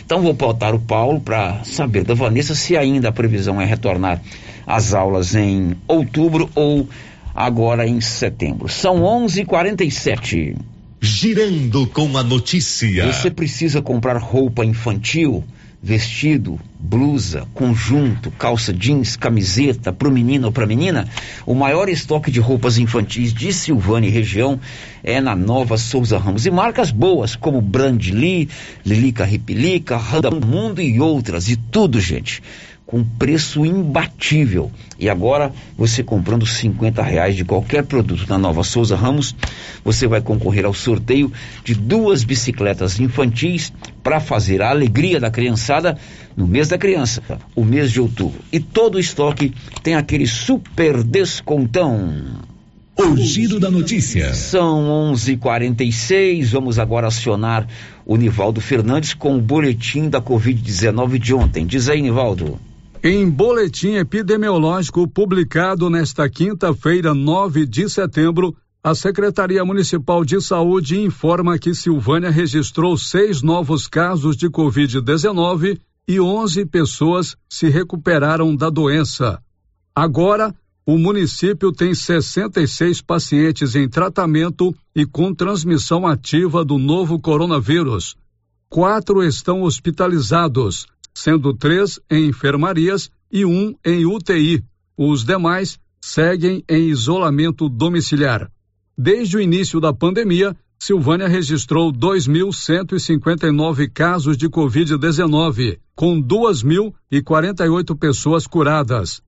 Então 0.06 0.22
vou 0.22 0.36
pautar 0.36 0.76
o 0.76 0.80
Paulo 0.80 1.22
para 1.22 1.64
saber 1.64 2.04
da 2.04 2.14
Vanessa 2.14 2.54
se 2.54 2.76
ainda 2.76 3.08
a 3.08 3.12
previsão 3.12 3.62
é 3.62 3.66
retornar 3.66 4.22
às 4.68 4.94
aulas 4.94 5.34
em 5.34 5.78
outubro 5.88 6.50
ou 6.56 6.90
agora 7.34 7.88
em 7.88 8.02
setembro. 8.02 8.68
São 8.68 9.02
11:47. 9.02 10.58
Girando 11.00 11.86
com 11.88 12.18
a 12.18 12.24
notícia. 12.24 13.06
Você 13.14 13.30
precisa 13.30 13.82
comprar 13.82 14.18
roupa 14.18 14.66
infantil, 14.66 15.44
vestido, 15.86 16.60
blusa, 16.80 17.48
conjunto, 17.54 18.32
calça 18.32 18.74
jeans, 18.74 19.16
camiseta 19.16 19.94
para 19.94 20.08
o 20.08 20.12
menino 20.12 20.48
ou 20.48 20.52
para 20.52 20.64
a 20.64 20.68
menina? 20.68 21.08
O 21.46 21.54
maior 21.54 21.88
estoque 21.88 22.32
de 22.32 22.40
roupas 22.40 22.80
infantis 22.80 23.32
de 23.32 23.54
Silvânia 23.54 24.08
e 24.08 24.12
região 24.12 24.60
é 25.04 25.22
na 25.22 25.36
Nova 25.36 25.78
Souza 25.78 26.18
Ramos. 26.18 26.48
E 26.48 26.50
marcas 26.50 26.90
boas 26.90 27.36
como 27.36 27.62
Brand 27.62 28.04
Lee, 28.08 28.50
Lilica 28.84 29.24
Ripilica, 29.26 29.96
Randa 29.96 30.32
Mundo 30.32 30.82
e 30.82 31.00
outras. 31.00 31.50
E 31.50 31.56
tudo, 31.56 32.02
gente 32.02 32.42
com 32.86 33.04
preço 33.04 33.66
imbatível. 33.66 34.72
E 35.00 35.10
agora, 35.10 35.52
você 35.78 36.04
comprando 36.04 36.46
50 36.46 37.02
reais 37.02 37.36
de 37.36 37.44
qualquer 37.44 37.84
produto 37.84 38.26
na 38.30 38.38
Nova 38.38 38.64
Souza 38.64 38.96
Ramos, 38.96 39.36
você 39.84 40.08
vai 40.08 40.22
concorrer 40.22 40.66
ao 40.66 40.74
sorteio 40.74 41.32
de 41.64 41.74
duas 41.74 42.24
bicicletas 42.24 43.00
infantis 43.00 43.74
para 44.04 44.20
fazer 44.20 44.62
a 44.62 44.70
alegria 44.70 45.20
da 45.20 45.32
criançada 45.32 45.98
no 46.38 46.48
mês 46.48 46.68
da 46.68 46.78
criança, 46.78 47.24
o 47.56 47.64
mês 47.64 47.92
de 47.92 48.00
outubro. 48.00 48.40
E 48.52 48.60
todo 48.60 48.96
o 48.96 49.00
estoque 49.00 49.54
tem 49.82 49.96
aquele 49.96 50.28
super 50.28 51.04
descontão. 51.04 52.46
O 52.98 53.18
giro 53.18 53.60
da 53.60 53.70
notícia. 53.70 54.34
São 54.34 55.12
11:46. 55.14 56.52
Vamos 56.52 56.80
agora 56.80 57.08
acionar 57.08 57.68
o 58.06 58.16
Nivaldo 58.16 58.62
Fernandes 58.62 59.14
com 59.14 59.36
o 59.36 59.42
boletim 59.42 60.08
da 60.08 60.22
Covid-19 60.22 61.18
de 61.18 61.34
ontem. 61.34 61.66
Diz 61.66 61.90
aí, 61.90 62.02
Nivaldo. 62.02 62.58
Em 63.08 63.30
boletim 63.30 63.98
epidemiológico 63.98 65.08
publicado 65.08 65.92
nesta 65.92 66.28
quinta-feira, 66.28 67.14
9 67.14 67.64
de 67.64 67.88
setembro, 67.88 68.58
a 68.84 68.96
Secretaria 68.96 69.64
Municipal 69.64 70.26
de 70.26 70.42
Saúde 70.42 71.00
informa 71.00 71.60
que 71.60 71.76
Silvânia 71.76 72.32
registrou 72.32 72.98
seis 72.98 73.44
novos 73.44 73.88
casos 73.88 74.36
de 74.36 74.50
Covid-19 74.50 75.80
e 76.08 76.20
11 76.20 76.66
pessoas 76.66 77.38
se 77.48 77.70
recuperaram 77.70 78.56
da 78.56 78.72
doença. 78.72 79.40
Agora, 79.94 80.52
o 80.84 80.98
município 80.98 81.72
tem 81.72 81.94
66 81.94 83.04
pacientes 83.04 83.76
em 83.76 83.88
tratamento 83.88 84.74
e 84.96 85.06
com 85.06 85.32
transmissão 85.32 86.08
ativa 86.08 86.66
do 86.66 86.80
novo 86.80 87.20
coronavírus. 87.20 88.16
Quatro 88.68 89.24
estão 89.24 89.62
hospitalizados, 89.62 90.88
sendo 91.16 91.54
três 91.54 92.00
em 92.12 92.28
enfermarias 92.28 93.10
e 93.32 93.46
um 93.46 93.74
em 93.84 94.06
UTI. 94.06 94.64
Os 94.98 95.24
demais 95.24 95.80
seguem 96.02 96.64
em 96.70 96.90
isolamento 96.90 97.68
domiciliar. 97.70 98.52
Desde 98.98 99.38
o 99.38 99.42
início 99.42 99.80
da 99.80 99.92
pandemia, 99.94 100.56
Silvânia 100.78 101.28
registrou 101.28 101.92
2.159 101.92 103.90
casos 103.92 104.38
de 104.38 104.48
Covid-19, 104.50 105.80
com 105.96 106.22
2.048 106.22 107.98
pessoas 107.98 108.46
curadas. 108.46 109.24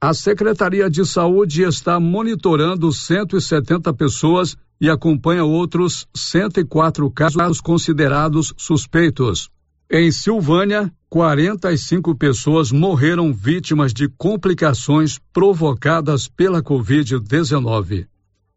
A 0.00 0.14
Secretaria 0.14 0.88
de 0.88 1.04
Saúde 1.04 1.62
está 1.62 1.98
monitorando 1.98 2.92
170 2.92 3.92
pessoas 3.94 4.56
e 4.80 4.88
acompanha 4.88 5.44
outros 5.44 6.06
104 6.14 7.10
casos 7.10 7.60
considerados 7.60 8.54
suspeitos. 8.56 9.50
Em 9.90 10.10
Silvânia, 10.10 10.92
45 11.16 12.14
pessoas 12.14 12.70
morreram 12.70 13.32
vítimas 13.32 13.94
de 13.94 14.06
complicações 14.06 15.18
provocadas 15.32 16.28
pela 16.28 16.62
Covid-19. 16.62 18.04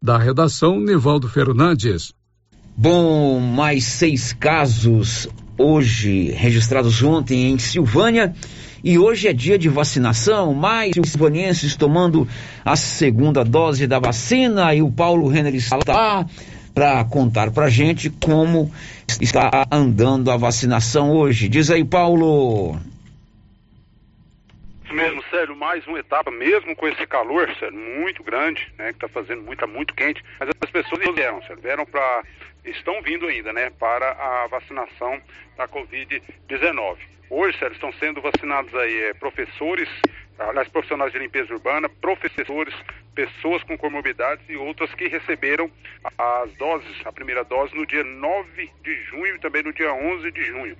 Da 0.02 0.18
redação, 0.18 0.78
Nivaldo 0.78 1.26
Fernandes. 1.26 2.12
Bom, 2.76 3.40
mais 3.40 3.84
seis 3.84 4.34
casos 4.34 5.26
hoje 5.56 6.32
registrados 6.32 7.02
ontem 7.02 7.50
em 7.50 7.58
Silvânia. 7.58 8.34
E 8.84 8.98
hoje 8.98 9.26
é 9.26 9.32
dia 9.32 9.58
de 9.58 9.70
vacinação, 9.70 10.52
mais 10.52 10.92
silvanienses 11.02 11.74
tomando 11.74 12.28
a 12.62 12.76
segunda 12.76 13.42
dose 13.42 13.86
da 13.86 13.98
vacina. 13.98 14.74
E 14.74 14.82
o 14.82 14.90
Paulo 14.90 15.28
Renner 15.28 15.54
está 15.54 15.78
lá 15.88 16.26
para 16.74 17.02
contar 17.04 17.50
para 17.50 17.70
gente 17.70 18.10
como 18.10 18.70
está 19.20 19.66
andando 19.70 20.30
a 20.30 20.36
vacinação 20.36 21.12
hoje. 21.12 21.48
Diz 21.48 21.70
aí, 21.70 21.84
Paulo. 21.84 22.78
Isso 24.84 24.94
mesmo, 24.94 25.22
sério, 25.30 25.54
mais 25.54 25.86
uma 25.86 26.00
etapa, 26.00 26.30
mesmo 26.32 26.74
com 26.74 26.88
esse 26.88 27.06
calor, 27.06 27.48
sério, 27.60 27.78
muito 27.78 28.24
grande, 28.24 28.68
né, 28.76 28.92
que 28.92 28.98
tá 28.98 29.08
fazendo 29.08 29.40
muito, 29.42 29.66
muito 29.68 29.94
quente, 29.94 30.20
mas 30.38 30.48
as 30.48 30.70
pessoas 30.70 31.14
vieram, 31.14 31.40
sério, 31.42 31.62
vieram 31.62 31.86
para, 31.86 32.24
estão 32.64 33.00
vindo 33.00 33.26
ainda, 33.26 33.52
né, 33.52 33.70
para 33.78 34.10
a 34.10 34.48
vacinação 34.48 35.20
da 35.56 35.68
Covid-19. 35.68 36.96
Hoje, 37.30 37.56
sério, 37.58 37.74
estão 37.74 37.92
sendo 38.00 38.20
vacinados 38.20 38.74
aí 38.74 39.02
é, 39.02 39.14
professores, 39.14 39.88
aliás, 40.36 40.66
profissionais 40.66 41.12
de 41.12 41.20
limpeza 41.20 41.54
urbana, 41.54 41.88
professores, 41.88 42.74
pessoas 43.14 43.62
com 43.64 43.76
comorbidades 43.76 44.44
e 44.48 44.56
outras 44.56 44.92
que 44.94 45.08
receberam 45.08 45.70
as 46.16 46.52
doses, 46.54 46.96
a 47.04 47.12
primeira 47.12 47.44
dose 47.44 47.74
no 47.74 47.86
dia 47.86 48.04
9 48.04 48.70
de 48.82 49.02
junho 49.04 49.36
e 49.36 49.38
também 49.38 49.62
no 49.62 49.72
dia 49.72 49.92
11 49.92 50.30
de 50.30 50.44
junho. 50.44 50.76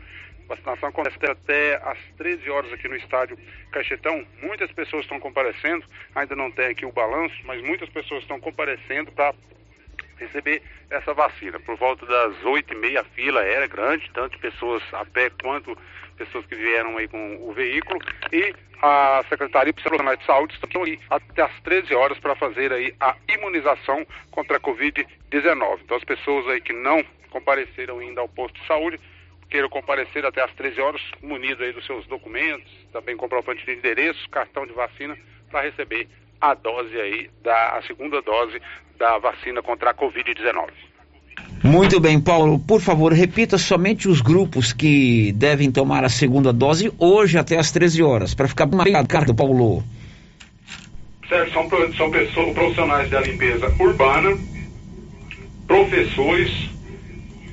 Vacinação 0.50 0.88
acontece 0.88 1.16
até 1.24 1.76
às 1.76 1.98
13 2.16 2.50
horas 2.50 2.72
aqui 2.72 2.88
no 2.88 2.96
estádio 2.96 3.38
Caixetão. 3.70 4.26
Muitas 4.42 4.70
pessoas 4.72 5.04
estão 5.04 5.20
comparecendo, 5.20 5.84
ainda 6.12 6.34
não 6.34 6.50
tem 6.50 6.66
aqui 6.66 6.84
o 6.84 6.90
balanço, 6.90 7.36
mas 7.44 7.62
muitas 7.62 7.88
pessoas 7.88 8.22
estão 8.22 8.40
comparecendo 8.40 9.12
para 9.12 9.32
receber 10.18 10.60
essa 10.90 11.14
vacina. 11.14 11.60
Por 11.60 11.76
volta 11.76 12.04
das 12.04 12.44
oito 12.44 12.74
e 12.74 12.76
meia 12.76 13.02
a 13.02 13.04
fila 13.04 13.44
era 13.44 13.68
grande, 13.68 14.10
tanto 14.12 14.38
pessoas 14.40 14.82
a 14.92 15.04
pé 15.04 15.30
quanto 15.40 15.76
pessoas 16.16 16.44
que 16.46 16.56
vieram 16.56 16.98
aí 16.98 17.06
com 17.06 17.48
o 17.48 17.52
veículo 17.52 18.00
e 18.32 18.52
a 18.82 19.22
Secretaria 19.28 19.72
Profissional 19.72 20.16
de 20.16 20.24
Saúde 20.24 20.54
estão 20.54 20.82
aí 20.84 20.98
até 21.10 21.42
às 21.42 21.60
13 21.62 21.94
horas 21.94 22.18
para 22.18 22.34
fazer 22.34 22.72
aí 22.72 22.94
a 23.00 23.14
imunização 23.28 24.06
contra 24.30 24.56
a 24.56 24.60
Covid-19. 24.60 25.80
Então 25.84 25.96
as 25.96 26.04
pessoas 26.04 26.46
aí 26.48 26.60
que 26.60 26.72
não 26.72 27.04
compareceram 27.30 27.98
ainda 27.98 28.20
ao 28.20 28.28
posto 28.28 28.60
de 28.60 28.66
saúde, 28.66 29.00
queiram 29.48 29.68
comparecer 29.68 30.24
até 30.24 30.42
às 30.42 30.52
13 30.52 30.80
horas, 30.80 31.02
munido 31.22 31.62
aí 31.62 31.72
dos 31.72 31.84
seus 31.84 32.06
documentos, 32.06 32.70
também 32.92 33.16
comprovante 33.16 33.64
de 33.64 33.72
endereço, 33.72 34.28
cartão 34.30 34.66
de 34.66 34.72
vacina, 34.72 35.16
para 35.50 35.62
receber 35.62 36.08
a 36.40 36.54
dose 36.54 36.98
aí, 36.98 37.30
da, 37.42 37.76
a 37.76 37.82
segunda 37.82 38.22
dose 38.22 38.60
da 38.96 39.18
vacina 39.18 39.62
contra 39.62 39.90
a 39.90 39.94
Covid-19. 39.94 40.70
Muito 41.62 42.00
bem, 42.00 42.18
Paulo. 42.18 42.58
Por 42.58 42.80
favor, 42.80 43.12
repita 43.12 43.58
somente 43.58 44.08
os 44.08 44.20
grupos 44.20 44.72
que 44.72 45.32
devem 45.32 45.70
tomar 45.70 46.04
a 46.04 46.08
segunda 46.08 46.52
dose 46.52 46.90
hoje 46.98 47.36
até 47.36 47.58
às 47.58 47.70
13 47.70 48.02
horas, 48.02 48.34
para 48.34 48.48
ficar 48.48 48.66
bem 48.66 48.92
marcado, 48.92 49.34
Paulo. 49.34 49.84
Certo, 51.28 51.52
são, 51.52 51.68
são 51.96 52.11
pessoas, 52.11 52.54
profissionais 52.54 53.11
da 53.11 53.20
limpeza 53.20 53.72
urbana, 53.78 54.36
professores, 55.66 56.50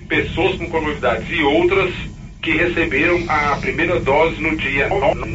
pessoas 0.07 0.55
com 0.55 0.67
comorbidades 0.69 1.27
e 1.29 1.43
outras 1.43 1.93
que 2.41 2.51
receberam 2.53 3.23
a 3.27 3.57
primeira 3.57 3.99
dose 3.99 4.41
no 4.41 4.55
dia. 4.55 4.87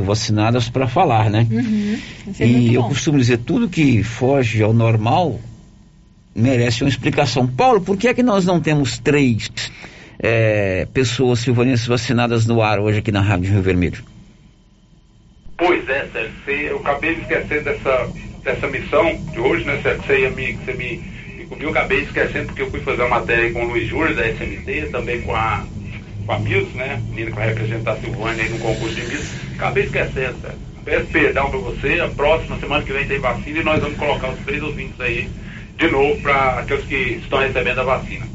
Vacinadas 0.03 0.71
para 0.71 0.89
falar, 0.89 1.29
né? 1.29 1.47
Uhum. 1.51 1.99
É 2.41 2.47
e 2.47 2.75
eu 2.75 2.83
costumo 2.85 3.19
dizer, 3.19 3.39
tudo 3.39 3.69
que 3.69 4.03
foge 4.03 4.63
ao 4.63 4.73
normal 4.73 5.39
merece 6.35 6.83
uma 6.83 6.89
explicação. 6.89 7.47
Paulo, 7.47 7.81
por 7.81 7.97
que 7.97 8.09
é 8.09 8.15
que 8.15 8.23
nós 8.23 8.45
não 8.45 8.61
temos 8.61 8.99
três 8.99 9.51
é, 10.19 10.87
pessoas 10.93 11.41
silvanenses 11.41 11.87
vacinadas 11.87 12.47
no 12.47 12.63
ar 12.63 12.79
hoje 12.79 12.99
aqui 12.99 13.13
na 13.13 13.21
Rádio 13.21 13.53
Rio 13.53 13.63
Vermelho? 13.63 14.03
Pois 15.57 15.89
é, 15.89 16.09
Sérgio, 16.13 16.33
eu 16.49 16.79
acabei 16.79 17.15
de 17.15 17.21
esquecer 17.23 17.63
dessa, 17.63 18.09
dessa 18.43 18.67
missão 18.69 19.17
de 19.33 19.39
hoje, 19.39 19.65
né, 19.65 19.79
Sérgio? 19.83 20.03
Você, 20.05 20.21
ia 20.21 20.31
me, 20.31 20.53
você 20.55 20.73
me, 20.73 21.03
me 21.37 21.45
cobriu, 21.45 21.71
acabei 21.71 22.01
esquecendo 22.01 22.47
porque 22.47 22.63
eu 22.63 22.71
fui 22.71 22.81
fazer 22.81 23.03
uma 23.03 23.21
matéria 23.21 23.53
com 23.53 23.65
o 23.65 23.69
Luiz 23.69 23.89
Júlio 23.89 24.15
da 24.15 24.29
SMT, 24.29 24.89
também 24.91 25.23
com 25.23 25.35
a, 25.35 25.65
com 26.27 26.33
a 26.33 26.39
Mills, 26.39 26.77
né? 26.77 27.01
Menina 27.09 27.31
que 27.31 27.37
vai 27.37 27.49
representar 27.49 27.93
a 27.93 27.97
Silvânia 27.97 28.43
aí 28.43 28.51
no 28.51 28.59
concurso 28.59 28.95
de 28.95 29.03
Mills. 29.03 29.29
Acabei 29.55 29.85
esquecendo, 29.85 30.41
Sérgio. 30.41 30.73
Peço 30.85 31.07
perdão 31.13 31.49
para 31.49 31.61
você, 31.61 32.01
a 32.01 32.09
próxima 32.09 32.59
semana 32.59 32.83
que 32.83 32.93
vem 32.93 33.07
tem 33.07 33.21
vacina 33.21 33.61
e 33.61 33.63
nós 33.63 33.81
vamos 33.81 33.97
colocar 33.97 34.31
os 34.31 34.41
três 34.41 34.61
ouvintes 34.61 35.01
aí 35.01 35.29
de 35.83 35.91
novo 35.91 36.17
para 36.23 36.61
aqueles 36.61 36.85
que 36.85 36.95
estão 36.95 37.41
recebendo 37.41 37.81
a 37.81 37.85
vacina. 37.85 38.32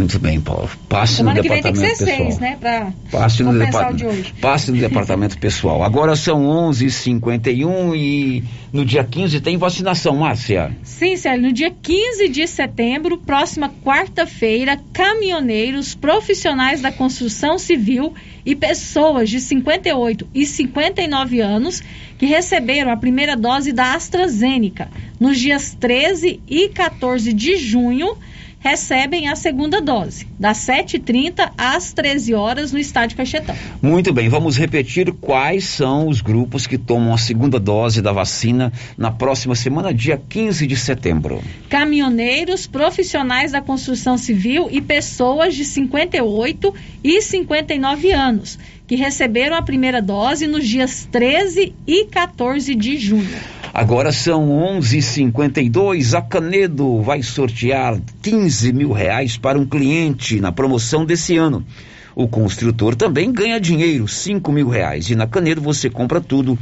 Muito 0.00 0.18
bem, 0.18 0.40
Paulo. 0.40 0.66
Passe 0.88 1.16
Semana 1.16 1.36
no 1.36 1.42
que 1.42 1.48
vem 1.50 1.60
tem 1.60 1.72
departamento 1.74 1.98
que 1.98 2.04
ser 2.04 2.06
pessoal. 2.06 2.30
seis, 2.30 2.40
né? 2.40 2.56
Pra 2.58 2.92
Passe 3.10 3.42
no, 3.42 3.58
departamento, 3.58 4.34
passe 4.40 4.70
no 4.70 4.78
departamento 4.80 5.38
pessoal. 5.38 5.82
Agora 5.82 6.16
são 6.16 6.40
11h51 6.70 7.94
e 7.94 8.42
no 8.72 8.82
dia 8.82 9.04
15 9.04 9.42
tem 9.42 9.58
vacinação, 9.58 10.16
Márcia. 10.16 10.74
Sim, 10.82 11.16
Célio, 11.16 11.48
no 11.48 11.52
dia 11.52 11.70
15 11.70 12.30
de 12.30 12.46
setembro, 12.46 13.18
próxima 13.18 13.70
quarta-feira, 13.84 14.80
caminhoneiros, 14.90 15.94
profissionais 15.94 16.80
da 16.80 16.90
construção 16.90 17.58
civil 17.58 18.14
e 18.46 18.56
pessoas 18.56 19.28
de 19.28 19.38
58 19.38 20.26
e 20.34 20.46
59 20.46 21.40
anos 21.40 21.82
que 22.16 22.24
receberam 22.24 22.90
a 22.90 22.96
primeira 22.96 23.36
dose 23.36 23.70
da 23.70 23.92
AstraZeneca 23.92 24.88
nos 25.20 25.38
dias 25.38 25.76
13 25.78 26.40
e 26.48 26.70
14 26.70 27.34
de 27.34 27.56
junho 27.56 28.16
recebem 28.60 29.26
a 29.26 29.34
segunda 29.34 29.80
dose, 29.80 30.28
das 30.38 30.58
7h30 30.58 31.50
às 31.56 31.92
13 31.94 32.34
horas 32.34 32.72
no 32.72 32.78
estádio 32.78 33.16
Caixetão. 33.16 33.56
Muito 33.80 34.12
bem, 34.12 34.28
vamos 34.28 34.56
repetir 34.56 35.10
quais 35.12 35.64
são 35.64 36.06
os 36.06 36.20
grupos 36.20 36.66
que 36.66 36.76
tomam 36.76 37.14
a 37.14 37.18
segunda 37.18 37.58
dose 37.58 38.02
da 38.02 38.12
vacina 38.12 38.70
na 38.98 39.10
próxima 39.10 39.54
semana, 39.54 39.94
dia 39.94 40.20
15 40.28 40.66
de 40.66 40.76
setembro. 40.76 41.42
Caminhoneiros, 41.70 42.66
profissionais 42.66 43.52
da 43.52 43.62
construção 43.62 44.18
civil 44.18 44.68
e 44.70 44.82
pessoas 44.82 45.54
de 45.54 45.64
58 45.64 46.74
e 47.02 47.22
59 47.22 48.12
anos, 48.12 48.58
que 48.86 48.94
receberam 48.94 49.56
a 49.56 49.62
primeira 49.62 50.02
dose 50.02 50.46
nos 50.46 50.68
dias 50.68 51.08
13 51.10 51.74
e 51.86 52.04
14 52.04 52.74
de 52.74 52.98
junho. 52.98 53.59
Agora 53.72 54.10
são 54.10 54.48
11:52. 54.50 56.14
A 56.14 56.22
Canedo 56.22 57.00
vai 57.02 57.22
sortear 57.22 57.98
15 58.22 58.72
mil 58.72 58.92
reais 58.92 59.36
para 59.36 59.58
um 59.58 59.66
cliente 59.66 60.40
na 60.40 60.50
promoção 60.50 61.04
desse 61.04 61.36
ano. 61.36 61.64
O 62.14 62.26
construtor 62.26 62.96
também 62.96 63.32
ganha 63.32 63.60
dinheiro, 63.60 64.08
5 64.08 64.50
mil 64.50 64.68
reais. 64.68 65.08
E 65.10 65.14
na 65.14 65.26
Canedo 65.26 65.60
você 65.60 65.88
compra 65.88 66.20
tudo 66.20 66.58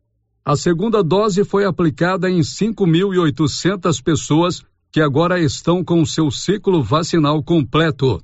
A 0.43 0.55
segunda 0.55 1.03
dose 1.03 1.43
foi 1.43 1.65
aplicada 1.65 2.27
em 2.29 2.39
5.800 2.39 4.01
pessoas 4.01 4.63
que 4.91 5.01
agora 5.01 5.39
estão 5.39 5.83
com 5.83 6.03
seu 6.03 6.31
ciclo 6.31 6.81
vacinal 6.81 7.43
completo. 7.43 8.19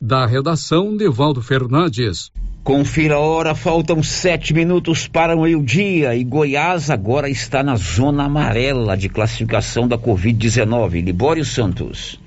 Da 0.00 0.26
redação, 0.26 0.92
Nivaldo 0.92 1.42
Fernandes. 1.42 2.30
Confira 2.62 3.16
a 3.16 3.18
hora, 3.18 3.52
faltam 3.54 4.02
sete 4.02 4.54
minutos 4.54 5.08
para 5.08 5.34
o 5.34 5.42
meio-dia 5.42 6.14
e 6.14 6.22
Goiás 6.22 6.90
agora 6.90 7.28
está 7.28 7.62
na 7.62 7.74
zona 7.74 8.26
amarela 8.26 8.96
de 8.96 9.08
classificação 9.08 9.88
da 9.88 9.98
Covid-19. 9.98 11.02
Libório 11.02 11.44
Santos. 11.44 12.20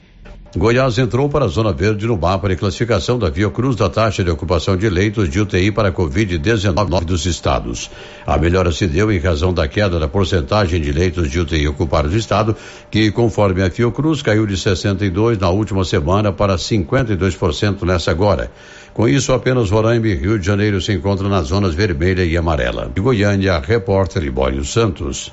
Goiás 0.53 0.97
entrou 0.97 1.29
para 1.29 1.45
a 1.45 1.47
zona 1.47 1.71
verde 1.71 2.05
no 2.05 2.17
mapa 2.17 2.49
de 2.49 2.57
classificação 2.57 3.17
da 3.17 3.29
Via 3.29 3.49
Cruz 3.49 3.73
da 3.77 3.89
taxa 3.89 4.21
de 4.21 4.29
ocupação 4.29 4.75
de 4.75 4.89
leitos 4.89 5.29
de 5.29 5.39
UTI 5.39 5.71
para 5.71 5.93
Covid-19 5.93 7.05
dos 7.05 7.25
estados. 7.25 7.89
A 8.27 8.37
melhora 8.37 8.69
se 8.73 8.85
deu 8.85 9.09
em 9.09 9.17
razão 9.17 9.53
da 9.53 9.65
queda 9.65 9.97
da 9.97 10.09
porcentagem 10.09 10.81
de 10.81 10.91
leitos 10.91 11.31
de 11.31 11.39
UTI 11.39 11.69
ocupados 11.69 12.11
no 12.11 12.17
estado, 12.17 12.53
que, 12.89 13.09
conforme 13.11 13.63
a 13.63 13.71
Fiocruz, 13.71 14.21
caiu 14.21 14.45
de 14.45 14.57
62 14.57 15.37
na 15.37 15.49
última 15.49 15.85
semana 15.85 16.33
para 16.33 16.57
52% 16.57 17.83
nessa 17.83 18.11
agora. 18.11 18.51
Com 18.93 19.07
isso, 19.07 19.31
apenas 19.31 19.71
Roraima 19.71 20.09
e 20.09 20.15
Rio 20.15 20.37
de 20.37 20.45
Janeiro 20.45 20.81
se 20.81 20.91
encontram 20.91 21.29
nas 21.29 21.47
zonas 21.47 21.73
vermelha 21.73 22.25
e 22.25 22.35
amarela. 22.35 22.91
De 22.93 22.99
Goiânia, 22.99 23.57
repórter 23.57 24.21
Libório 24.21 24.65
Santos. 24.65 25.31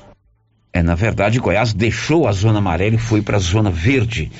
É, 0.71 0.81
na 0.81 0.95
verdade, 0.95 1.39
Goiás 1.39 1.73
deixou 1.73 2.25
a 2.25 2.31
zona 2.31 2.59
amarela 2.59 2.95
e 2.95 2.99
foi 2.99 3.21
para 3.21 3.35
a 3.35 3.41
zona 3.41 3.69
verde. 3.69 4.31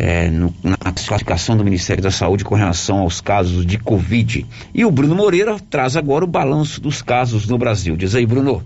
É, 0.00 0.30
no, 0.30 0.54
na 0.62 0.76
classificação 0.76 1.58
do 1.58 1.62
Ministério 1.62 2.02
da 2.02 2.10
Saúde 2.10 2.42
com 2.42 2.54
relação 2.54 3.00
aos 3.00 3.20
casos 3.20 3.66
de 3.66 3.78
Covid. 3.78 4.46
E 4.74 4.82
o 4.82 4.90
Bruno 4.90 5.14
Moreira 5.14 5.58
traz 5.68 5.94
agora 5.94 6.24
o 6.24 6.28
balanço 6.28 6.80
dos 6.80 7.02
casos 7.02 7.46
no 7.46 7.58
Brasil. 7.58 7.96
Diz 7.96 8.14
aí, 8.14 8.24
Bruno. 8.24 8.64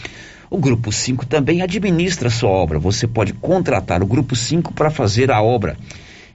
O 0.48 0.58
Grupo 0.58 0.92
5 0.92 1.26
também 1.26 1.60
administra 1.60 2.30
sua 2.30 2.50
obra. 2.50 2.78
Você 2.78 3.08
pode 3.08 3.32
contratar 3.32 4.00
o 4.00 4.06
Grupo 4.06 4.36
5 4.36 4.72
para 4.74 4.90
fazer 4.90 5.32
a 5.32 5.42
obra. 5.42 5.76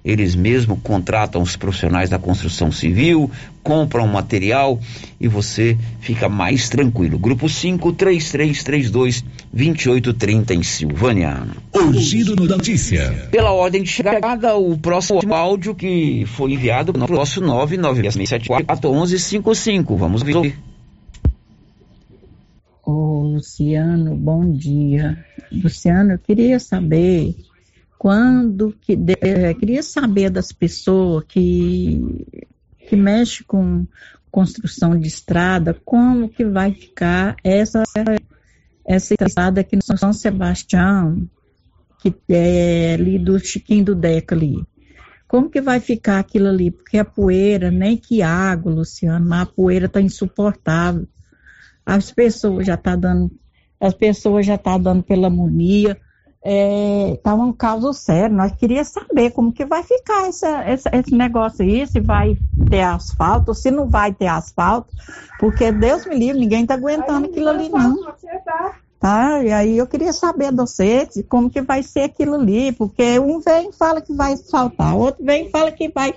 Eles 0.04 0.36
mesmo 0.36 0.76
contratam 0.76 1.42
os 1.42 1.56
profissionais 1.56 2.10
da 2.10 2.20
construção 2.20 2.70
civil, 2.72 3.32
compram 3.64 4.06
material 4.06 4.78
e 5.20 5.28
você 5.30 5.78
fica 6.02 6.28
mais 6.28 6.68
tranquilo. 6.68 7.18
Grupo 7.18 7.48
5 7.48 7.94
3332 7.94 9.24
2830 9.54 10.56
em 10.56 10.62
Silvânia. 10.62 11.48
O 11.74 11.94
giro 11.94 12.36
da 12.36 12.58
notícia. 12.58 13.30
Pela 13.32 13.54
ordem 13.54 13.84
de 13.84 13.90
chegada, 13.90 14.58
o 14.58 14.78
próximo 14.78 15.34
áudio 15.34 15.74
que 15.74 16.26
foi 16.28 16.52
enviado 16.52 16.92
no 16.92 17.08
nosso 17.08 17.42
996741155. 17.42 19.96
Vamos 19.96 20.22
ouvir. 20.22 20.60
Ô, 22.86 23.22
Luciano, 23.22 24.14
bom 24.16 24.52
dia. 24.52 25.18
Luciano, 25.50 26.12
eu 26.12 26.20
queria 26.20 26.60
saber 26.60 27.34
quando 28.04 28.76
que 28.82 29.00
é, 29.22 29.54
queria 29.54 29.82
saber 29.82 30.30
das 30.30 30.52
pessoas 30.52 31.24
que 31.26 32.28
que 32.90 32.98
mexe 32.98 33.46
com 33.46 33.88
construção 34.30 35.00
de 35.00 35.08
estrada, 35.08 35.74
como 35.86 36.28
que 36.28 36.44
vai 36.44 36.74
ficar 36.74 37.38
essa 37.42 37.84
essa 38.86 39.14
estrada 39.14 39.62
aqui 39.62 39.78
no 39.78 39.98
São 39.98 40.12
Sebastião, 40.12 41.26
que 42.02 42.14
é 42.28 42.96
ali 42.96 43.18
do 43.18 43.40
Chiquinho 43.40 43.86
do 43.86 43.96
Deca 43.96 44.36
ali. 44.36 44.62
Como 45.26 45.50
que 45.50 45.62
vai 45.62 45.80
ficar 45.80 46.20
aquilo 46.20 46.50
ali? 46.50 46.72
Porque 46.72 46.98
a 46.98 47.06
poeira, 47.06 47.72
nem 47.72 47.96
que 47.96 48.22
água, 48.22 48.70
Luciano, 48.70 49.26
mas 49.26 49.44
a 49.44 49.46
poeira 49.46 49.86
está 49.86 50.02
insuportável 50.02 51.08
as 51.86 52.12
pessoas 52.12 52.66
já 52.66 52.78
tá 52.78 52.98
dando, 52.98 53.32
as 53.80 53.94
pessoas 53.94 54.46
já 54.46 54.58
tá 54.58 54.78
dando 54.78 55.04
pneumonia, 55.04 55.98
é, 56.44 57.18
tá 57.24 57.34
um 57.34 57.54
caso 57.54 57.94
sério. 57.94 58.36
Nós 58.36 58.52
queríamos 58.52 58.90
saber 58.90 59.32
como 59.32 59.54
que 59.54 59.66
vai 59.66 59.82
ficar 59.82 60.28
essa, 60.28 60.62
essa, 60.64 60.90
esse 60.94 61.16
negócio 61.16 61.64
aí, 61.64 61.88
se 61.88 62.02
vai 62.02 62.38
ter 62.70 62.82
asfalto, 62.82 63.54
se 63.54 63.72
não 63.72 63.88
vai 63.88 64.14
ter 64.14 64.28
asfalto, 64.28 64.92
porque 65.40 65.72
Deus 65.72 66.06
me 66.06 66.16
livre, 66.16 66.40
ninguém 66.40 66.66
tá 66.66 66.74
aguentando 66.74 67.28
aquilo 67.28 67.50
ali 67.50 67.70
não. 67.70 67.98
Tá? 69.00 69.44
E 69.44 69.52
aí 69.52 69.78
eu 69.78 69.88
queria 69.88 70.14
saber 70.14 70.52
de 70.52 70.58
você 70.58 71.08
como 71.30 71.50
que 71.50 71.62
vai 71.62 71.82
ser 71.84 72.04
aquilo 72.04 72.36
ali, 72.36 72.72
porque 72.72 73.20
um 73.20 73.40
vem 73.40 73.70
e 73.70 73.74
fala 73.74 74.02
que 74.02 74.14
vai 74.14 74.34
asfaltar, 74.34 74.96
outro 74.96 75.24
vem 75.24 75.48
e 75.48 75.50
fala 75.50 75.72
que 75.72 75.90
vai 75.90 76.14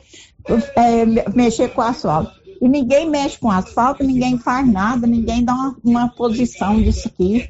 é, 0.77 1.05
mexer 1.35 1.69
com 1.69 1.83
asfalto. 1.83 2.46
E 2.61 2.69
ninguém 2.69 3.09
mexe 3.09 3.39
com 3.39 3.51
asfalto, 3.51 4.03
ninguém 4.03 4.39
faz 4.39 4.67
nada, 4.67 5.07
ninguém 5.07 5.45
dá 5.45 5.53
uma, 5.53 5.77
uma 5.85 6.09
posição 6.09 6.81
disso 6.81 7.09
aqui. 7.09 7.49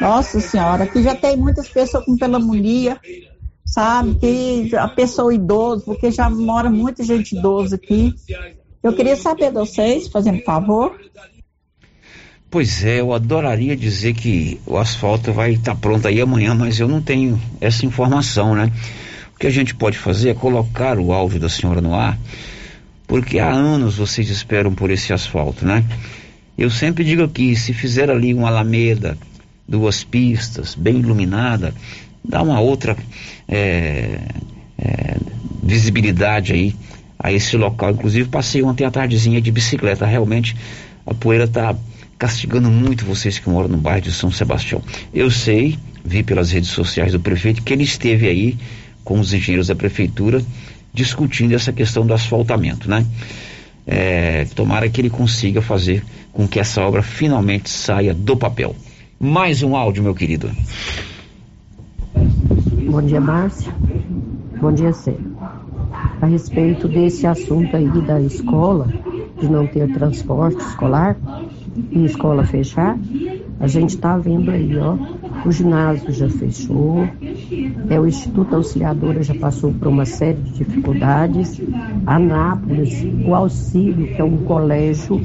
Nossa 0.00 0.40
Senhora, 0.40 0.84
aqui 0.84 1.02
já 1.02 1.14
tem 1.14 1.36
muitas 1.36 1.68
pessoas 1.68 2.04
com 2.04 2.16
pneumonia, 2.16 2.98
sabe? 3.64 4.14
Que 4.16 4.76
a 4.76 4.88
pessoa 4.88 5.34
idosa, 5.34 5.84
porque 5.84 6.10
já 6.10 6.28
mora 6.28 6.70
muita 6.70 7.02
gente 7.02 7.36
idosa 7.36 7.76
aqui. 7.76 8.14
Eu 8.82 8.92
queria 8.92 9.16
saber 9.16 9.48
de 9.48 9.54
vocês, 9.54 10.08
fazendo 10.08 10.42
favor. 10.42 10.98
Pois 12.50 12.84
é, 12.84 13.00
eu 13.00 13.14
adoraria 13.14 13.74
dizer 13.74 14.12
que 14.12 14.60
o 14.66 14.76
asfalto 14.76 15.32
vai 15.32 15.52
estar 15.52 15.74
tá 15.74 15.80
pronto 15.80 16.06
aí 16.06 16.20
amanhã, 16.20 16.54
mas 16.54 16.78
eu 16.78 16.86
não 16.86 17.00
tenho 17.00 17.40
essa 17.60 17.86
informação, 17.86 18.54
né? 18.54 18.70
O 19.34 19.38
que 19.38 19.46
a 19.46 19.50
gente 19.50 19.74
pode 19.74 19.96
fazer 19.96 20.30
é 20.30 20.34
colocar 20.34 20.98
o 20.98 21.12
áudio 21.12 21.40
da 21.40 21.48
senhora 21.48 21.80
no 21.80 21.94
ar 21.94 22.18
porque 23.12 23.38
há 23.38 23.50
anos 23.52 23.98
vocês 23.98 24.30
esperam 24.30 24.72
por 24.72 24.90
esse 24.90 25.12
asfalto, 25.12 25.66
né? 25.66 25.84
Eu 26.56 26.70
sempre 26.70 27.04
digo 27.04 27.22
aqui, 27.22 27.54
se 27.54 27.74
fizer 27.74 28.08
ali 28.08 28.32
uma 28.32 28.48
alameda, 28.48 29.18
duas 29.68 30.02
pistas, 30.02 30.74
bem 30.74 31.00
iluminada, 31.00 31.74
dá 32.24 32.40
uma 32.40 32.58
outra 32.58 32.96
é, 33.46 34.18
é, 34.78 35.16
visibilidade 35.62 36.54
aí 36.54 36.74
a 37.18 37.30
esse 37.30 37.54
local. 37.54 37.90
Inclusive 37.90 38.30
passei 38.30 38.62
ontem 38.62 38.86
à 38.86 38.90
tardezinha 38.90 39.42
de 39.42 39.52
bicicleta, 39.52 40.06
realmente 40.06 40.56
a 41.04 41.12
poeira 41.12 41.44
está 41.44 41.76
castigando 42.18 42.70
muito 42.70 43.04
vocês 43.04 43.38
que 43.38 43.50
moram 43.50 43.68
no 43.68 43.76
bairro 43.76 44.00
de 44.00 44.12
São 44.12 44.30
Sebastião. 44.30 44.80
Eu 45.12 45.30
sei, 45.30 45.78
vi 46.02 46.22
pelas 46.22 46.50
redes 46.50 46.70
sociais 46.70 47.12
do 47.12 47.20
prefeito 47.20 47.62
que 47.62 47.74
ele 47.74 47.84
esteve 47.84 48.26
aí 48.26 48.56
com 49.04 49.20
os 49.20 49.34
engenheiros 49.34 49.66
da 49.66 49.74
prefeitura 49.74 50.42
discutindo 50.92 51.54
essa 51.54 51.72
questão 51.72 52.06
do 52.06 52.12
asfaltamento, 52.12 52.88
né? 52.88 53.06
É, 53.86 54.44
tomara 54.54 54.88
que 54.88 55.00
ele 55.00 55.10
consiga 55.10 55.60
fazer 55.60 56.04
com 56.32 56.46
que 56.46 56.60
essa 56.60 56.82
obra 56.82 57.02
finalmente 57.02 57.68
saia 57.68 58.14
do 58.14 58.36
papel. 58.36 58.76
Mais 59.18 59.62
um 59.62 59.76
áudio, 59.76 60.02
meu 60.02 60.14
querido. 60.14 60.50
Bom 62.90 63.02
dia, 63.02 63.20
Márcia. 63.20 63.72
Bom 64.60 64.72
dia, 64.72 64.92
Sérgio. 64.92 65.36
A 66.20 66.26
respeito 66.26 66.86
desse 66.86 67.26
assunto 67.26 67.76
aí 67.76 67.88
da 68.02 68.20
escola, 68.20 68.86
de 69.40 69.48
não 69.48 69.66
ter 69.66 69.92
transporte 69.92 70.60
escolar 70.60 71.16
e 71.90 72.04
escola 72.04 72.44
fechar, 72.44 72.96
a 73.58 73.66
gente 73.66 73.90
está 73.90 74.16
vendo 74.16 74.50
aí, 74.50 74.76
ó, 74.78 74.96
o 75.44 75.52
ginásio 75.52 76.12
já 76.12 76.28
fechou, 76.28 77.08
é, 77.88 78.00
o 78.00 78.06
Instituto 78.06 78.54
Auxiliadora 78.56 79.22
já 79.22 79.34
passou 79.34 79.72
por 79.72 79.88
uma 79.88 80.04
série 80.04 80.38
de 80.38 80.64
dificuldades, 80.64 81.60
Anápolis, 82.06 83.04
o 83.26 83.34
Auxílio, 83.34 84.06
que 84.14 84.20
é 84.20 84.24
um 84.24 84.38
colégio 84.38 85.20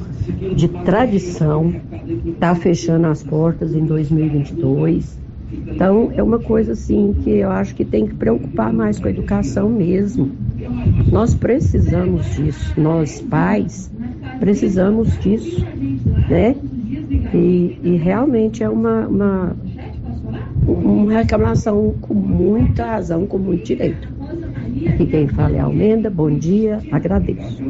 de 0.55 0.68
tradição, 0.68 1.74
está 2.26 2.55
fechando 2.55 3.07
as 3.07 3.24
portas 3.24 3.74
em 3.74 3.86
2022. 3.86 5.18
Então, 5.49 6.11
é 6.13 6.22
uma 6.22 6.39
coisa 6.39 6.74
assim 6.74 7.15
que 7.24 7.30
eu 7.30 7.49
acho 7.49 7.74
que 7.74 7.86
tem 7.86 8.05
que 8.05 8.15
preocupar 8.15 8.74
mais 8.74 8.99
com 8.99 9.07
a 9.07 9.11
educação 9.11 9.70
mesmo. 9.70 10.32
Nós 11.09 11.34
precisamos 11.34 12.26
disso, 12.36 12.74
nós 12.78 13.22
pais 13.22 13.89
precisamos 14.39 15.18
disso, 15.20 15.65
né? 16.30 16.55
E, 17.34 17.80
e 17.84 17.95
realmente 17.95 18.63
é 18.63 18.70
uma, 18.70 19.07
uma, 19.07 19.55
uma 20.72 21.13
reclamação 21.13 21.95
com 22.01 22.13
muita 22.13 22.86
razão, 22.86 23.26
com 23.26 23.38
muito 23.38 23.65
direito. 23.65 24.07
Aqui 24.89 25.05
quem 25.05 25.28
fala 25.28 25.55
é 25.55 25.59
Almenda, 25.59 26.09
bom 26.09 26.30
dia, 26.30 26.82
agradeço. 26.91 27.63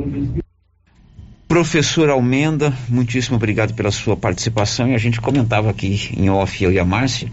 Professor 1.48 2.10
Almenda, 2.10 2.74
muitíssimo 2.90 3.38
obrigado 3.38 3.74
pela 3.74 3.92
sua 3.92 4.18
participação. 4.18 4.90
E 4.90 4.96
a 4.96 4.98
gente 4.98 5.22
comentava 5.22 5.70
aqui 5.70 6.10
em 6.18 6.30
off, 6.30 6.64
eu 6.64 6.72
e 6.72 6.80
a 6.80 6.86
Márcia, 6.86 7.32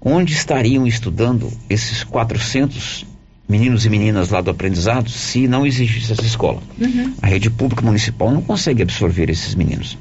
onde 0.00 0.32
estariam 0.32 0.86
estudando 0.86 1.50
esses 1.68 2.02
400 2.02 3.06
meninos 3.48 3.84
e 3.84 3.90
meninas 3.90 4.30
lá 4.30 4.40
do 4.40 4.50
aprendizado 4.50 5.10
se 5.10 5.46
não 5.46 5.66
existisse 5.66 6.12
essa 6.12 6.24
escola. 6.24 6.62
Uhum. 6.78 7.14
A 7.20 7.26
rede 7.26 7.50
pública 7.50 7.82
municipal 7.82 8.30
não 8.30 8.42
consegue 8.42 8.82
absorver 8.82 9.28
esses 9.28 9.54
meninos. 9.54 9.98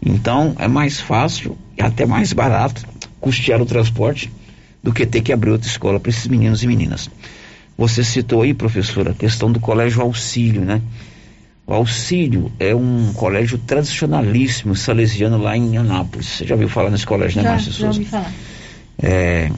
Então 0.00 0.54
é 0.58 0.68
mais 0.68 1.00
fácil 1.00 1.56
e 1.76 1.82
até 1.82 2.06
mais 2.06 2.32
barato 2.32 2.86
custear 3.20 3.60
o 3.60 3.66
transporte 3.66 4.30
do 4.82 4.92
que 4.92 5.04
ter 5.06 5.20
que 5.20 5.32
abrir 5.32 5.50
outra 5.50 5.68
escola 5.68 5.98
para 5.98 6.10
esses 6.10 6.26
meninos 6.26 6.62
e 6.62 6.66
meninas. 6.66 7.10
Você 7.76 8.02
citou 8.02 8.42
aí, 8.42 8.54
professora, 8.54 9.10
a 9.10 9.14
questão 9.14 9.50
do 9.50 9.60
colégio 9.60 10.00
auxílio, 10.00 10.62
né? 10.62 10.80
O 11.66 11.74
auxílio 11.74 12.50
é 12.60 12.74
um 12.74 13.12
colégio 13.12 13.58
tradicionalíssimo 13.58 14.76
salesiano 14.76 15.36
lá 15.36 15.56
em 15.56 15.76
Anápolis. 15.76 16.26
Você 16.26 16.46
já 16.46 16.54
ouviu 16.54 16.68
falar 16.68 16.90
nesse 16.90 17.04
colégio, 17.04 17.42
né, 17.42 17.50
Márcia 17.50 17.72
Souza? 17.72 17.92
Já 17.92 17.98
ouvi 17.98 18.04
falar. 18.04 18.32
É, 19.02 19.50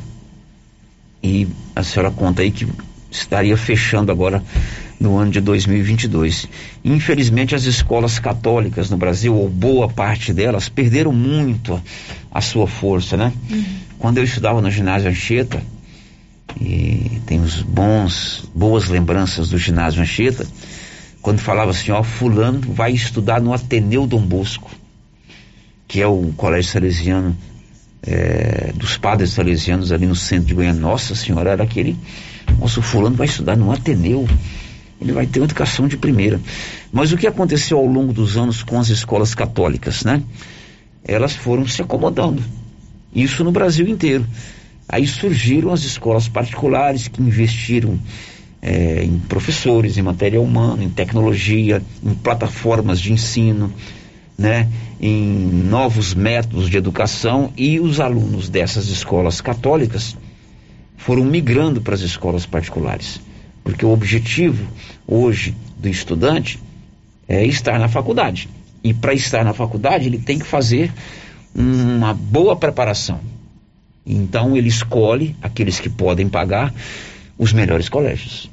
e 1.22 1.46
a 1.76 1.82
senhora 1.82 2.10
conta 2.10 2.42
aí 2.42 2.50
que 2.50 2.66
estaria 3.10 3.56
fechando 3.56 4.12
agora 4.12 4.42
no 4.98 5.16
ano 5.16 5.30
de 5.30 5.40
2022. 5.40 6.48
Infelizmente, 6.84 7.54
as 7.54 7.64
escolas 7.64 8.18
católicas 8.18 8.90
no 8.90 8.96
Brasil, 8.96 9.34
ou 9.34 9.48
boa 9.48 9.88
parte 9.88 10.32
delas, 10.32 10.68
perderam 10.68 11.12
muito 11.12 11.80
a, 12.30 12.40
sua 12.40 12.66
força, 12.66 13.16
né? 13.16 13.32
Uhum. 13.50 13.64
Quando 13.98 14.18
eu 14.18 14.24
estudava 14.24 14.60
no 14.60 14.70
ginásio 14.70 15.08
Anchieta, 15.08 15.62
e 16.60 17.20
temos 17.26 17.62
bons, 17.62 18.50
boas 18.54 18.88
lembranças 18.88 19.50
do 19.50 19.58
ginásio 19.58 20.02
Anchieta, 20.02 20.46
quando 21.22 21.40
falava 21.40 21.70
assim, 21.70 21.90
ó, 21.90 22.02
fulano 22.02 22.60
vai 22.72 22.92
estudar 22.92 23.40
no 23.40 23.52
Ateneu 23.52 24.06
Dom 24.06 24.22
Bosco, 24.22 24.70
que 25.86 26.00
é 26.00 26.06
o 26.06 26.32
colégio 26.36 26.70
salesiano 26.70 27.36
é, 28.02 28.72
dos 28.74 28.96
padres 28.96 29.30
salesianos 29.30 29.92
ali 29.92 30.06
no 30.06 30.14
centro 30.14 30.46
de 30.46 30.54
Goiânia. 30.54 30.80
Nossa 30.80 31.14
senhora, 31.14 31.50
era 31.50 31.62
aquele, 31.62 31.96
nosso 32.58 32.82
fulano 32.82 33.16
vai 33.16 33.26
estudar 33.26 33.56
no 33.56 33.72
Ateneu, 33.72 34.28
ele 35.00 35.12
vai 35.12 35.26
ter 35.26 35.40
uma 35.40 35.46
educação 35.46 35.86
de 35.86 35.96
primeira. 35.96 36.40
Mas 36.92 37.12
o 37.12 37.16
que 37.16 37.26
aconteceu 37.26 37.78
ao 37.78 37.86
longo 37.86 38.12
dos 38.12 38.36
anos 38.36 38.62
com 38.62 38.78
as 38.78 38.88
escolas 38.88 39.34
católicas, 39.34 40.04
né? 40.04 40.22
Elas 41.04 41.34
foram 41.34 41.66
se 41.66 41.80
acomodando. 41.80 42.42
Isso 43.14 43.44
no 43.44 43.52
Brasil 43.52 43.86
inteiro. 43.88 44.26
Aí 44.88 45.06
surgiram 45.06 45.72
as 45.72 45.84
escolas 45.84 46.28
particulares 46.28 47.08
que 47.08 47.22
investiram 47.22 47.98
é, 48.60 49.04
em 49.04 49.18
professores, 49.18 49.96
em 49.96 50.02
matéria 50.02 50.40
humana, 50.40 50.82
em 50.82 50.88
tecnologia, 50.88 51.82
em 52.04 52.14
plataformas 52.14 53.00
de 53.00 53.12
ensino, 53.12 53.72
né, 54.36 54.68
em 55.00 55.22
novos 55.24 56.14
métodos 56.14 56.68
de 56.68 56.76
educação 56.76 57.52
e 57.56 57.78
os 57.80 58.00
alunos 58.00 58.48
dessas 58.48 58.88
escolas 58.88 59.40
católicas 59.40 60.16
foram 60.98 61.24
migrando 61.24 61.80
para 61.80 61.94
as 61.94 62.02
escolas 62.02 62.44
particulares. 62.44 63.20
Porque 63.64 63.86
o 63.86 63.90
objetivo 63.90 64.66
hoje 65.06 65.56
do 65.78 65.88
estudante 65.88 66.60
é 67.26 67.46
estar 67.46 67.78
na 67.78 67.88
faculdade. 67.88 68.48
E 68.84 68.92
para 68.92 69.14
estar 69.14 69.44
na 69.44 69.54
faculdade, 69.54 70.06
ele 70.06 70.18
tem 70.18 70.38
que 70.38 70.46
fazer 70.46 70.92
uma 71.54 72.12
boa 72.12 72.56
preparação. 72.56 73.20
Então, 74.04 74.56
ele 74.56 74.68
escolhe 74.68 75.36
aqueles 75.40 75.78
que 75.78 75.88
podem 75.88 76.28
pagar 76.28 76.74
os 77.36 77.52
melhores 77.52 77.88
colégios. 77.88 78.50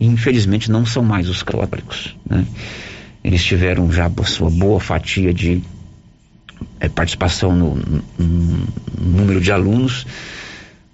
Infelizmente, 0.00 0.70
não 0.70 0.84
são 0.84 1.02
mais 1.02 1.28
os 1.28 1.42
católicos. 1.42 2.16
Né? 2.28 2.46
Eles 3.22 3.44
tiveram 3.44 3.90
já 3.92 4.06
a 4.06 4.24
sua 4.24 4.50
boa 4.50 4.80
fatia 4.80 5.32
de 5.32 5.62
é, 6.80 6.88
participação 6.88 7.54
no, 7.54 7.74
no, 7.76 8.02
no 8.18 8.66
número 8.98 9.40
de 9.40 9.52
alunos, 9.52 10.06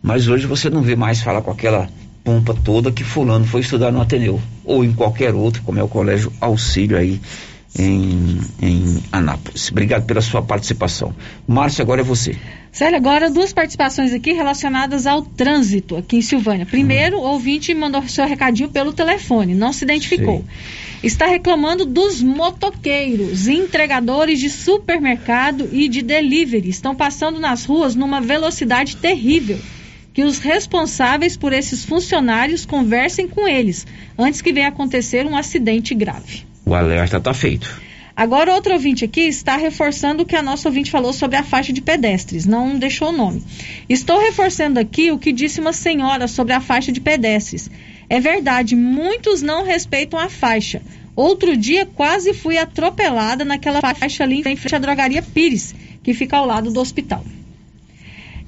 mas 0.03 0.29
hoje 0.29 0.47
você 0.47 0.71
não 0.71 0.83
vê 0.83 0.97
mais 0.97 1.21
falar 1.21 1.43
com 1.43 1.51
aquela 1.51 1.89
pompa 2.25 2.55
toda 2.55 2.93
que 2.93 3.05
fulano 3.05 3.45
foi 3.45 3.61
estudar 3.61 3.91
no 3.91 4.01
Ateneu 4.01 4.41
ou 4.65 4.85
em 4.85 4.93
qualquer 4.93 5.35
outro, 5.35 5.63
como 5.63 5.79
é 5.79 5.83
o 5.83 5.89
Colégio 5.89 6.33
Auxílio 6.41 6.97
aí 6.97 7.21
em, 7.79 8.41
em 8.61 9.03
Anápolis. 9.13 9.71
Obrigado 9.71 10.05
pela 10.05 10.21
sua 10.21 10.43
participação. 10.43 11.15
Márcia, 11.47 11.83
agora 11.83 12.01
é 12.01 12.05
você. 12.05 12.37
Célia, 12.73 12.99
agora 12.99 13.31
duas 13.31 13.53
participações 13.53 14.13
aqui 14.13 14.33
relacionadas 14.33 15.07
ao 15.07 15.23
trânsito 15.23 15.97
aqui 15.97 16.17
em 16.17 16.23
Silvânia. 16.23 16.67
Primeiro, 16.67 17.19
o 17.19 17.23
ouvinte 17.23 17.73
mandou 17.75 18.07
seu 18.09 18.27
recadinho 18.27 18.69
pelo 18.69 18.93
telefone, 18.93 19.55
não 19.55 19.73
se 19.73 19.85
identificou. 19.85 20.39
Sim. 20.39 20.45
Está 21.03 21.27
reclamando 21.27 21.87
dos 21.87 22.23
motoqueiros, 22.23 23.49
entregadores 23.49 24.39
de 24.39 24.51
supermercado 24.51 25.69
e 25.73 25.89
de 25.89 26.03
delivery. 26.03 26.69
Estão 26.69 26.95
passando 26.95 27.41
nas 27.41 27.65
ruas 27.65 27.95
numa 27.95 28.21
velocidade 28.21 28.97
terrível 28.97 29.59
que 30.21 30.25
os 30.25 30.39
responsáveis 30.39 31.35
por 31.35 31.51
esses 31.51 31.83
funcionários 31.83 32.67
conversem 32.67 33.27
com 33.27 33.49
eles 33.49 33.87
antes 34.19 34.43
que 34.43 34.53
venha 34.53 34.69
acontecer 34.69 35.25
um 35.25 35.35
acidente 35.35 35.95
grave. 35.95 36.45
O 36.67 36.75
alerta 36.75 37.17
está 37.17 37.33
feito. 37.33 37.81
Agora, 38.15 38.53
outro 38.53 38.75
ouvinte 38.75 39.03
aqui 39.03 39.23
está 39.23 39.57
reforçando 39.57 40.23
o 40.23 40.27
que 40.27 40.37
a 40.37 40.43
nossa 40.43 40.69
ouvinte 40.69 40.91
falou 40.91 41.15
sobre 41.15 41.39
a 41.39 41.43
faixa 41.43 41.73
de 41.73 41.81
pedestres, 41.81 42.45
não 42.45 42.79
deixou 42.79 43.09
o 43.09 43.17
nome. 43.17 43.43
Estou 43.89 44.21
reforçando 44.21 44.79
aqui 44.79 45.11
o 45.11 45.19
que 45.19 45.33
disse 45.33 45.59
uma 45.59 45.73
senhora 45.73 46.29
sobre 46.29 46.53
a 46.53 46.61
faixa 46.61 46.93
de 46.93 47.01
pedestres. 47.01 47.71
É 48.07 48.21
verdade, 48.21 48.77
muitos 48.77 49.41
não 49.41 49.65
respeitam 49.65 50.19
a 50.19 50.29
faixa. 50.29 50.83
Outro 51.17 51.57
dia 51.57 51.87
quase 51.87 52.35
fui 52.35 52.59
atropelada 52.59 53.43
naquela 53.43 53.81
faixa 53.81 54.23
ali 54.23 54.43
em 54.45 54.55
frente 54.55 54.77
à 54.77 54.79
drogaria 54.79 55.23
Pires, 55.23 55.75
que 56.03 56.13
fica 56.13 56.37
ao 56.37 56.45
lado 56.45 56.71
do 56.71 56.79
hospital. 56.79 57.25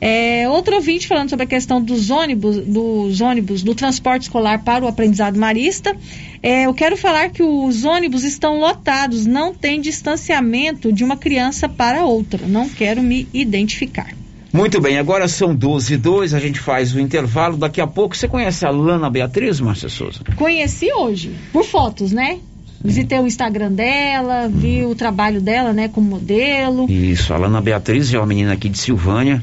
É, 0.05 0.49
outro 0.49 0.75
ouvinte 0.75 1.07
falando 1.07 1.31
sobre 1.31 1.45
a 1.45 1.47
questão 1.47 1.81
dos 1.81 2.11
ônibus, 2.11 2.57
dos 2.57 3.21
ônibus, 3.21 3.63
do 3.63 3.73
transporte 3.73 4.23
escolar 4.23 4.65
para 4.65 4.85
o 4.85 4.89
aprendizado 4.89 5.39
marista. 5.39 5.97
É, 6.43 6.67
eu 6.67 6.75
quero 6.75 6.97
falar 6.97 7.31
que 7.31 7.41
os 7.41 7.85
ônibus 7.85 8.25
estão 8.25 8.59
lotados, 8.59 9.27
não 9.27 9.55
tem 9.55 9.81
distanciamento 9.81 10.93
de 10.93 11.05
uma 11.05 11.17
criança 11.17 11.69
para 11.69 12.05
outra. 12.05 12.49
Não 12.49 12.69
quero 12.69 13.01
me 13.01 13.29
identificar. 13.33 14.13
Muito 14.53 14.81
bem, 14.81 14.99
agora 14.99 15.29
são 15.29 15.55
12 15.55 15.95
e 15.95 15.97
2, 15.97 16.35
a 16.35 16.41
gente 16.41 16.59
faz 16.59 16.93
o 16.93 16.99
intervalo. 16.99 17.57
Daqui 17.57 17.81
a 17.81 17.87
pouco, 17.87 18.17
você 18.17 18.27
conhece 18.27 18.67
a 18.67 18.71
Lana 18.71 19.09
Beatriz, 19.09 19.61
Márcia 19.61 19.89
Souza? 19.89 20.25
Conheci 20.35 20.93
hoje, 20.93 21.33
por 21.53 21.65
fotos, 21.65 22.11
né? 22.11 22.41
Visitei 22.85 23.21
o 23.21 23.27
Instagram 23.29 23.71
dela, 23.71 24.49
vi 24.53 24.85
o 24.85 24.97
trabalho 24.97 25.41
dela, 25.41 25.73
né, 25.73 25.87
como 25.87 26.11
modelo. 26.11 26.91
Isso, 26.91 27.33
a 27.33 27.37
Lana 27.37 27.61
Beatriz 27.61 28.13
é 28.13 28.19
uma 28.19 28.27
menina 28.27 28.55
aqui 28.55 28.69
de 28.69 28.79
Silvânia 28.79 29.41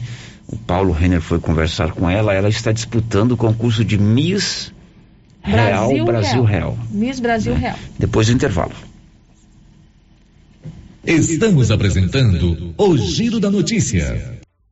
o 0.51 0.57
Paulo 0.57 0.91
Renner 0.91 1.21
foi 1.21 1.39
conversar 1.39 1.91
com 1.91 2.09
ela, 2.09 2.33
ela 2.33 2.49
está 2.49 2.71
disputando 2.71 3.33
o 3.33 3.37
concurso 3.37 3.85
de 3.85 3.97
Miss 3.97 4.71
Brasil 5.43 5.95
Real 5.95 6.05
Brasil 6.05 6.43
Real. 6.43 6.71
Real. 6.71 6.77
Miss 6.91 7.19
Brasil 7.19 7.53
né? 7.53 7.59
Real. 7.59 7.75
Depois 7.97 8.27
do 8.27 8.33
intervalo. 8.33 8.73
Estamos 11.05 11.71
apresentando 11.71 12.73
o 12.77 12.97
Giro 12.97 13.39
da 13.39 13.49
Notícia. 13.49 14.38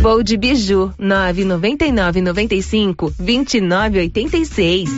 Voo 0.00 0.22
de 0.22 0.36
Biju, 0.38 0.94
999 0.98 2.22
95 2.22 3.12
2986. 3.18 4.90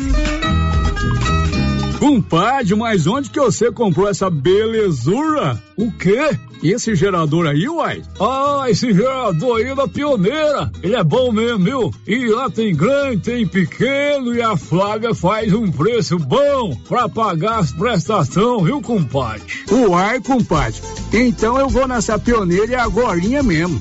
Compadre, 1.99 2.75
mas 2.77 3.07
onde 3.09 3.29
que 3.29 3.41
você 3.41 3.73
comprou 3.73 4.09
essa 4.09 4.31
belezura? 4.31 5.61
O 5.77 5.91
quê? 5.91 6.39
esse 6.63 6.95
gerador 6.95 7.47
aí, 7.47 7.69
uai? 7.69 8.03
Ah, 8.21 8.67
esse 8.69 8.93
gerador 8.93 9.57
aí 9.57 9.65
é 9.65 9.75
da 9.75 9.89
Pioneira. 9.89 10.71
Ele 10.83 10.95
é 10.95 11.03
bom 11.03 11.33
mesmo, 11.33 11.65
viu? 11.65 11.91
E 12.07 12.29
lá 12.29 12.49
tem 12.49 12.75
grande, 12.75 13.23
tem 13.23 13.47
pequeno 13.47 14.35
e 14.35 14.41
a 14.41 14.57
Flávia 14.57 15.15
faz 15.15 15.53
um 15.53 15.71
preço 15.71 16.19
bom 16.19 16.77
pra 16.89 17.09
pagar 17.09 17.59
as 17.59 17.73
prestações, 17.73 18.65
viu, 18.65 18.81
compadre? 18.81 19.43
Uai, 19.71 20.21
compadre. 20.21 20.81
Então 21.13 21.59
eu 21.59 21.69
vou 21.69 21.89
nessa 21.89 22.19
Pioneira 22.19 22.71
e 22.71 22.77
agorinha 22.77 23.43
mesmo. 23.43 23.81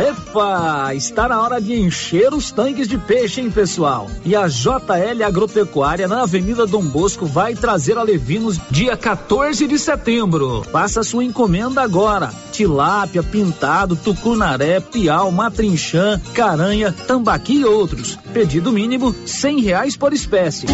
Epa, 0.00 0.94
está 0.94 1.28
na 1.28 1.42
hora 1.42 1.60
de 1.60 1.74
encher 1.78 2.32
os 2.32 2.50
tanques 2.50 2.88
de 2.88 2.96
peixe, 2.96 3.42
hein, 3.42 3.50
pessoal? 3.50 4.08
E 4.24 4.34
a 4.34 4.48
JL 4.48 5.22
Agropecuária 5.26 6.08
na 6.08 6.22
Avenida 6.22 6.66
Dom 6.66 6.84
Bosco 6.84 7.26
vai 7.26 7.54
trazer 7.54 7.98
a 7.98 8.02
Levinos 8.02 8.58
dia 8.70 8.96
14 8.96 9.66
de 9.66 9.78
setembro. 9.78 10.62
Faça 10.72 11.02
sua 11.02 11.22
encomenda 11.22 11.82
agora. 11.82 12.30
Tilápia, 12.50 13.22
pintado, 13.22 13.94
tucunaré, 13.94 14.80
piau, 14.80 15.30
matrinchã, 15.30 16.18
caranha, 16.32 16.94
tambaqui 17.06 17.60
e 17.60 17.64
outros. 17.66 18.18
Pedido 18.32 18.72
mínimo 18.72 19.14
cem 19.26 19.60
reais 19.60 19.96
por 19.96 20.12
espécie. 20.12 20.66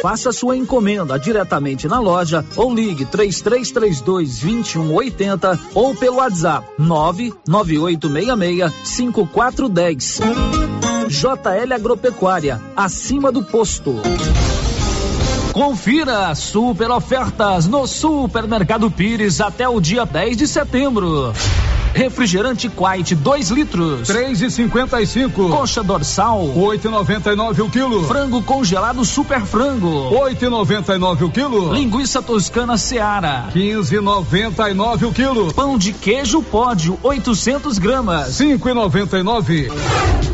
Faça 0.00 0.32
sua 0.32 0.56
encomenda 0.56 1.18
diretamente 1.18 1.86
na 1.88 2.00
loja 2.00 2.44
ou 2.56 2.74
ligue 2.74 3.04
3332 3.04 4.40
2180 4.40 5.60
ou 5.74 5.94
pelo 5.94 6.16
WhatsApp 6.16 6.66
99866 6.78 8.72
5410. 8.84 10.20
JL 11.08 11.74
Agropecuária, 11.74 12.60
acima 12.76 13.30
do 13.30 13.42
posto. 13.44 13.96
Confira 15.52 16.34
super 16.34 16.90
ofertas 16.90 17.66
no 17.68 17.86
Supermercado 17.86 18.90
Pires 18.90 19.40
até 19.40 19.68
o 19.68 19.80
dia 19.80 20.06
10 20.06 20.36
de 20.36 20.48
setembro. 20.48 21.32
Refrigerante 21.94 22.68
Quite 22.68 23.14
2 23.14 23.50
litros. 23.50 24.08
3,55. 24.08 25.50
Coxa 25.50 25.82
dorsal. 25.82 26.52
8,99 26.56 27.64
o 27.64 27.70
quilo. 27.70 28.04
Frango 28.04 28.42
congelado 28.42 29.04
super 29.04 29.40
frango. 29.42 30.10
8,99 30.10 31.22
o 31.22 31.30
quilo. 31.30 31.72
Linguiça 31.72 32.22
toscana 32.22 32.76
Seara. 32.76 33.48
15,99 33.54 35.08
o 35.08 35.12
quilo. 35.12 35.52
Pão 35.52 35.76
de 35.76 35.92
queijo 35.92 36.42
pódio 36.42 36.98
800 37.02 37.78
gramas. 37.78 38.30
5,99. 38.40 40.31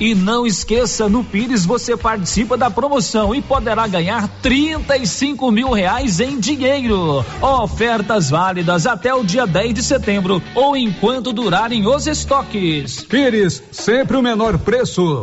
E 0.00 0.14
não 0.14 0.46
esqueça, 0.46 1.08
no 1.08 1.24
Pires 1.24 1.64
você 1.64 1.96
participa 1.96 2.56
da 2.56 2.70
promoção 2.70 3.34
e 3.34 3.40
poderá 3.40 3.86
ganhar 3.86 4.28
35 4.42 5.50
mil 5.50 5.70
reais 5.70 6.20
em 6.20 6.38
dinheiro. 6.38 7.24
Ofertas 7.40 8.28
válidas 8.28 8.86
até 8.86 9.14
o 9.14 9.24
dia 9.24 9.46
10 9.46 9.72
de 9.72 9.82
setembro 9.82 10.42
ou 10.54 10.76
enquanto 10.76 11.32
durarem 11.32 11.86
os 11.86 12.06
estoques. 12.06 13.04
Pires, 13.04 13.62
sempre 13.72 14.18
o 14.18 14.22
menor 14.22 14.58
preço. 14.58 15.22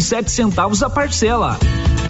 sete 0.00 0.28
centavos 0.32 0.82
a 0.82 0.90
parcela. 0.90 1.56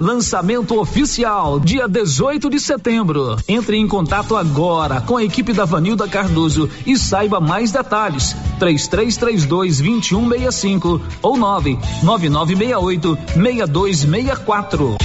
Lançamento 0.01 0.81
oficial, 0.81 1.61
dia 1.61 1.87
18 1.87 2.49
de 2.49 2.59
setembro. 2.59 3.37
Entre 3.47 3.77
em 3.77 3.87
contato 3.87 4.35
agora 4.35 5.03
com 5.03 5.19
a 5.19 5.23
equipe 5.23 5.53
da 5.53 5.67
Vanilda 5.67 6.09
Cardoso 6.09 6.71
e 6.87 6.97
saiba 6.97 7.41
mais 7.41 7.71
detalhes. 7.73 8.35
3332 8.59 9.81
2165 9.83 11.03
ou 11.21 11.37
99968 11.37 13.19
6264. 13.35 14.97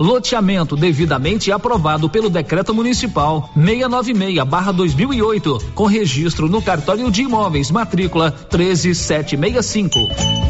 Loteamento 0.00 0.76
devidamente 0.76 1.52
aprovado 1.52 2.08
pelo 2.08 2.30
Decreto 2.30 2.74
Municipal 2.74 3.50
696/2008, 3.56 5.72
com 5.74 5.84
registro 5.84 6.48
no 6.48 6.62
Cartório 6.62 7.10
de 7.10 7.22
Imóveis, 7.22 7.70
matrícula 7.70 8.30
13765. 8.30 10.49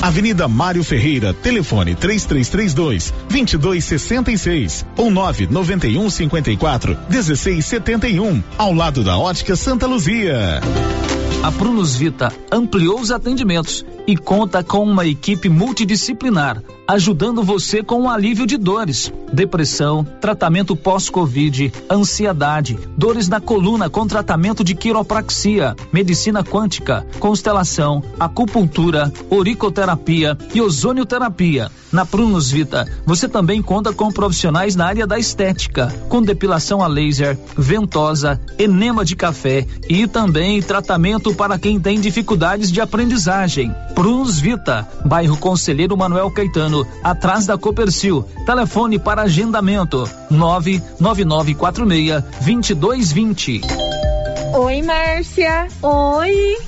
Avenida 0.00 0.46
Mário 0.46 0.84
Ferreira, 0.84 1.34
telefone 1.34 1.94
3332 1.94 3.12
2266 3.28 4.86
ou 4.96 5.10
991 5.10 6.08
54 6.08 6.96
1671, 7.10 8.42
ao 8.56 8.72
lado 8.72 9.02
da 9.02 9.18
Ótica 9.18 9.56
Santa 9.56 9.86
Luzia. 9.86 10.60
A 11.42 11.50
Prunus 11.50 11.96
Vita 11.96 12.32
ampliou 12.50 13.00
os 13.00 13.10
atendimentos 13.10 13.84
e 14.08 14.16
conta 14.16 14.64
com 14.64 14.82
uma 14.84 15.04
equipe 15.04 15.50
multidisciplinar, 15.50 16.62
ajudando 16.88 17.42
você 17.42 17.82
com 17.82 18.04
o 18.04 18.08
alívio 18.08 18.46
de 18.46 18.56
dores, 18.56 19.12
depressão, 19.30 20.02
tratamento 20.18 20.74
pós-Covid, 20.74 21.70
ansiedade, 21.90 22.78
dores 22.96 23.28
na 23.28 23.38
coluna 23.38 23.90
com 23.90 24.06
tratamento 24.06 24.64
de 24.64 24.74
quiropraxia, 24.74 25.76
medicina 25.92 26.42
quântica, 26.42 27.06
constelação, 27.20 28.02
acupuntura, 28.18 29.12
oricoterapia 29.28 30.38
e 30.54 30.62
ozonioterapia. 30.62 31.70
Na 31.92 32.04
Prunus 32.04 32.50
Vita, 32.50 32.86
você 33.06 33.28
também 33.28 33.62
conta 33.62 33.92
com 33.92 34.10
profissionais 34.10 34.76
na 34.76 34.86
área 34.86 35.06
da 35.06 35.18
estética, 35.18 35.94
com 36.08 36.22
depilação 36.22 36.82
a 36.82 36.86
laser, 36.86 37.38
ventosa, 37.56 38.40
enema 38.58 39.04
de 39.04 39.16
café 39.16 39.66
e 39.88 40.06
também 40.06 40.60
tratamento 40.60 41.34
para 41.34 41.58
quem 41.58 41.80
tem 41.80 41.98
dificuldades 41.98 42.70
de 42.70 42.80
aprendizagem. 42.80 43.74
Prunus 43.98 44.38
Vita, 44.38 44.86
bairro 45.04 45.36
Conselheiro 45.36 45.96
Manuel 45.96 46.30
Caetano, 46.30 46.86
atrás 47.02 47.46
da 47.46 47.58
Copercil. 47.58 48.24
Telefone 48.46 48.96
para 48.96 49.22
agendamento: 49.22 50.08
99946 50.30 52.22
2220. 52.40 53.60
Oi, 54.54 54.82
Márcia. 54.82 55.66
Oi. 55.82 56.67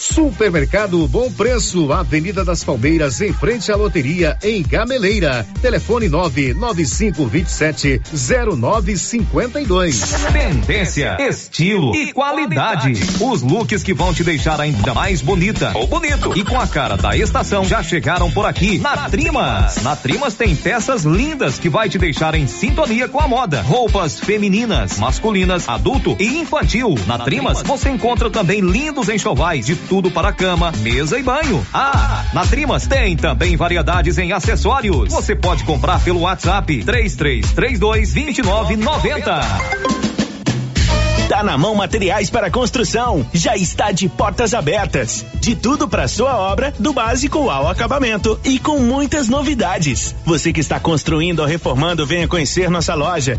Supermercado 0.00 1.06
Bom 1.06 1.30
Preço, 1.30 1.92
Avenida 1.92 2.44
das 2.44 2.64
Palmeiras, 2.64 3.20
em 3.20 3.32
frente 3.32 3.70
à 3.70 3.76
loteria, 3.76 4.36
em 4.42 4.62
Gameleira. 4.62 5.46
Telefone 5.60 6.08
99527 6.08 8.00
0952. 8.12 10.00
Tendência, 10.32 11.16
estilo 11.20 11.94
e 11.94 12.12
qualidade. 12.12 12.92
Os 13.20 13.42
looks 13.42 13.82
que 13.82 13.94
vão 13.94 14.12
te 14.12 14.24
deixar 14.24 14.60
ainda 14.60 14.94
mais 14.94 15.22
bonita 15.22 15.72
ou 15.74 15.86
bonito 15.86 16.36
e 16.36 16.44
com 16.44 16.58
a 16.58 16.66
cara 16.66 16.96
da 16.96 17.16
estação 17.16 17.64
já 17.64 17.82
chegaram 17.82 18.30
por 18.30 18.46
aqui 18.46 18.78
na 18.78 19.08
Trimas. 19.08 19.82
Na 19.82 19.94
Trimas 19.94 20.34
tem 20.34 20.56
peças 20.56 21.04
lindas 21.04 21.58
que 21.58 21.68
vai 21.68 21.88
te 21.88 21.98
deixar 21.98 22.34
em 22.34 22.46
sintonia 22.46 23.06
com 23.06 23.20
a 23.20 23.28
moda. 23.28 23.60
Roupas 23.62 24.18
femininas, 24.18 24.98
masculinas, 24.98 25.68
adulto 25.68 26.16
e 26.18 26.38
infantil. 26.40 26.94
Na 27.06 27.18
Trimas 27.18 27.62
você 27.62 27.90
encontra 27.90 28.30
também 28.30 28.60
lindos 28.60 29.08
enxovais 29.40 29.66
de 29.66 29.74
tudo 29.74 30.10
para 30.10 30.32
cama, 30.32 30.70
mesa 30.82 31.18
e 31.18 31.22
banho. 31.22 31.66
Ah, 31.72 32.24
na 32.34 32.46
Trimas 32.46 32.86
tem 32.86 33.16
também 33.16 33.56
variedades 33.56 34.18
em 34.18 34.32
acessórios. 34.32 35.10
Você 35.10 35.34
pode 35.34 35.64
comprar 35.64 36.00
pelo 36.00 36.20
WhatsApp 36.20 36.84
3332 36.84 38.12
2990. 38.12 39.40
Tá 41.28 41.42
na 41.42 41.56
mão 41.56 41.74
materiais 41.74 42.28
para 42.28 42.50
construção. 42.50 43.24
Já 43.32 43.56
está 43.56 43.92
de 43.92 44.08
portas 44.08 44.52
abertas. 44.52 45.24
De 45.36 45.56
tudo 45.56 45.88
para 45.88 46.06
sua 46.06 46.36
obra, 46.36 46.74
do 46.78 46.92
básico 46.92 47.48
ao 47.48 47.68
acabamento 47.68 48.38
e 48.44 48.58
com 48.58 48.78
muitas 48.80 49.28
novidades. 49.28 50.14
Você 50.26 50.52
que 50.52 50.60
está 50.60 50.78
construindo 50.78 51.40
ou 51.40 51.46
reformando, 51.46 52.04
venha 52.04 52.28
conhecer 52.28 52.68
nossa 52.68 52.94
loja. 52.94 53.38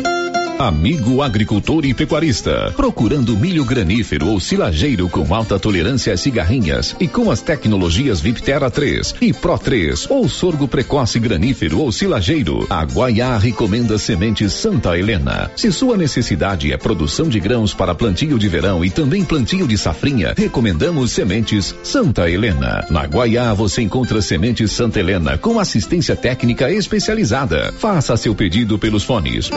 Amigo 0.61 1.23
agricultor 1.23 1.85
e 1.85 1.91
pecuarista, 1.91 2.71
procurando 2.75 3.35
milho 3.35 3.65
granífero 3.65 4.27
ou 4.27 4.39
silageiro 4.39 5.09
com 5.09 5.33
alta 5.33 5.57
tolerância 5.57 6.13
às 6.13 6.21
cigarrinhas 6.21 6.95
e 6.99 7.07
com 7.07 7.31
as 7.31 7.41
tecnologias 7.41 8.21
Viptera 8.21 8.69
3 8.69 9.15
e 9.21 9.33
Pro 9.33 9.57
3 9.57 10.05
ou 10.11 10.29
sorgo 10.29 10.67
precoce 10.67 11.17
granífero 11.17 11.79
ou 11.79 11.91
silageiro, 11.91 12.67
a 12.69 12.83
Guaiá 12.83 13.39
recomenda 13.39 13.97
sementes 13.97 14.53
Santa 14.53 14.95
Helena. 14.95 15.49
Se 15.55 15.71
sua 15.71 15.97
necessidade 15.97 16.71
é 16.71 16.77
produção 16.77 17.27
de 17.27 17.39
grãos 17.39 17.73
para 17.73 17.95
plantio 17.95 18.37
de 18.37 18.47
verão 18.47 18.85
e 18.85 18.91
também 18.91 19.25
plantio 19.25 19.67
de 19.67 19.79
safrinha, 19.79 20.35
recomendamos 20.37 21.11
sementes 21.11 21.73
Santa 21.81 22.29
Helena. 22.29 22.85
Na 22.87 23.07
Guaiá 23.07 23.51
você 23.55 23.81
encontra 23.81 24.21
sementes 24.21 24.71
Santa 24.71 24.99
Helena 24.99 25.39
com 25.39 25.59
assistência 25.59 26.15
técnica 26.15 26.71
especializada. 26.71 27.73
Faça 27.79 28.15
seu 28.15 28.35
pedido 28.35 28.77
pelos 28.77 29.03
fones 29.03 29.49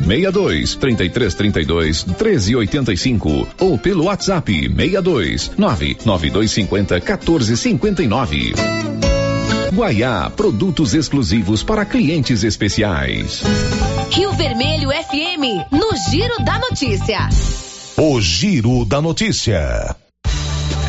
62 0.00 0.76
33 0.76 1.34
32 1.34 2.04
13 2.04 2.56
85 2.56 3.48
ou 3.60 3.78
pelo 3.78 4.04
WhatsApp 4.04 4.52
62 4.52 5.52
99250 5.56 7.00
14 7.00 7.56
59. 7.56 8.52
Guaiá, 9.72 10.30
produtos 10.30 10.94
exclusivos 10.94 11.62
para 11.62 11.84
clientes 11.84 12.42
especiais. 12.42 13.42
Rio 14.10 14.32
Vermelho 14.32 14.90
FM, 14.90 15.70
no 15.70 15.94
Giro 16.10 16.42
da 16.42 16.58
Notícia. 16.58 17.28
O 17.96 18.20
Giro 18.20 18.84
da 18.84 19.02
Notícia. 19.02 19.94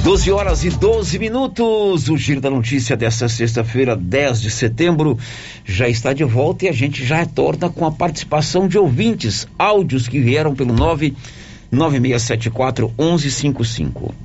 12 0.03 0.31
horas 0.31 0.63
e 0.63 0.69
12 0.69 1.17
minutos. 1.19 2.09
O 2.09 2.17
Giro 2.17 2.39
da 2.39 2.49
Notícia 2.49 2.95
desta 2.95 3.27
sexta-feira, 3.27 3.97
10 3.97 4.41
de 4.41 4.49
setembro, 4.49 5.17
já 5.65 5.89
está 5.89 6.13
de 6.13 6.23
volta 6.23 6.63
e 6.65 6.69
a 6.69 6.71
gente 6.71 7.03
já 7.03 7.17
retorna 7.17 7.69
com 7.69 7.85
a 7.85 7.91
participação 7.91 8.65
de 8.67 8.77
ouvintes, 8.77 9.45
áudios 9.57 10.07
que 10.07 10.19
vieram 10.19 10.55
pelo 10.55 10.73
99674 10.73 12.93
1155. 12.97 14.15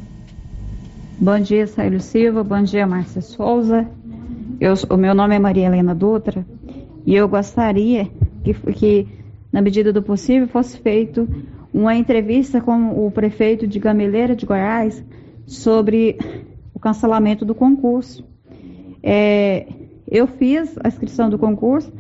Bom 1.19 1.41
dia, 1.41 1.67
Saílio 1.67 2.01
Silva. 2.01 2.45
Bom 2.45 2.63
dia, 2.63 2.87
Márcia 2.87 3.21
Souza. 3.21 3.89
Eu, 4.61 4.75
o 4.89 4.97
meu 4.97 5.13
nome 5.15 5.35
é 5.35 5.41
Maria 5.41 5.67
Helena 5.67 5.95
Dutra 5.95 6.47
e 7.05 7.17
eu 7.17 7.29
gostaria 7.29 8.09
que, 8.45 8.55
que, 8.73 9.09
na 9.53 9.61
medida 9.61 9.93
do 9.93 10.03
possível, 10.03 10.47
fosse 10.47 10.79
feito 10.79 11.29
uma 11.73 11.97
entrevista 11.97 12.61
com 12.61 13.05
o 13.05 13.11
prefeito 13.11 13.67
de 13.67 13.81
Gameleira 13.81 14.37
de 14.37 14.47
Goiás 14.47 15.03
sobre 15.47 16.19
o 16.73 16.79
cancelamento 16.79 17.45
do 17.45 17.55
concurso. 17.55 18.25
É, 19.03 19.67
eu 20.11 20.27
fiz 20.27 20.77
a 20.83 20.89
inscrição 20.89 21.29
do 21.29 21.39
concurso, 21.39 21.93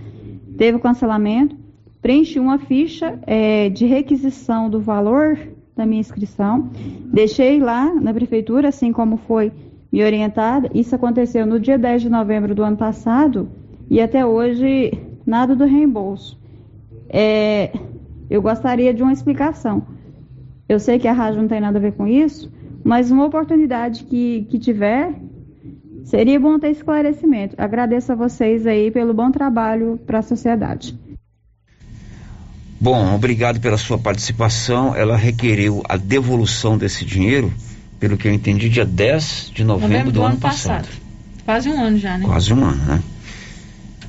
teve 0.57 0.77
o 0.77 0.81
cancelamento, 0.81 1.57
preenchi 2.01 2.39
uma 2.39 2.59
ficha 2.59 3.19
é, 3.27 3.69
de 3.69 3.87
requisição 3.87 4.69
do 4.69 4.81
valor 4.81 5.39
da 5.77 5.85
minha 5.85 6.01
inscrição, 6.01 6.71
deixei 7.07 7.59
lá 7.59 7.93
na 7.95 8.13
prefeitura, 8.15 8.69
assim 8.69 8.93
como 8.93 9.17
foi 9.17 9.53
me 9.91 10.03
orientada. 10.05 10.71
Isso 10.75 10.95
aconteceu 10.95 11.47
no 11.47 11.59
dia 11.59 11.79
10 11.79 12.03
de 12.03 12.09
novembro 12.09 12.55
do 12.55 12.63
ano 12.63 12.77
passado 12.77 13.49
e 13.89 14.01
até 14.01 14.25
hoje 14.25 14.93
nada 15.27 15.55
do 15.55 15.65
reembolso. 15.65 16.39
É, 17.09 17.73
eu 18.29 18.43
gostaria 18.43 18.93
de 18.93 19.03
uma 19.03 19.13
explicação. 19.13 19.83
Eu 20.69 20.81
sei 20.81 20.99
que 20.99 21.07
a 21.07 21.13
rádio 21.13 21.41
não 21.41 21.49
tem 21.49 21.61
nada 21.61 21.79
a 21.79 21.81
ver 21.81 21.93
com 21.93 22.07
isso, 22.07 22.51
mas 22.85 23.11
uma 23.11 23.25
oportunidade 23.25 24.05
que, 24.05 24.47
que 24.51 24.59
tiver, 24.59 25.15
seria 26.05 26.39
bom 26.39 26.59
ter 26.59 26.71
esclarecimento. 26.71 27.57
Agradeço 27.59 28.13
a 28.13 28.15
vocês 28.15 28.67
aí 28.67 28.91
pelo 28.91 29.15
bom 29.15 29.31
trabalho 29.31 29.99
para 30.07 30.19
a 30.19 30.23
sociedade. 30.23 30.97
Bom, 32.79 33.15
obrigado 33.15 33.59
pela 33.61 33.79
sua 33.79 33.97
participação. 33.97 34.95
Ela 34.95 35.17
requeriu 35.17 35.83
a 35.89 35.97
devolução 35.97 36.77
desse 36.77 37.03
dinheiro, 37.03 37.51
pelo 37.99 38.19
que 38.19 38.29
eu 38.29 38.33
entendi, 38.33 38.69
dia 38.69 38.85
10 38.85 39.53
de 39.55 39.65
novembro, 39.65 39.89
novembro 39.89 40.13
do, 40.13 40.21
do, 40.21 40.27
ano 40.27 40.37
passado. 40.37 40.85
passado. 40.85 41.05
Quase 41.47 41.69
um 41.71 41.83
ano 41.83 41.99
já, 41.99 42.19
né? 42.19 42.27
Quase 42.27 42.53
um 42.53 42.63
ano, 42.63 42.85
né? 42.85 43.03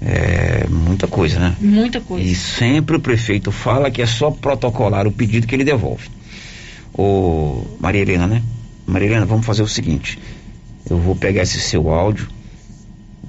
É 0.01 0.67
muita 0.69 1.07
coisa, 1.07 1.39
né? 1.39 1.55
Muita 1.61 2.01
coisa. 2.01 2.27
E 2.27 2.35
sempre 2.35 2.97
o 2.97 2.99
prefeito 2.99 3.49
fala 3.51 3.89
que 3.89 4.01
é 4.01 4.05
só 4.05 4.29
protocolar 4.29 5.07
o 5.07 5.11
pedido 5.11 5.47
que 5.47 5.55
ele 5.55 5.63
devolve. 5.63 6.09
Ô, 6.93 7.63
Maria 7.79 8.01
Helena, 8.01 8.27
né? 8.27 8.41
Marilena, 8.85 9.25
vamos 9.25 9.45
fazer 9.45 9.63
o 9.63 9.67
seguinte: 9.67 10.19
eu 10.89 10.97
vou 10.97 11.15
pegar 11.15 11.43
esse 11.43 11.59
seu 11.59 11.89
áudio, 11.89 12.27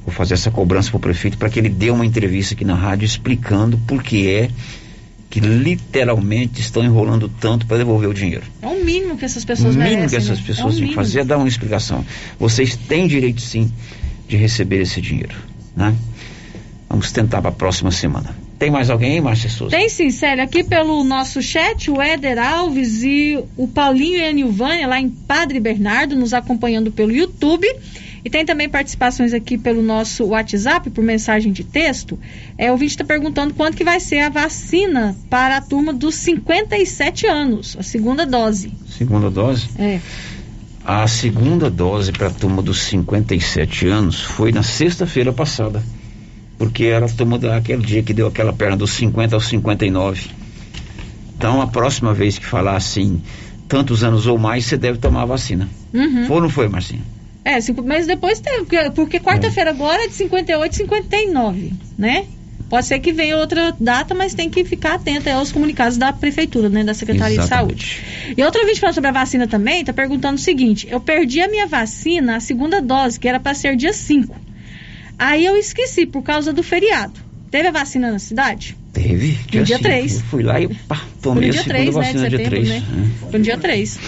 vou 0.04 0.14
fazer 0.14 0.34
essa 0.34 0.50
cobrança 0.50 0.90
para 0.90 0.98
o 0.98 1.00
prefeito 1.00 1.38
para 1.38 1.48
que 1.48 1.58
ele 1.58 1.68
dê 1.68 1.90
uma 1.90 2.04
entrevista 2.04 2.54
aqui 2.54 2.64
na 2.64 2.74
rádio 2.74 3.04
explicando 3.04 3.78
por 3.78 4.02
que 4.02 4.28
é 4.28 4.50
que 5.28 5.40
literalmente 5.40 6.60
estão 6.60 6.84
enrolando 6.84 7.28
tanto 7.28 7.66
para 7.66 7.78
devolver 7.78 8.08
o 8.08 8.14
dinheiro. 8.14 8.44
É 8.62 8.66
o 8.66 8.84
mínimo 8.84 9.16
que 9.16 9.24
essas 9.24 9.44
pessoas 9.44 9.74
o 9.74 9.78
merecem. 9.78 9.96
mínimo 9.96 10.10
que 10.10 10.16
essas 10.16 10.38
né? 10.38 10.44
pessoas 10.46 10.76
é 10.76 10.78
têm 10.78 10.88
que 10.88 10.94
fazer 10.94 11.20
é 11.20 11.24
dar 11.24 11.36
uma 11.36 11.48
explicação. 11.48 12.04
Vocês 12.38 12.76
têm 12.76 13.06
direito 13.06 13.40
sim 13.40 13.70
de 14.28 14.36
receber 14.36 14.80
esse 14.80 15.00
dinheiro, 15.00 15.36
né? 15.74 15.94
Vamos 16.88 17.10
tentar 17.12 17.42
para 17.42 17.50
a 17.50 17.54
próxima 17.54 17.90
semana. 17.90 18.45
Tem 18.58 18.70
mais 18.70 18.88
alguém 18.88 19.20
Márcia 19.20 19.50
Souza? 19.50 19.76
Tem 19.76 19.88
sim, 19.88 20.10
Célia. 20.10 20.44
Aqui 20.44 20.64
pelo 20.64 21.04
nosso 21.04 21.42
chat, 21.42 21.90
o 21.90 22.00
Éder 22.00 22.38
Alves 22.38 23.02
e 23.02 23.38
o 23.56 23.68
Paulinho 23.68 24.16
e 24.16 24.24
a 24.24 24.32
Nilvânia, 24.32 24.86
lá 24.86 24.98
em 24.98 25.10
Padre 25.10 25.60
Bernardo, 25.60 26.16
nos 26.16 26.32
acompanhando 26.32 26.90
pelo 26.90 27.12
YouTube. 27.12 27.66
E 28.24 28.30
tem 28.30 28.44
também 28.44 28.68
participações 28.68 29.32
aqui 29.32 29.56
pelo 29.56 29.80
nosso 29.80 30.24
WhatsApp, 30.24 30.90
por 30.90 31.04
mensagem 31.04 31.52
de 31.52 31.62
texto. 31.62 32.18
É, 32.58 32.70
o 32.70 32.72
ouvinte 32.72 32.92
está 32.92 33.04
perguntando 33.04 33.54
quando 33.54 33.76
que 33.76 33.84
vai 33.84 34.00
ser 34.00 34.18
a 34.18 34.28
vacina 34.28 35.14
para 35.30 35.58
a 35.58 35.60
turma 35.60 35.92
dos 35.92 36.16
57 36.16 37.26
anos, 37.26 37.76
a 37.78 37.84
segunda 37.84 38.26
dose. 38.26 38.72
Segunda 38.88 39.30
dose? 39.30 39.68
É. 39.78 40.00
A 40.84 41.06
segunda 41.06 41.70
dose 41.70 42.10
para 42.10 42.26
a 42.26 42.30
turma 42.30 42.62
dos 42.62 42.80
57 42.82 43.86
anos 43.86 44.20
foi 44.20 44.50
na 44.50 44.64
sexta-feira 44.64 45.32
passada. 45.32 45.80
Porque 46.58 46.84
era 46.84 47.06
a 47.06 47.08
turma 47.08 47.38
daquele 47.38 47.82
dia 47.82 48.02
que 48.02 48.14
deu 48.14 48.26
aquela 48.26 48.52
perna 48.52 48.76
dos 48.76 48.92
50 48.92 49.34
aos 49.34 49.46
59. 49.46 50.30
Então, 51.36 51.60
a 51.60 51.66
próxima 51.66 52.14
vez 52.14 52.38
que 52.38 52.46
falar 52.46 52.76
assim, 52.76 53.22
tantos 53.68 54.02
anos 54.02 54.26
ou 54.26 54.38
mais, 54.38 54.64
você 54.64 54.76
deve 54.76 54.98
tomar 54.98 55.22
a 55.22 55.26
vacina. 55.26 55.68
Uhum. 55.92 56.26
Foi 56.26 56.36
ou 56.36 56.42
não 56.42 56.48
foi, 56.48 56.68
Marcinho? 56.68 57.02
É, 57.44 57.60
cinco, 57.60 57.82
mas 57.82 58.06
depois 58.06 58.40
teve, 58.40 58.64
porque, 58.64 58.90
porque 58.90 59.20
quarta-feira 59.20 59.70
agora 59.70 60.04
é 60.04 60.08
de 60.08 60.14
58 60.14 60.72
e 60.72 60.76
59, 60.76 61.72
né? 61.96 62.26
Pode 62.68 62.86
ser 62.86 62.98
que 62.98 63.12
venha 63.12 63.36
outra 63.36 63.72
data, 63.78 64.12
mas 64.12 64.34
tem 64.34 64.50
que 64.50 64.64
ficar 64.64 64.94
atento 64.94 65.30
aos 65.30 65.52
comunicados 65.52 65.96
da 65.96 66.12
prefeitura, 66.12 66.68
né? 66.68 66.82
Da 66.82 66.92
Secretaria 66.92 67.38
Exatamente. 67.38 67.76
de 67.76 67.84
Saúde. 67.84 68.34
E 68.36 68.42
outro 68.42 68.60
vídeo 68.66 68.80
falando 68.80 68.94
sobre 68.96 69.10
a 69.10 69.12
vacina 69.12 69.46
também, 69.46 69.84
tá 69.84 69.92
perguntando 69.92 70.34
o 70.34 70.40
seguinte: 70.40 70.88
eu 70.90 70.98
perdi 70.98 71.40
a 71.40 71.48
minha 71.48 71.68
vacina, 71.68 72.36
a 72.36 72.40
segunda 72.40 72.82
dose, 72.82 73.20
que 73.20 73.28
era 73.28 73.38
para 73.38 73.54
ser 73.54 73.76
dia 73.76 73.92
5. 73.92 74.34
Aí 75.18 75.44
eu 75.44 75.56
esqueci 75.56 76.06
por 76.06 76.22
causa 76.22 76.52
do 76.52 76.62
feriado. 76.62 77.14
Teve 77.50 77.68
a 77.68 77.72
vacina 77.72 78.10
na 78.10 78.18
cidade? 78.18 78.76
Teve. 78.92 79.38
No 79.52 79.62
dia 79.64 79.76
cinco. 79.76 79.88
3. 79.88 80.14
Eu 80.14 80.20
fui 80.22 80.42
lá 80.42 80.60
e 80.60 80.68
pá, 80.68 80.96
Foi 80.96 81.06
tomei 81.22 81.44
no 81.44 81.48
a 81.48 81.52
dia 81.52 81.62
segunda 81.62 81.78
3, 81.78 81.84
né? 81.84 81.90
De 81.90 81.92
vacina 81.92 82.28
dia 82.28 82.38
setembro, 82.38 82.50
3. 82.66 82.68
né? 82.68 83.10
Foi 83.30 83.38
no 83.38 83.44
dia 83.44 83.58
3. 83.58 83.98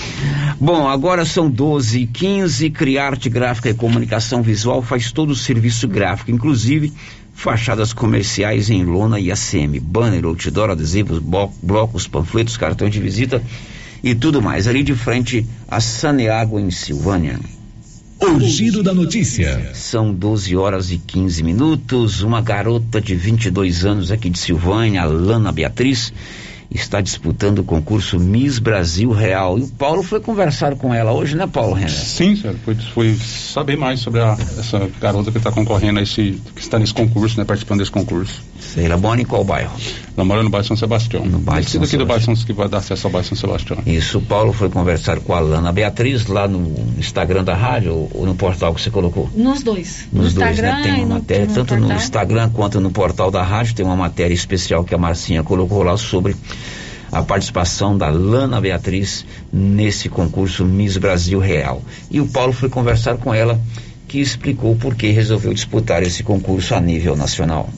Bom, 0.61 0.89
agora 0.89 1.25
são 1.25 1.49
12 1.51 2.01
e 2.01 2.07
15 2.07 2.71
Criarte 2.71 3.29
Gráfica 3.31 3.71
e 3.71 3.75
Comunicação 3.75 4.43
Visual 4.43 4.83
faz 4.83 5.13
todo 5.13 5.31
o 5.31 5.37
serviço 5.37 5.87
gráfico, 5.87 6.31
inclusive 6.31 6.93
fachadas 7.33 7.93
comerciais 7.93 8.69
em 8.69 8.83
lona 8.85 9.21
e 9.21 9.31
ACM, 9.31 9.79
banner, 9.81 10.25
outdoor, 10.25 10.71
adesivos, 10.71 11.21
blo- 11.21 11.53
blocos, 11.63 12.09
panfletos, 12.09 12.57
cartões 12.57 12.93
de 12.93 13.01
visita 13.01 13.41
e 14.03 14.15
tudo 14.15 14.43
mais. 14.43 14.67
Ali 14.67 14.83
de 14.83 14.95
frente 14.97 15.47
a 15.69 15.81
Saneago, 15.81 16.59
em 16.59 16.71
Silvânia. 16.71 17.39
O 18.21 18.41
giro 18.41 18.83
da 18.83 18.93
notícia. 18.93 19.71
São 19.75 20.13
12 20.13 20.57
horas 20.57 20.91
e 20.91 20.99
15 20.99 21.43
minutos. 21.43 22.23
Uma 22.23 22.41
garota 22.41 23.01
de 23.01 23.15
22 23.15 23.85
anos 23.85 24.11
aqui 24.11 24.29
de 24.29 24.39
Silvânia, 24.39 25.05
Lana 25.05 25.53
Beatriz, 25.53 26.13
está 26.71 27.01
disputando 27.01 27.61
o 27.61 27.65
concurso 27.65 28.19
Miss 28.19 28.59
Brasil 28.59 29.11
Real. 29.13 29.59
E 29.59 29.63
o 29.63 29.69
Paulo 29.69 30.03
foi 30.03 30.21
conversar 30.21 30.75
com 30.75 30.93
ela 30.93 31.13
hoje, 31.13 31.37
né, 31.37 31.47
Paulo 31.47 31.75
Renner? 31.75 31.91
Sim, 31.91 32.35
senhor. 32.37 32.57
Fui, 32.65 32.75
fui 32.93 33.15
saber 33.17 33.77
mais 33.77 34.01
sobre 34.01 34.21
a- 34.21 34.37
essa 34.59 34.91
garota 35.01 35.31
que 35.31 35.39
está 35.39 35.53
concorrendo 35.53 36.01
a 36.01 36.03
esse. 36.03 36.41
que 36.55 36.61
está 36.61 36.79
nesse 36.79 36.93
concurso, 36.93 37.39
né? 37.39 37.45
Participando 37.45 37.79
desse 37.79 37.91
concurso. 37.93 38.43
Sei, 38.61 38.85
ela 38.87 38.97
mora 38.97 39.21
em 39.21 39.25
qual 39.25 39.45
bairro? 39.45 39.73
Ela 40.17 40.25
mora 40.25 40.43
no 40.43 40.51
bairro 40.51 40.67
São 40.67 40.77
Sebastião. 40.77 41.25
No 41.25 41.39
bairro 41.39 41.63
São 41.69 41.81
daqui 41.81 41.97
do 41.97 42.01
Sebastião. 42.01 42.07
bairro 42.07 42.37
São 42.37 42.47
que 42.47 42.53
vai 42.53 42.69
dar 42.69 42.79
acesso 42.79 43.07
ao 43.07 43.13
bairro 43.13 43.27
São 43.27 43.37
Sebastião. 43.37 43.79
Isso, 43.87 44.19
o 44.19 44.23
Paulo 44.23 44.53
foi 44.53 44.69
conversar 44.69 45.21
com 45.21 45.33
a 45.33 45.41
Lana 45.41 45.73
Beatriz 45.73 46.27
lá 46.27 46.49
no 46.49 46.75
Instagram 46.99 47.45
da 47.45 47.55
rádio 47.55 48.09
ou, 48.13 48.27
no 48.27 48.35
portal 48.35 48.75
que 48.75 48.81
você 48.81 48.91
colocou? 48.91 49.31
Nos 49.35 49.63
dois. 49.63 50.09
Nos 50.13 50.35
no 50.35 50.41
dois, 50.41 50.51
Instagram 50.51 50.77
né? 50.77 50.83
Tem 50.83 50.93
e 50.93 50.97
uma 50.97 51.07
no, 51.07 51.15
matéria, 51.15 51.47
no 51.47 51.55
tanto 51.55 51.75
no 51.75 51.81
portal. 51.81 51.97
Instagram 51.99 52.51
quanto 52.51 52.81
no 52.81 52.91
portal 52.91 53.31
da 53.31 53.43
rádio, 53.43 53.75
tem 53.75 53.87
uma 53.87 53.97
matéria 53.97 54.35
especial 54.35 54.85
que 54.85 54.95
a 54.95 54.99
Marcinha 54.99 55.43
colocou 55.43 55.83
lá 55.83 55.97
sobre 55.97 56.37
a 57.11 57.23
participação 57.23 57.97
da 57.97 58.09
Lana 58.09 58.61
Beatriz 58.61 59.25
nesse 59.53 60.09
concurso 60.09 60.65
Miss 60.65 60.97
Brasil 60.97 61.39
Real. 61.39 61.83
E 62.11 62.21
o 62.21 62.27
Paulo 62.27 62.53
foi 62.53 62.69
conversar 62.69 63.17
com 63.17 63.33
ela, 63.33 63.59
que 64.07 64.21
explicou 64.21 64.77
por 64.77 64.95
que 64.95 65.11
resolveu 65.11 65.55
disputar 65.55 66.03
esse 66.03 66.23
concurso 66.23 66.75
a 66.75 66.81
nível 66.81 67.17
nacional. 67.17 67.69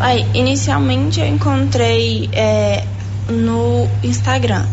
Aí, 0.00 0.26
inicialmente 0.34 1.20
eu 1.20 1.26
encontrei 1.26 2.28
é, 2.32 2.84
no 3.28 3.86
Instagram. 4.02 4.66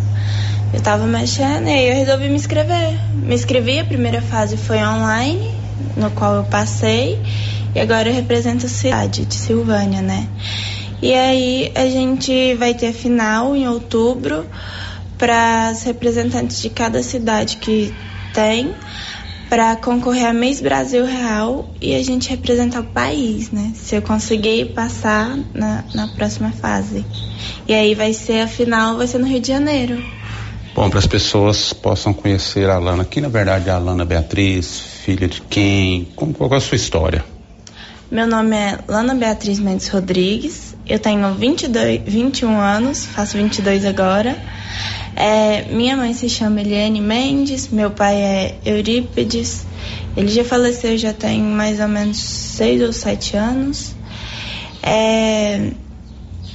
Eu 0.74 0.82
tava 0.82 1.06
mexendo 1.06 1.68
e 1.68 1.72
aí 1.72 1.90
eu 1.90 1.96
resolvi 1.96 2.30
me 2.30 2.36
inscrever. 2.36 3.00
Me 3.14 3.34
inscrevi, 3.34 3.80
a 3.80 3.86
primeira 3.86 4.22
fase 4.22 4.58
foi 4.58 4.78
online, 4.78 5.52
no 5.98 6.12
qual 6.12 6.36
eu 6.36 6.44
passei, 6.44 7.20
e 7.74 7.80
agora 7.80 8.10
eu 8.10 8.14
represento 8.14 8.66
a 8.66 8.70
cidade 8.70 9.26
de 9.26 9.36
Silvânia, 9.36 10.02
né? 10.02 10.28
E 11.02 11.14
aí 11.14 11.72
a 11.76 11.86
gente 11.86 12.56
vai 12.56 12.74
ter 12.74 12.88
a 12.88 12.94
final 12.94 13.56
em 13.56 13.68
outubro 13.68 14.46
para 15.18 15.72
os 15.72 15.84
representantes 15.84 16.62
de 16.62 16.70
cada 16.70 17.02
cidade 17.02 17.58
que 17.58 17.94
tem 18.34 18.74
para 19.50 19.76
concorrer 19.76 20.28
a 20.28 20.34
Miss 20.34 20.62
Brasil 20.62 21.06
Real 21.06 21.68
e 21.82 21.96
a 21.96 22.04
gente 22.04 22.30
representar 22.30 22.82
o 22.82 22.84
país, 22.84 23.50
né? 23.50 23.72
Se 23.74 23.96
eu 23.96 24.02
conseguir 24.02 24.74
passar 24.74 25.38
na, 25.54 25.84
na 25.94 26.08
próxima 26.08 26.52
fase. 26.52 27.04
E 27.68 27.74
aí 27.74 27.96
vai 27.96 28.14
ser 28.14 28.42
a 28.42 28.48
final, 28.48 28.98
vai 28.98 29.08
ser 29.08 29.18
no 29.18 29.26
Rio 29.26 29.40
de 29.40 29.48
Janeiro. 29.48 30.04
Bom, 30.76 30.88
para 30.90 31.00
as 31.00 31.08
pessoas 31.08 31.74
possam 31.74 32.14
conhecer 32.14 32.70
a 32.70 32.76
Alana, 32.76 33.04
que 33.04 33.20
na 33.20 33.28
verdade 33.28 33.70
é 33.70 33.72
a 33.72 33.76
Alana 33.76 34.06
Beatriz, 34.06 34.80
filha 35.04 35.28
de 35.28 35.42
quem? 35.42 36.08
Como, 36.16 36.32
qual 36.32 36.54
é 36.54 36.58
a 36.58 36.62
sua 36.62 36.76
história? 36.76 37.26
Meu 38.12 38.28
nome 38.28 38.56
é 38.56 38.80
Lana 38.88 39.16
Beatriz 39.16 39.60
Mendes 39.60 39.88
Rodrigues. 39.88 40.76
Eu 40.88 41.00
tenho 41.00 41.34
22, 41.34 42.02
21 42.06 42.60
anos, 42.60 43.06
faço 43.06 43.38
22 43.38 43.86
agora. 43.86 44.36
É, 45.16 45.66
minha 45.72 45.98
mãe 45.98 46.14
se 46.14 46.30
chama 46.30 46.62
Eliane 46.62 47.02
Mendes, 47.02 47.68
meu 47.70 47.92
pai 47.92 48.16
é 48.16 48.56
Eurípides. 48.66 49.66
Ele 50.16 50.28
já 50.28 50.44
faleceu 50.44 50.98
já 50.98 51.14
tem 51.14 51.42
mais 51.42 51.80
ou 51.80 51.88
menos 51.88 52.18
6 52.18 52.82
ou 52.84 52.94
7 52.94 53.38
anos. 53.38 53.96
É, 54.82 55.72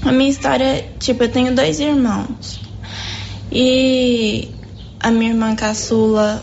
a 0.02 0.12
minha 0.12 0.28
história, 0.28 0.84
tipo, 0.98 1.24
eu 1.24 1.28
tenho 1.28 1.54
dois 1.54 1.80
irmãos. 1.80 2.60
E 3.50 4.48
a 5.00 5.10
minha 5.10 5.30
irmã 5.30 5.54
caçula 5.54 6.42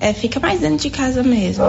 é, 0.00 0.12
fica 0.12 0.40
mais 0.40 0.60
dentro 0.60 0.78
de 0.78 0.90
casa 0.90 1.22
mesmo. 1.22 1.64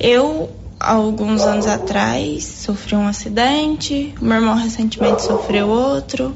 Eu, 0.00 0.50
alguns 0.80 1.42
anos 1.42 1.66
atrás, 1.66 2.44
sofri 2.44 2.96
um 2.96 3.06
acidente, 3.06 4.14
meu 4.20 4.36
irmão 4.36 4.56
recentemente 4.56 5.22
sofreu 5.22 5.68
outro. 5.68 6.34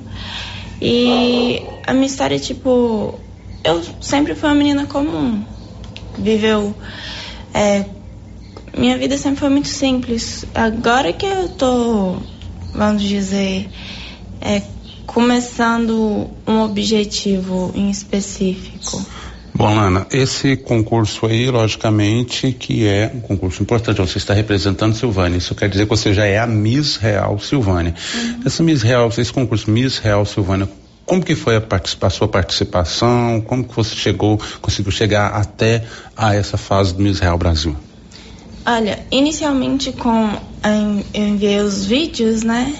E 0.80 1.62
a 1.86 1.92
minha 1.92 2.06
história 2.06 2.36
é 2.36 2.38
tipo, 2.38 3.18
eu 3.64 3.82
sempre 4.00 4.34
fui 4.34 4.48
uma 4.48 4.55
menina 4.55 4.86
comum. 4.86 5.42
Viveu. 6.16 6.74
é, 7.55 7.84
minha 8.76 8.96
vida 8.98 9.16
sempre 9.16 9.40
foi 9.40 9.48
muito 9.48 9.68
simples. 9.68 10.44
Agora 10.55 11.12
que 11.12 11.26
eu 11.26 11.48
tô, 11.48 12.16
vamos 12.72 13.02
dizer, 13.02 13.68
é, 14.40 14.62
começando 15.06 16.28
um 16.46 16.60
objetivo 16.60 17.72
em 17.74 17.90
específico. 17.90 19.05
Bom, 19.59 19.74
Lana, 19.74 20.06
esse 20.12 20.56
concurso 20.56 21.26
aí, 21.26 21.51
logicamente, 21.51 22.52
que 22.52 22.86
é 22.86 23.10
um 23.12 23.18
concurso 23.18 23.60
importante. 23.60 24.01
Você 24.01 24.16
está 24.16 24.32
representando 24.32 24.94
Silvânia. 24.94 25.36
Isso 25.36 25.52
quer 25.52 25.68
dizer 25.68 25.82
que 25.82 25.90
você 25.90 26.14
já 26.14 26.24
é 26.24 26.39
a 26.39 26.47
Miss 26.47 26.94
Real 26.94 27.40
Silvânia. 27.40 27.93
Essa 28.47 28.62
Miss 28.62 28.82
Real, 28.82 29.09
esse 29.09 29.32
concurso 29.32 29.68
Miss 29.68 29.98
Real 29.98 30.24
Silvânia, 30.24 30.68
como 31.05 31.24
que 31.24 31.35
foi 31.35 31.56
a, 31.56 31.60
participa- 31.60 32.06
a 32.06 32.10
sua 32.10 32.28
participação? 32.28 33.40
Como 33.40 33.64
que 33.64 33.74
você 33.74 33.97
chegou, 33.97 34.40
conseguiu 34.62 34.93
chegar 34.93 35.30
até 35.30 35.82
a 36.16 36.36
essa 36.36 36.56
fase 36.56 36.94
do 36.94 37.02
Miss 37.02 37.18
Real 37.18 37.36
Brasil? 37.36 37.74
Olha, 38.64 39.01
inicialmente 39.10 39.90
com 39.90 40.39
eu 41.12 41.26
enviei 41.26 41.59
os 41.59 41.85
vídeos, 41.85 42.44
né? 42.44 42.76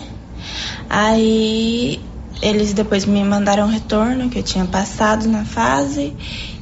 Aí 0.89 2.01
eles 2.41 2.73
depois 2.73 3.05
me 3.05 3.25
mandaram 3.25 3.65
um 3.65 3.71
retorno 3.71 4.31
que 4.31 4.39
eu 4.39 4.45
tinha 4.45 4.65
passado 4.65 5.27
na 5.27 5.45
fase 5.45 6.15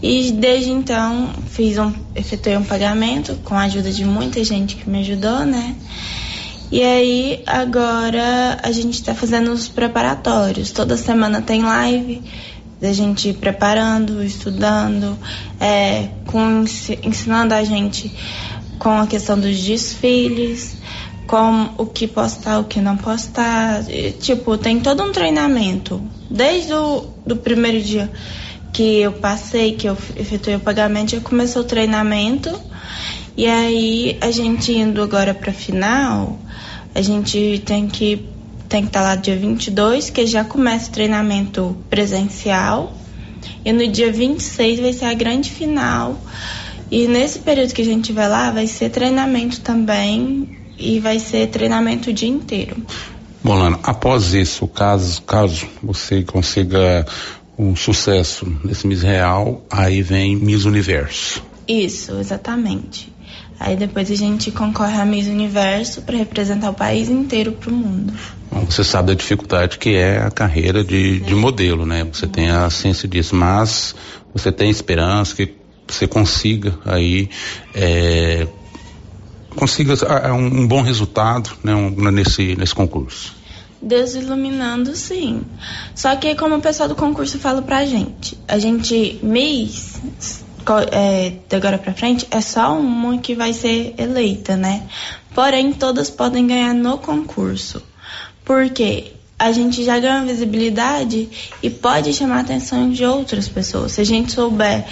e 0.03 0.31
desde 0.33 0.71
então 0.71 1.31
fiz 1.49 1.79
um 1.79 1.93
efetuei 2.15 2.57
um 2.57 2.65
pagamento 2.65 3.35
com 3.45 3.55
a 3.55 3.63
ajuda 3.63 3.91
de 3.91 4.05
muita 4.05 4.43
gente 4.45 4.77
que 4.77 4.89
me 4.89 5.01
ajudou, 5.01 5.45
né? 5.45 5.75
E 6.71 6.83
aí 6.83 7.43
agora 7.47 8.59
a 8.63 8.73
gente 8.73 8.95
está 8.95 9.15
fazendo 9.15 9.53
os 9.53 9.69
preparatórios. 9.69 10.73
Toda 10.73 10.97
semana 10.97 11.41
tem 11.41 11.63
live 11.63 12.23
da 12.81 12.93
gente 12.93 13.33
preparando, 13.33 14.23
estudando, 14.23 15.17
é, 15.61 16.09
com, 16.27 16.63
ensi- 16.63 16.99
ensinando 17.03 17.55
a 17.55 17.63
gente 17.65 18.13
com 18.79 18.91
a 19.01 19.07
questão 19.07 19.39
dos 19.39 19.59
desfiles, 19.63 20.77
como 21.27 21.71
o 21.79 21.87
que 21.87 22.07
postar, 22.07 22.59
o 22.59 22.65
que 22.65 22.81
não 22.81 22.97
postar. 22.97 23.89
E, 23.89 24.11
tipo, 24.13 24.59
tem 24.59 24.81
todo 24.81 25.03
um 25.03 25.13
treinamento. 25.13 26.03
Desde 26.29 26.75
o 26.75 27.07
do 27.25 27.37
primeiro 27.37 27.81
dia 27.81 28.11
que 28.77 29.01
eu 29.01 29.13
passei, 29.13 29.73
que 29.73 29.89
eu 29.89 29.97
efetuei 30.17 30.55
o 30.55 30.61
pagamento, 30.61 31.13
já 31.13 31.21
começou 31.21 31.63
o 31.63 31.65
treinamento. 31.65 32.55
E 33.35 33.47
aí 33.47 34.19
a 34.21 34.31
gente 34.31 34.71
indo 34.71 35.03
agora 35.03 35.33
para 35.33 35.51
final, 35.51 36.39
a 36.95 37.01
gente 37.01 37.63
tem 37.65 37.87
que 37.89 38.29
tem 38.69 38.83
que 38.83 38.89
estar 38.89 39.01
tá 39.01 39.07
lá 39.07 39.17
dia 39.17 39.35
22, 39.35 40.11
que 40.11 40.27
já 40.27 40.45
começa 40.45 40.91
o 40.91 40.93
treinamento 40.93 41.75
presencial. 41.89 42.93
E 43.65 43.73
no 43.73 43.89
dia 43.89 44.13
26 44.13 44.81
vai 44.81 44.93
ser 44.93 45.07
a 45.07 45.15
grande 45.15 45.51
final. 45.51 46.21
E 46.91 47.07
nesse 47.07 47.39
período 47.39 47.73
que 47.73 47.81
a 47.81 47.85
gente 47.85 48.13
vai 48.13 48.29
lá, 48.29 48.51
vai 48.51 48.67
ser 48.67 48.91
treinamento 48.91 49.61
também 49.61 50.51
e 50.79 51.01
vai 51.01 51.19
ser 51.19 51.47
treinamento 51.47 52.11
o 52.11 52.13
dia 52.13 52.29
inteiro. 52.29 52.77
Bom, 53.43 53.55
Lana, 53.55 53.79
após 53.85 54.35
isso, 54.35 54.67
caso, 54.67 55.23
caso 55.23 55.69
você 55.81 56.23
consiga 56.25 57.07
um 57.59 57.75
sucesso 57.75 58.47
nesse 58.65 58.87
Miss 58.87 59.03
Real, 59.03 59.65
aí 59.71 60.03
vem 60.03 60.37
Miss 60.37 60.65
Universo. 60.65 61.43
Isso, 61.67 62.13
exatamente. 62.19 63.13
Aí 63.59 63.75
depois 63.75 64.11
a 64.11 64.15
gente 64.15 64.51
concorre 64.51 65.01
a 65.01 65.05
Miss 65.05 65.27
Universo 65.27 66.03
para 66.03 66.17
representar 66.17 66.71
o 66.71 66.75
país 66.75 67.09
inteiro 67.09 67.53
para 67.53 67.71
o 67.71 67.75
mundo. 67.75 68.13
Bom, 68.51 68.65
você 68.67 68.85
sabe 68.85 69.09
da 69.09 69.15
dificuldade 69.15 69.79
que 69.79 69.97
é 69.97 70.19
a 70.19 70.31
carreira 70.31 70.85
de, 70.85 71.21
de 71.21 71.35
modelo, 71.35 71.87
né? 71.87 72.05
Você 72.05 72.27
tem 72.27 72.51
a 72.51 72.69
ciência 72.69 73.09
disso, 73.09 73.35
mas 73.35 73.95
você 74.33 74.53
tem 74.53 74.71
esperança 74.71 75.35
que 75.35 75.55
você 75.89 76.07
consiga 76.07 76.79
aí 76.85 77.31
é, 77.75 78.47
consiga 79.57 79.95
é, 80.23 80.31
um, 80.33 80.63
um, 80.63 80.69
bom 80.69 80.83
resultado 80.83 81.51
né, 81.65 81.75
um, 81.75 81.91
nesse, 82.11 82.55
nesse 82.57 82.75
concurso. 82.75 83.35
Deus 83.81 84.15
iluminando, 84.15 84.95
sim. 84.97 85.43
Só 85.95 86.15
que 86.17 86.35
como 86.35 86.57
o 86.57 86.61
pessoal 86.61 86.89
do 86.89 86.95
concurso 86.95 87.39
fala 87.39 87.63
pra 87.63 87.85
gente, 87.85 88.39
a 88.49 88.59
gente, 88.59 89.19
mês, 89.23 90.01
é, 90.91 91.33
de 91.49 91.57
agora 91.57 91.79
pra 91.79 91.93
frente, 91.93 92.27
é 92.31 92.41
só 92.41 92.79
uma 92.79 93.19
que 93.19 93.35
vai 93.35 93.53
ser 93.53 93.95
eleita, 93.99 94.57
né? 94.57 94.87
Porém, 95.35 95.73
todas 95.73 96.11
podem 96.11 96.47
ganhar 96.47 96.75
no 96.75 96.99
concurso. 96.99 97.83
Porque 98.45 99.13
a 99.39 99.53
gente 99.53 99.85
já 99.85 99.99
ganha 99.99 100.25
visibilidade 100.25 101.29
e 101.63 101.69
pode 101.69 102.13
chamar 102.15 102.39
a 102.39 102.41
atenção 102.41 102.91
de 102.91 103.05
outras 103.05 103.47
pessoas. 103.47 103.93
Se 103.93 104.01
a 104.01 104.05
gente 104.05 104.33
souber 104.33 104.85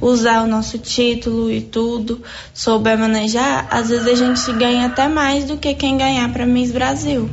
usar 0.00 0.42
o 0.42 0.46
nosso 0.46 0.78
título 0.78 1.50
e 1.50 1.60
tudo, 1.60 2.22
souber 2.54 2.98
manejar, 2.98 3.68
às 3.70 3.90
vezes 3.90 4.06
a 4.06 4.14
gente 4.14 4.52
ganha 4.58 4.86
até 4.86 5.06
mais 5.06 5.44
do 5.44 5.58
que 5.58 5.74
quem 5.74 5.98
ganhar 5.98 6.32
para 6.32 6.46
Miss 6.46 6.70
Brasil. 6.70 7.28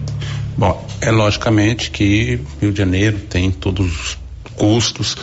Bom, 0.57 0.83
é 1.01 1.11
logicamente 1.11 1.91
que 1.91 2.41
Rio 2.59 2.71
de 2.71 2.77
Janeiro 2.79 3.19
tem 3.29 3.51
todos 3.51 3.85
os 3.85 4.17
custos, 4.55 5.15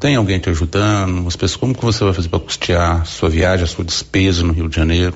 tem 0.00 0.16
alguém 0.16 0.40
te 0.40 0.50
ajudando, 0.50 1.28
as 1.28 1.36
pessoas, 1.36 1.60
como 1.60 1.74
que 1.74 1.84
você 1.84 2.02
vai 2.02 2.12
fazer 2.12 2.28
para 2.28 2.40
custear 2.40 3.06
sua 3.06 3.28
viagem, 3.28 3.62
a 3.62 3.68
sua 3.68 3.84
despesa 3.84 4.42
no 4.42 4.52
Rio 4.52 4.68
de 4.68 4.74
Janeiro? 4.74 5.14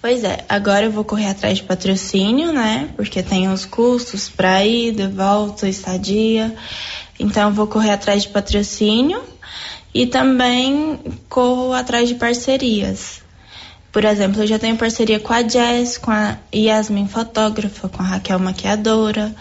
Pois 0.00 0.22
é, 0.22 0.44
agora 0.48 0.84
eu 0.84 0.92
vou 0.92 1.02
correr 1.02 1.26
atrás 1.26 1.58
de 1.58 1.64
patrocínio, 1.64 2.52
né? 2.52 2.90
Porque 2.94 3.20
tem 3.20 3.48
os 3.48 3.64
custos 3.64 4.28
para 4.28 4.64
ida, 4.64 5.08
volta, 5.08 5.68
estadia. 5.68 6.54
Então 7.18 7.48
eu 7.48 7.54
vou 7.54 7.66
correr 7.66 7.90
atrás 7.90 8.22
de 8.22 8.28
patrocínio 8.28 9.20
e 9.92 10.06
também 10.06 11.00
corro 11.28 11.72
atrás 11.72 12.08
de 12.08 12.14
parcerias. 12.14 13.25
Por 13.96 14.04
exemplo, 14.04 14.42
eu 14.42 14.46
já 14.46 14.58
tenho 14.58 14.76
parceria 14.76 15.18
com 15.18 15.32
a 15.32 15.40
Jess, 15.40 15.96
com 15.96 16.10
a 16.10 16.36
Yasmin 16.54 17.08
fotógrafa, 17.08 17.88
com 17.88 18.02
a 18.02 18.04
Raquel 18.04 18.38
maquiadora, 18.38 19.34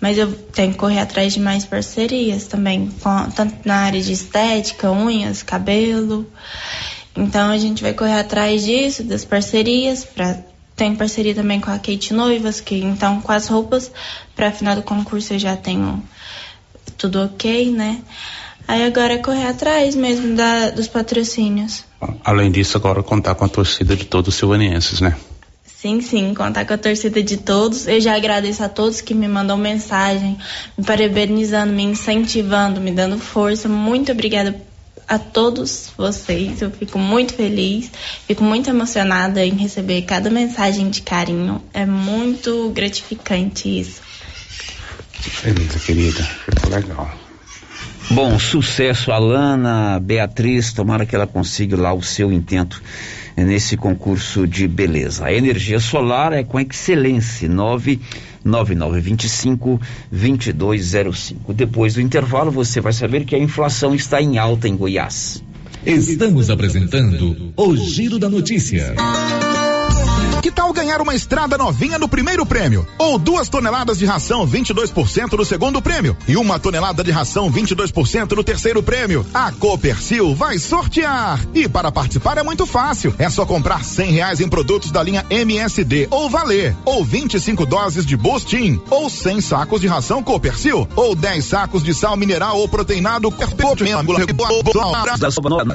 mas 0.00 0.16
eu 0.16 0.32
tenho 0.32 0.70
que 0.70 0.78
correr 0.78 1.00
atrás 1.00 1.34
de 1.34 1.40
mais 1.40 1.64
parcerias 1.64 2.44
também, 2.44 2.88
com, 3.00 3.30
tanto 3.30 3.56
na 3.64 3.78
área 3.78 4.00
de 4.00 4.12
estética, 4.12 4.92
unhas, 4.92 5.42
cabelo. 5.42 6.24
Então 7.16 7.50
a 7.50 7.58
gente 7.58 7.82
vai 7.82 7.94
correr 7.94 8.20
atrás 8.20 8.64
disso, 8.64 9.02
das 9.02 9.24
parcerias, 9.24 10.04
pra, 10.04 10.38
tem 10.76 10.94
parceria 10.94 11.34
também 11.34 11.60
com 11.60 11.72
a 11.72 11.78
Kate 11.80 12.14
Noivas, 12.14 12.60
que 12.60 12.76
então 12.76 13.20
com 13.20 13.32
as 13.32 13.48
roupas, 13.48 13.90
para 14.36 14.52
final 14.52 14.76
do 14.76 14.82
concurso 14.84 15.32
eu 15.32 15.38
já 15.40 15.56
tenho 15.56 16.00
tudo 16.96 17.24
ok, 17.24 17.72
né? 17.72 18.00
Aí 18.68 18.84
agora 18.84 19.14
é 19.14 19.18
correr 19.18 19.46
atrás 19.46 19.94
mesmo 19.94 20.34
da, 20.34 20.70
dos 20.70 20.88
patrocínios. 20.88 21.84
Além 22.24 22.50
disso, 22.50 22.76
agora 22.76 23.02
contar 23.02 23.34
com 23.34 23.44
a 23.44 23.48
torcida 23.48 23.94
de 23.94 24.04
todos 24.04 24.34
os 24.34 24.34
silvanienses, 24.34 25.00
né? 25.00 25.16
Sim, 25.64 26.00
sim, 26.00 26.34
contar 26.34 26.64
com 26.64 26.74
a 26.74 26.78
torcida 26.78 27.22
de 27.22 27.36
todos. 27.36 27.86
Eu 27.86 28.00
já 28.00 28.16
agradeço 28.16 28.64
a 28.64 28.68
todos 28.68 29.00
que 29.00 29.14
me 29.14 29.28
mandam 29.28 29.56
mensagem, 29.56 30.36
me 30.76 30.84
parabenizando, 30.84 31.72
me 31.72 31.84
incentivando, 31.84 32.80
me 32.80 32.90
dando 32.90 33.18
força. 33.18 33.68
Muito 33.68 34.10
obrigada 34.10 34.60
a 35.06 35.18
todos 35.18 35.90
vocês. 35.96 36.60
Eu 36.60 36.70
fico 36.70 36.98
muito 36.98 37.34
feliz, 37.34 37.90
fico 38.26 38.42
muito 38.42 38.68
emocionada 38.68 39.44
em 39.44 39.54
receber 39.54 40.02
cada 40.02 40.28
mensagem 40.28 40.90
de 40.90 41.02
carinho. 41.02 41.62
É 41.72 41.86
muito 41.86 42.70
gratificante 42.70 43.68
isso. 43.68 44.00
Beleza, 45.44 45.78
querida. 45.78 46.22
Ficou 46.22 46.70
legal. 46.70 47.25
Bom, 48.10 48.38
sucesso, 48.38 49.10
Alana, 49.10 49.98
Beatriz, 50.00 50.72
tomara 50.72 51.04
que 51.04 51.16
ela 51.16 51.26
consiga 51.26 51.76
lá 51.76 51.92
o 51.92 52.02
seu 52.02 52.32
intento 52.32 52.80
nesse 53.36 53.76
concurso 53.76 54.46
de 54.46 54.68
beleza. 54.68 55.26
A 55.26 55.32
energia 55.32 55.80
solar 55.80 56.32
é 56.32 56.44
com 56.44 56.60
excelência, 56.60 57.48
99925 57.48 59.80
2205. 60.10 61.52
Depois 61.52 61.94
do 61.94 62.00
intervalo 62.00 62.50
você 62.50 62.80
vai 62.80 62.92
saber 62.92 63.24
que 63.24 63.34
a 63.34 63.38
inflação 63.38 63.94
está 63.94 64.22
em 64.22 64.38
alta 64.38 64.68
em 64.68 64.76
Goiás. 64.76 65.42
Estamos 65.84 66.48
apresentando 66.48 67.52
o 67.56 67.76
Giro 67.76 68.18
da 68.18 68.28
Notícia. 68.28 68.94
Que 70.46 70.52
tal 70.52 70.72
ganhar 70.72 71.00
uma 71.00 71.12
estrada 71.12 71.58
novinha 71.58 71.98
no 71.98 72.08
primeiro 72.08 72.46
prêmio? 72.46 72.86
Ou 72.98 73.18
duas 73.18 73.48
toneladas 73.48 73.98
de 73.98 74.06
ração 74.06 74.46
22% 74.46 75.32
no 75.32 75.44
segundo 75.44 75.82
prêmio? 75.82 76.16
E 76.28 76.36
uma 76.36 76.56
tonelada 76.56 77.02
de 77.02 77.10
ração 77.10 77.50
22% 77.50 78.30
no 78.30 78.44
terceiro 78.44 78.80
prêmio? 78.80 79.26
A 79.34 79.50
Copercil 79.50 80.36
vai 80.36 80.56
sortear! 80.60 81.40
E 81.52 81.68
para 81.68 81.90
participar 81.90 82.38
é 82.38 82.44
muito 82.44 82.64
fácil. 82.64 83.12
É 83.18 83.28
só 83.28 83.44
comprar 83.44 83.82
cem 83.82 84.12
reais 84.12 84.38
em 84.38 84.48
produtos 84.48 84.92
da 84.92 85.02
linha 85.02 85.26
MSD 85.28 86.06
ou 86.12 86.30
Valer, 86.30 86.76
ou 86.84 87.04
25 87.04 87.66
doses 87.66 88.06
de 88.06 88.16
Bostin, 88.16 88.80
ou 88.88 89.10
100 89.10 89.40
sacos 89.40 89.80
de 89.80 89.88
ração 89.88 90.22
Copercil, 90.22 90.88
ou 90.94 91.16
10 91.16 91.44
sacos 91.44 91.82
de 91.82 91.92
sal 91.92 92.16
mineral 92.16 92.56
ou 92.58 92.68
proteinado 92.68 93.32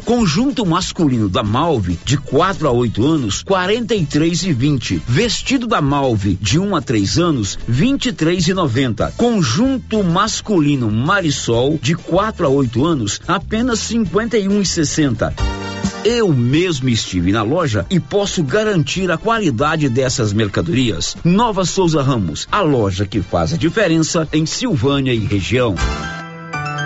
Conjunto 0.06 0.66
masculino 0.66 1.28
da 1.28 1.44
Malve 1.44 2.00
de 2.06 2.18
4 2.18 2.70
a 2.70 2.72
8 2.72 3.06
anos, 3.06 3.44
43 3.44 4.44
e 4.44 4.61
20. 4.62 5.02
Vestido 5.08 5.66
da 5.66 5.82
Malve 5.82 6.38
de 6.40 6.60
1 6.60 6.68
um 6.68 6.76
a 6.76 6.82
3 6.84 7.18
anos, 7.18 7.58
23 7.68 8.50
e 8.50 8.54
90. 8.54 9.12
Conjunto 9.18 10.04
masculino 10.04 10.92
Marisol 10.92 11.80
de 11.82 11.96
4 11.96 12.46
a 12.46 12.50
8 12.50 12.86
anos, 12.86 13.20
apenas 13.28 13.80
51 13.80 14.62
e 14.62 14.66
60. 14.66 15.34
Eu 16.06 16.32
mesmo 16.32 16.90
estive 16.90 17.32
na 17.32 17.42
loja 17.42 17.88
e 17.90 18.00
posso 18.00 18.44
garantir 18.44 19.10
a 19.10 19.18
qualidade 19.18 19.90
dessas 19.90 20.32
mercadorias. 20.32 21.18
Nova 21.24 21.66
Souza 21.66 22.04
Ramos, 22.04 22.48
a 22.52 22.62
loja 22.62 23.04
que 23.04 23.20
faz 23.20 23.54
a 23.54 23.58
diferença 23.58 24.28
em 24.32 24.46
Silvânia 24.46 25.12
e 25.12 25.26
região. 25.26 25.74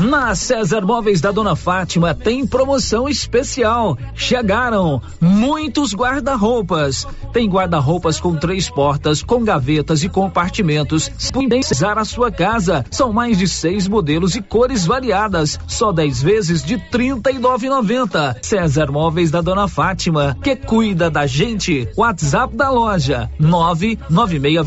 Na 0.00 0.34
César 0.34 0.80
Móveis 0.80 1.20
da 1.20 1.30
Dona 1.30 1.54
Fátima 1.54 2.14
tem 2.14 2.46
promoção 2.46 3.06
especial. 3.06 3.98
Chegaram 4.14 5.02
muitos 5.20 5.94
guarda-roupas. 5.94 7.06
Tem 7.34 7.46
guarda-roupas 7.46 8.18
com 8.18 8.34
três 8.34 8.70
portas, 8.70 9.22
com 9.22 9.44
gavetas 9.44 10.02
e 10.02 10.08
compartimentos. 10.08 11.10
Condensar 11.34 11.98
a 11.98 12.06
sua 12.06 12.30
casa. 12.30 12.82
São 12.90 13.12
mais 13.12 13.36
de 13.36 13.46
seis 13.46 13.86
modelos 13.86 14.34
e 14.34 14.40
cores 14.40 14.86
variadas. 14.86 15.60
Só 15.66 15.92
dez 15.92 16.22
vezes 16.22 16.62
de 16.62 16.80
nove 17.38 17.68
noventa. 17.68 18.38
César 18.40 18.90
Móveis 18.90 19.30
da 19.30 19.42
Dona 19.42 19.68
Fátima, 19.68 20.34
que 20.42 20.56
cuida 20.56 21.10
da 21.10 21.26
gente. 21.26 21.86
WhatsApp 21.94 22.56
da 22.56 22.70
loja 22.70 23.30
nove 23.38 23.98
nove 24.08 24.38
meia 24.38 24.62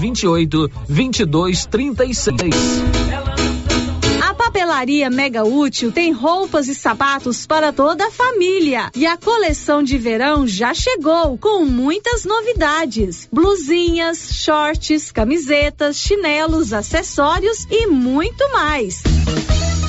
Papelaria 4.63 5.09
Mega 5.09 5.43
Útil 5.43 5.91
tem 5.91 6.13
roupas 6.13 6.69
e 6.69 6.73
sapatos 6.73 7.45
para 7.45 7.73
toda 7.73 8.07
a 8.07 8.11
família. 8.11 8.89
E 8.95 9.05
a 9.05 9.17
coleção 9.17 9.83
de 9.83 9.97
verão 9.97 10.47
já 10.47 10.73
chegou 10.73 11.37
com 11.37 11.65
muitas 11.65 12.23
novidades: 12.23 13.27
blusinhas, 13.29 14.29
shorts, 14.31 15.11
camisetas, 15.11 15.97
chinelos, 15.97 16.71
acessórios 16.71 17.67
e 17.69 17.87
muito 17.87 18.49
mais. 18.53 19.03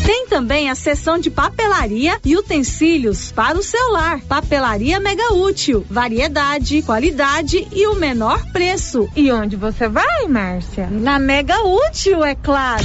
Tem 0.05 0.27
também 0.27 0.69
a 0.69 0.75
seção 0.75 1.19
de 1.19 1.31
papelaria 1.31 2.19
e 2.25 2.37
utensílios 2.37 3.31
para 3.31 3.57
o 3.57 3.63
celular. 3.63 4.23
Papelaria 4.23 4.99
Mega 4.99 5.35
Útil. 5.35 5.87
Variedade, 5.89 6.83
qualidade 6.83 7.69
e 7.71 7.87
o 7.87 7.95
menor 7.95 8.45
preço. 8.51 9.09
E 9.15 9.31
onde 9.31 9.55
você 9.55 9.89
vai, 9.89 10.27
Márcia? 10.27 10.89
Na 10.91 11.21
Mega 11.21 11.63
Útil, 11.63 12.25
é 12.25 12.35
claro. 12.35 12.85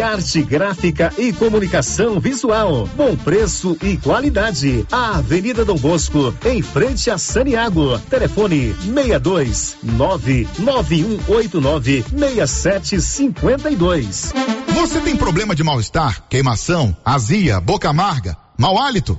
Criarte 0.00 0.42
Gráfica 0.42 1.12
e 1.18 1.30
Comunicação 1.30 2.18
Visual. 2.18 2.88
Bom 2.96 3.14
preço 3.16 3.76
e 3.82 3.98
qualidade. 3.98 4.86
A 4.90 5.18
Avenida 5.18 5.62
Dom 5.62 5.76
Bosco, 5.76 6.34
em 6.42 6.62
frente 6.62 7.10
a 7.10 7.18
Saniago. 7.18 7.98
Telefone 8.08 8.74
62 8.82 9.76
99189 9.82 12.02
6752. 12.16 14.32
Você 14.74 15.00
tem 15.02 15.14
problema 15.14 15.54
de 15.54 15.62
mal-estar, 15.62 16.22
queimação, 16.30 16.96
azia, 17.04 17.60
boca 17.60 17.90
amarga? 17.90 18.38
Mau 18.56 18.78
hálito? 18.78 19.18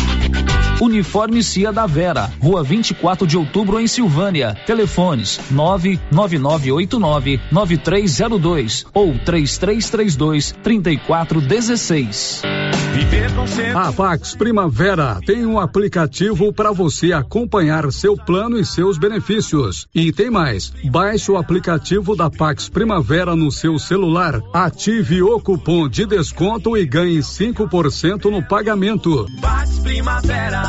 Uniforme 0.81 1.43
Cia 1.43 1.71
da 1.71 1.85
Vera, 1.85 2.33
Rua 2.39 2.63
24 2.63 3.27
de 3.27 3.37
Outubro 3.37 3.79
em 3.79 3.85
Silvânia. 3.85 4.57
Telefones 4.65 5.39
99989 5.51 7.39
9302 7.51 8.87
ou 8.91 9.13
3332 9.19 10.55
3416. 10.63 12.41
A 13.73 13.93
Pax 13.93 14.35
Primavera 14.35 15.19
tem 15.25 15.45
um 15.45 15.57
aplicativo 15.57 16.51
para 16.51 16.71
você 16.71 17.13
acompanhar 17.13 17.89
seu 17.91 18.17
plano 18.17 18.59
e 18.59 18.65
seus 18.65 18.97
benefícios. 18.97 19.87
E 19.95 20.11
tem 20.11 20.29
mais, 20.29 20.73
baixe 20.89 21.31
o 21.31 21.37
aplicativo 21.37 22.15
da 22.15 22.29
Pax 22.29 22.67
Primavera 22.67 23.35
no 23.35 23.49
seu 23.49 23.79
celular, 23.79 24.41
ative 24.53 25.21
o 25.21 25.39
cupom 25.39 25.87
de 25.87 26.05
desconto 26.05 26.75
e 26.75 26.85
ganhe 26.85 27.19
5% 27.19 28.25
no 28.25 28.43
pagamento. 28.43 29.25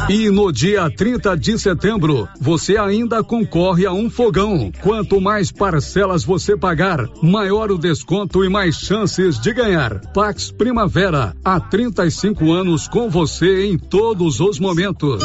E 0.09 0.31
no 0.31 0.53
dia 0.53 0.89
30 0.91 1.37
de 1.37 1.59
setembro, 1.59 2.29
você 2.41 2.77
ainda 2.77 3.23
concorre 3.25 3.85
a 3.87 3.93
um 3.93 4.09
fogão. 4.09 4.71
Quanto 4.81 5.21
mais 5.21 5.51
parcelas 5.51 6.25
você 6.25 6.57
pagar, 6.57 7.09
maior 7.23 7.71
o 7.71 7.79
desconto 7.79 8.45
e 8.45 8.49
mais 8.49 8.77
chances 8.77 9.41
de 9.41 9.53
ganhar. 9.53 10.01
Pax 10.13 10.51
Primavera, 10.51 11.35
há 11.45 11.59
35 11.59 12.12
anos 12.53 12.87
com 12.89 13.09
você 13.09 13.67
em 13.67 13.79
todos 13.79 14.41
os 14.41 14.59
momentos. 14.59 15.23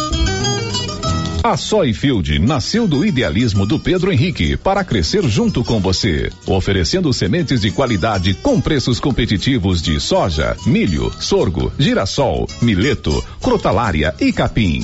A 1.43 1.55
Soyfield 1.55 2.39
nasceu 2.39 2.87
do 2.87 3.05
idealismo 3.05 3.65
do 3.65 3.79
Pedro 3.79 4.11
Henrique 4.11 4.57
para 4.57 4.83
crescer 4.83 5.23
junto 5.23 5.63
com 5.63 5.79
você, 5.79 6.29
oferecendo 6.45 7.13
sementes 7.13 7.61
de 7.61 7.71
qualidade 7.71 8.33
com 8.33 8.59
preços 8.59 8.99
competitivos 8.99 9.81
de 9.81 9.99
soja, 9.99 10.57
milho, 10.65 11.09
sorgo, 11.19 11.71
girassol, 11.79 12.49
mileto, 12.61 13.23
crotalária 13.41 14.13
e 14.19 14.33
capim. 14.33 14.83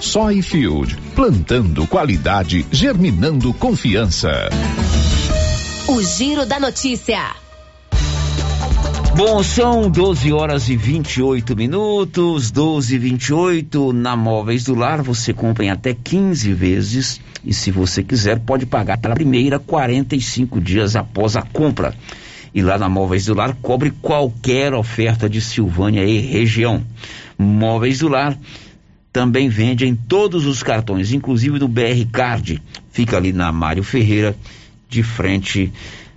Soyfield, 0.00 0.96
plantando 1.14 1.86
qualidade, 1.86 2.66
germinando 2.70 3.52
confiança. 3.54 4.50
O 5.88 6.02
Giro 6.02 6.44
da 6.44 6.58
Notícia. 6.60 7.34
Bom, 9.14 9.42
são 9.42 9.90
12 9.90 10.32
horas 10.32 10.68
e 10.70 10.76
28 10.76 11.54
minutos, 11.54 12.50
12 12.50 12.94
e 12.94 12.98
28 12.98 13.92
na 13.92 14.16
Móveis 14.16 14.64
do 14.64 14.74
Lar. 14.74 15.02
Você 15.02 15.34
compra 15.34 15.64
em 15.64 15.70
até 15.70 15.92
15 15.92 16.52
vezes 16.54 17.20
e, 17.44 17.52
se 17.52 17.70
você 17.70 18.02
quiser, 18.02 18.40
pode 18.40 18.64
pagar 18.64 18.96
pela 18.98 19.14
primeira 19.14 19.58
45 19.58 20.60
dias 20.60 20.96
após 20.96 21.36
a 21.36 21.42
compra. 21.42 21.94
E 22.54 22.62
lá 22.62 22.78
na 22.78 22.88
Móveis 22.88 23.26
do 23.26 23.34
Lar 23.34 23.54
cobre 23.60 23.90
qualquer 23.90 24.72
oferta 24.72 25.28
de 25.28 25.40
Silvânia 25.40 26.04
e 26.04 26.18
região. 26.18 26.82
Móveis 27.38 27.98
do 27.98 28.08
Lar 28.08 28.38
também 29.12 29.48
vende 29.48 29.86
em 29.86 29.94
todos 29.94 30.46
os 30.46 30.62
cartões, 30.62 31.12
inclusive 31.12 31.58
no 31.58 31.68
BR 31.68 32.06
Card. 32.10 32.62
Fica 32.90 33.16
ali 33.16 33.32
na 33.32 33.52
Mário 33.52 33.82
Ferreira, 33.82 34.34
de 34.88 35.02
frente, 35.02 35.70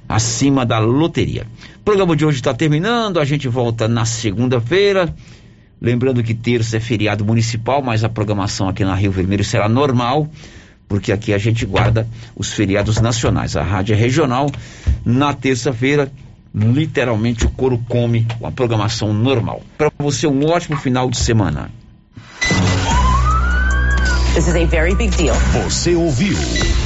acima 0.07 0.65
da 0.65 0.79
loteria. 0.79 1.45
O 1.77 1.79
programa 1.83 2.15
de 2.15 2.25
hoje 2.25 2.37
está 2.37 2.53
terminando, 2.53 3.19
a 3.19 3.25
gente 3.25 3.47
volta 3.47 3.87
na 3.87 4.05
segunda-feira. 4.05 5.13
Lembrando 5.81 6.23
que 6.23 6.33
terça 6.33 6.77
é 6.77 6.79
feriado 6.79 7.25
municipal, 7.25 7.81
mas 7.81 8.03
a 8.03 8.09
programação 8.09 8.69
aqui 8.69 8.85
na 8.85 8.95
Rio 8.95 9.11
Vermelho 9.11 9.43
será 9.43 9.67
normal, 9.67 10.29
porque 10.87 11.11
aqui 11.11 11.33
a 11.33 11.37
gente 11.37 11.65
guarda 11.65 12.07
os 12.35 12.53
feriados 12.53 13.01
nacionais. 13.01 13.57
A 13.57 13.61
rádio 13.61 13.93
é 13.93 13.97
regional. 13.97 14.49
Na 15.03 15.33
terça-feira, 15.33 16.09
literalmente 16.53 17.45
o 17.45 17.49
couro 17.49 17.77
come 17.89 18.25
com 18.39 18.47
a 18.47 18.51
programação 18.51 19.13
normal. 19.13 19.61
Para 19.77 19.91
você, 19.99 20.25
um 20.25 20.45
ótimo 20.45 20.77
final 20.77 21.09
de 21.09 21.17
semana. 21.17 21.69
This 24.35 24.49
is 24.49 24.55
a 24.57 24.65
very 24.65 24.93
big 24.93 25.15
deal. 25.15 25.33
Você 25.63 25.95
ouviu 25.95 26.35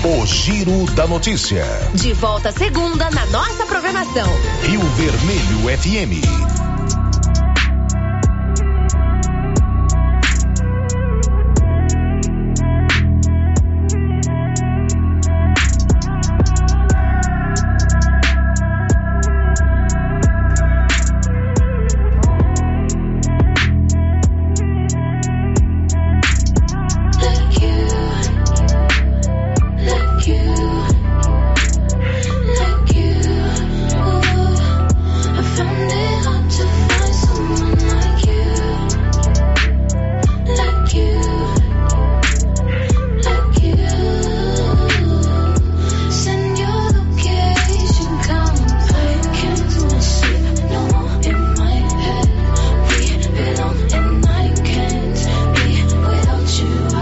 o 0.04 0.24
Giro 0.28 0.86
da 0.94 1.08
Notícia. 1.08 1.66
De 1.96 2.14
volta 2.14 2.52
segunda 2.52 3.10
na 3.10 3.26
nossa 3.26 3.66
programação. 3.66 4.30
Rio 4.62 4.80
Vermelho 4.92 5.80
FM. 5.80 6.79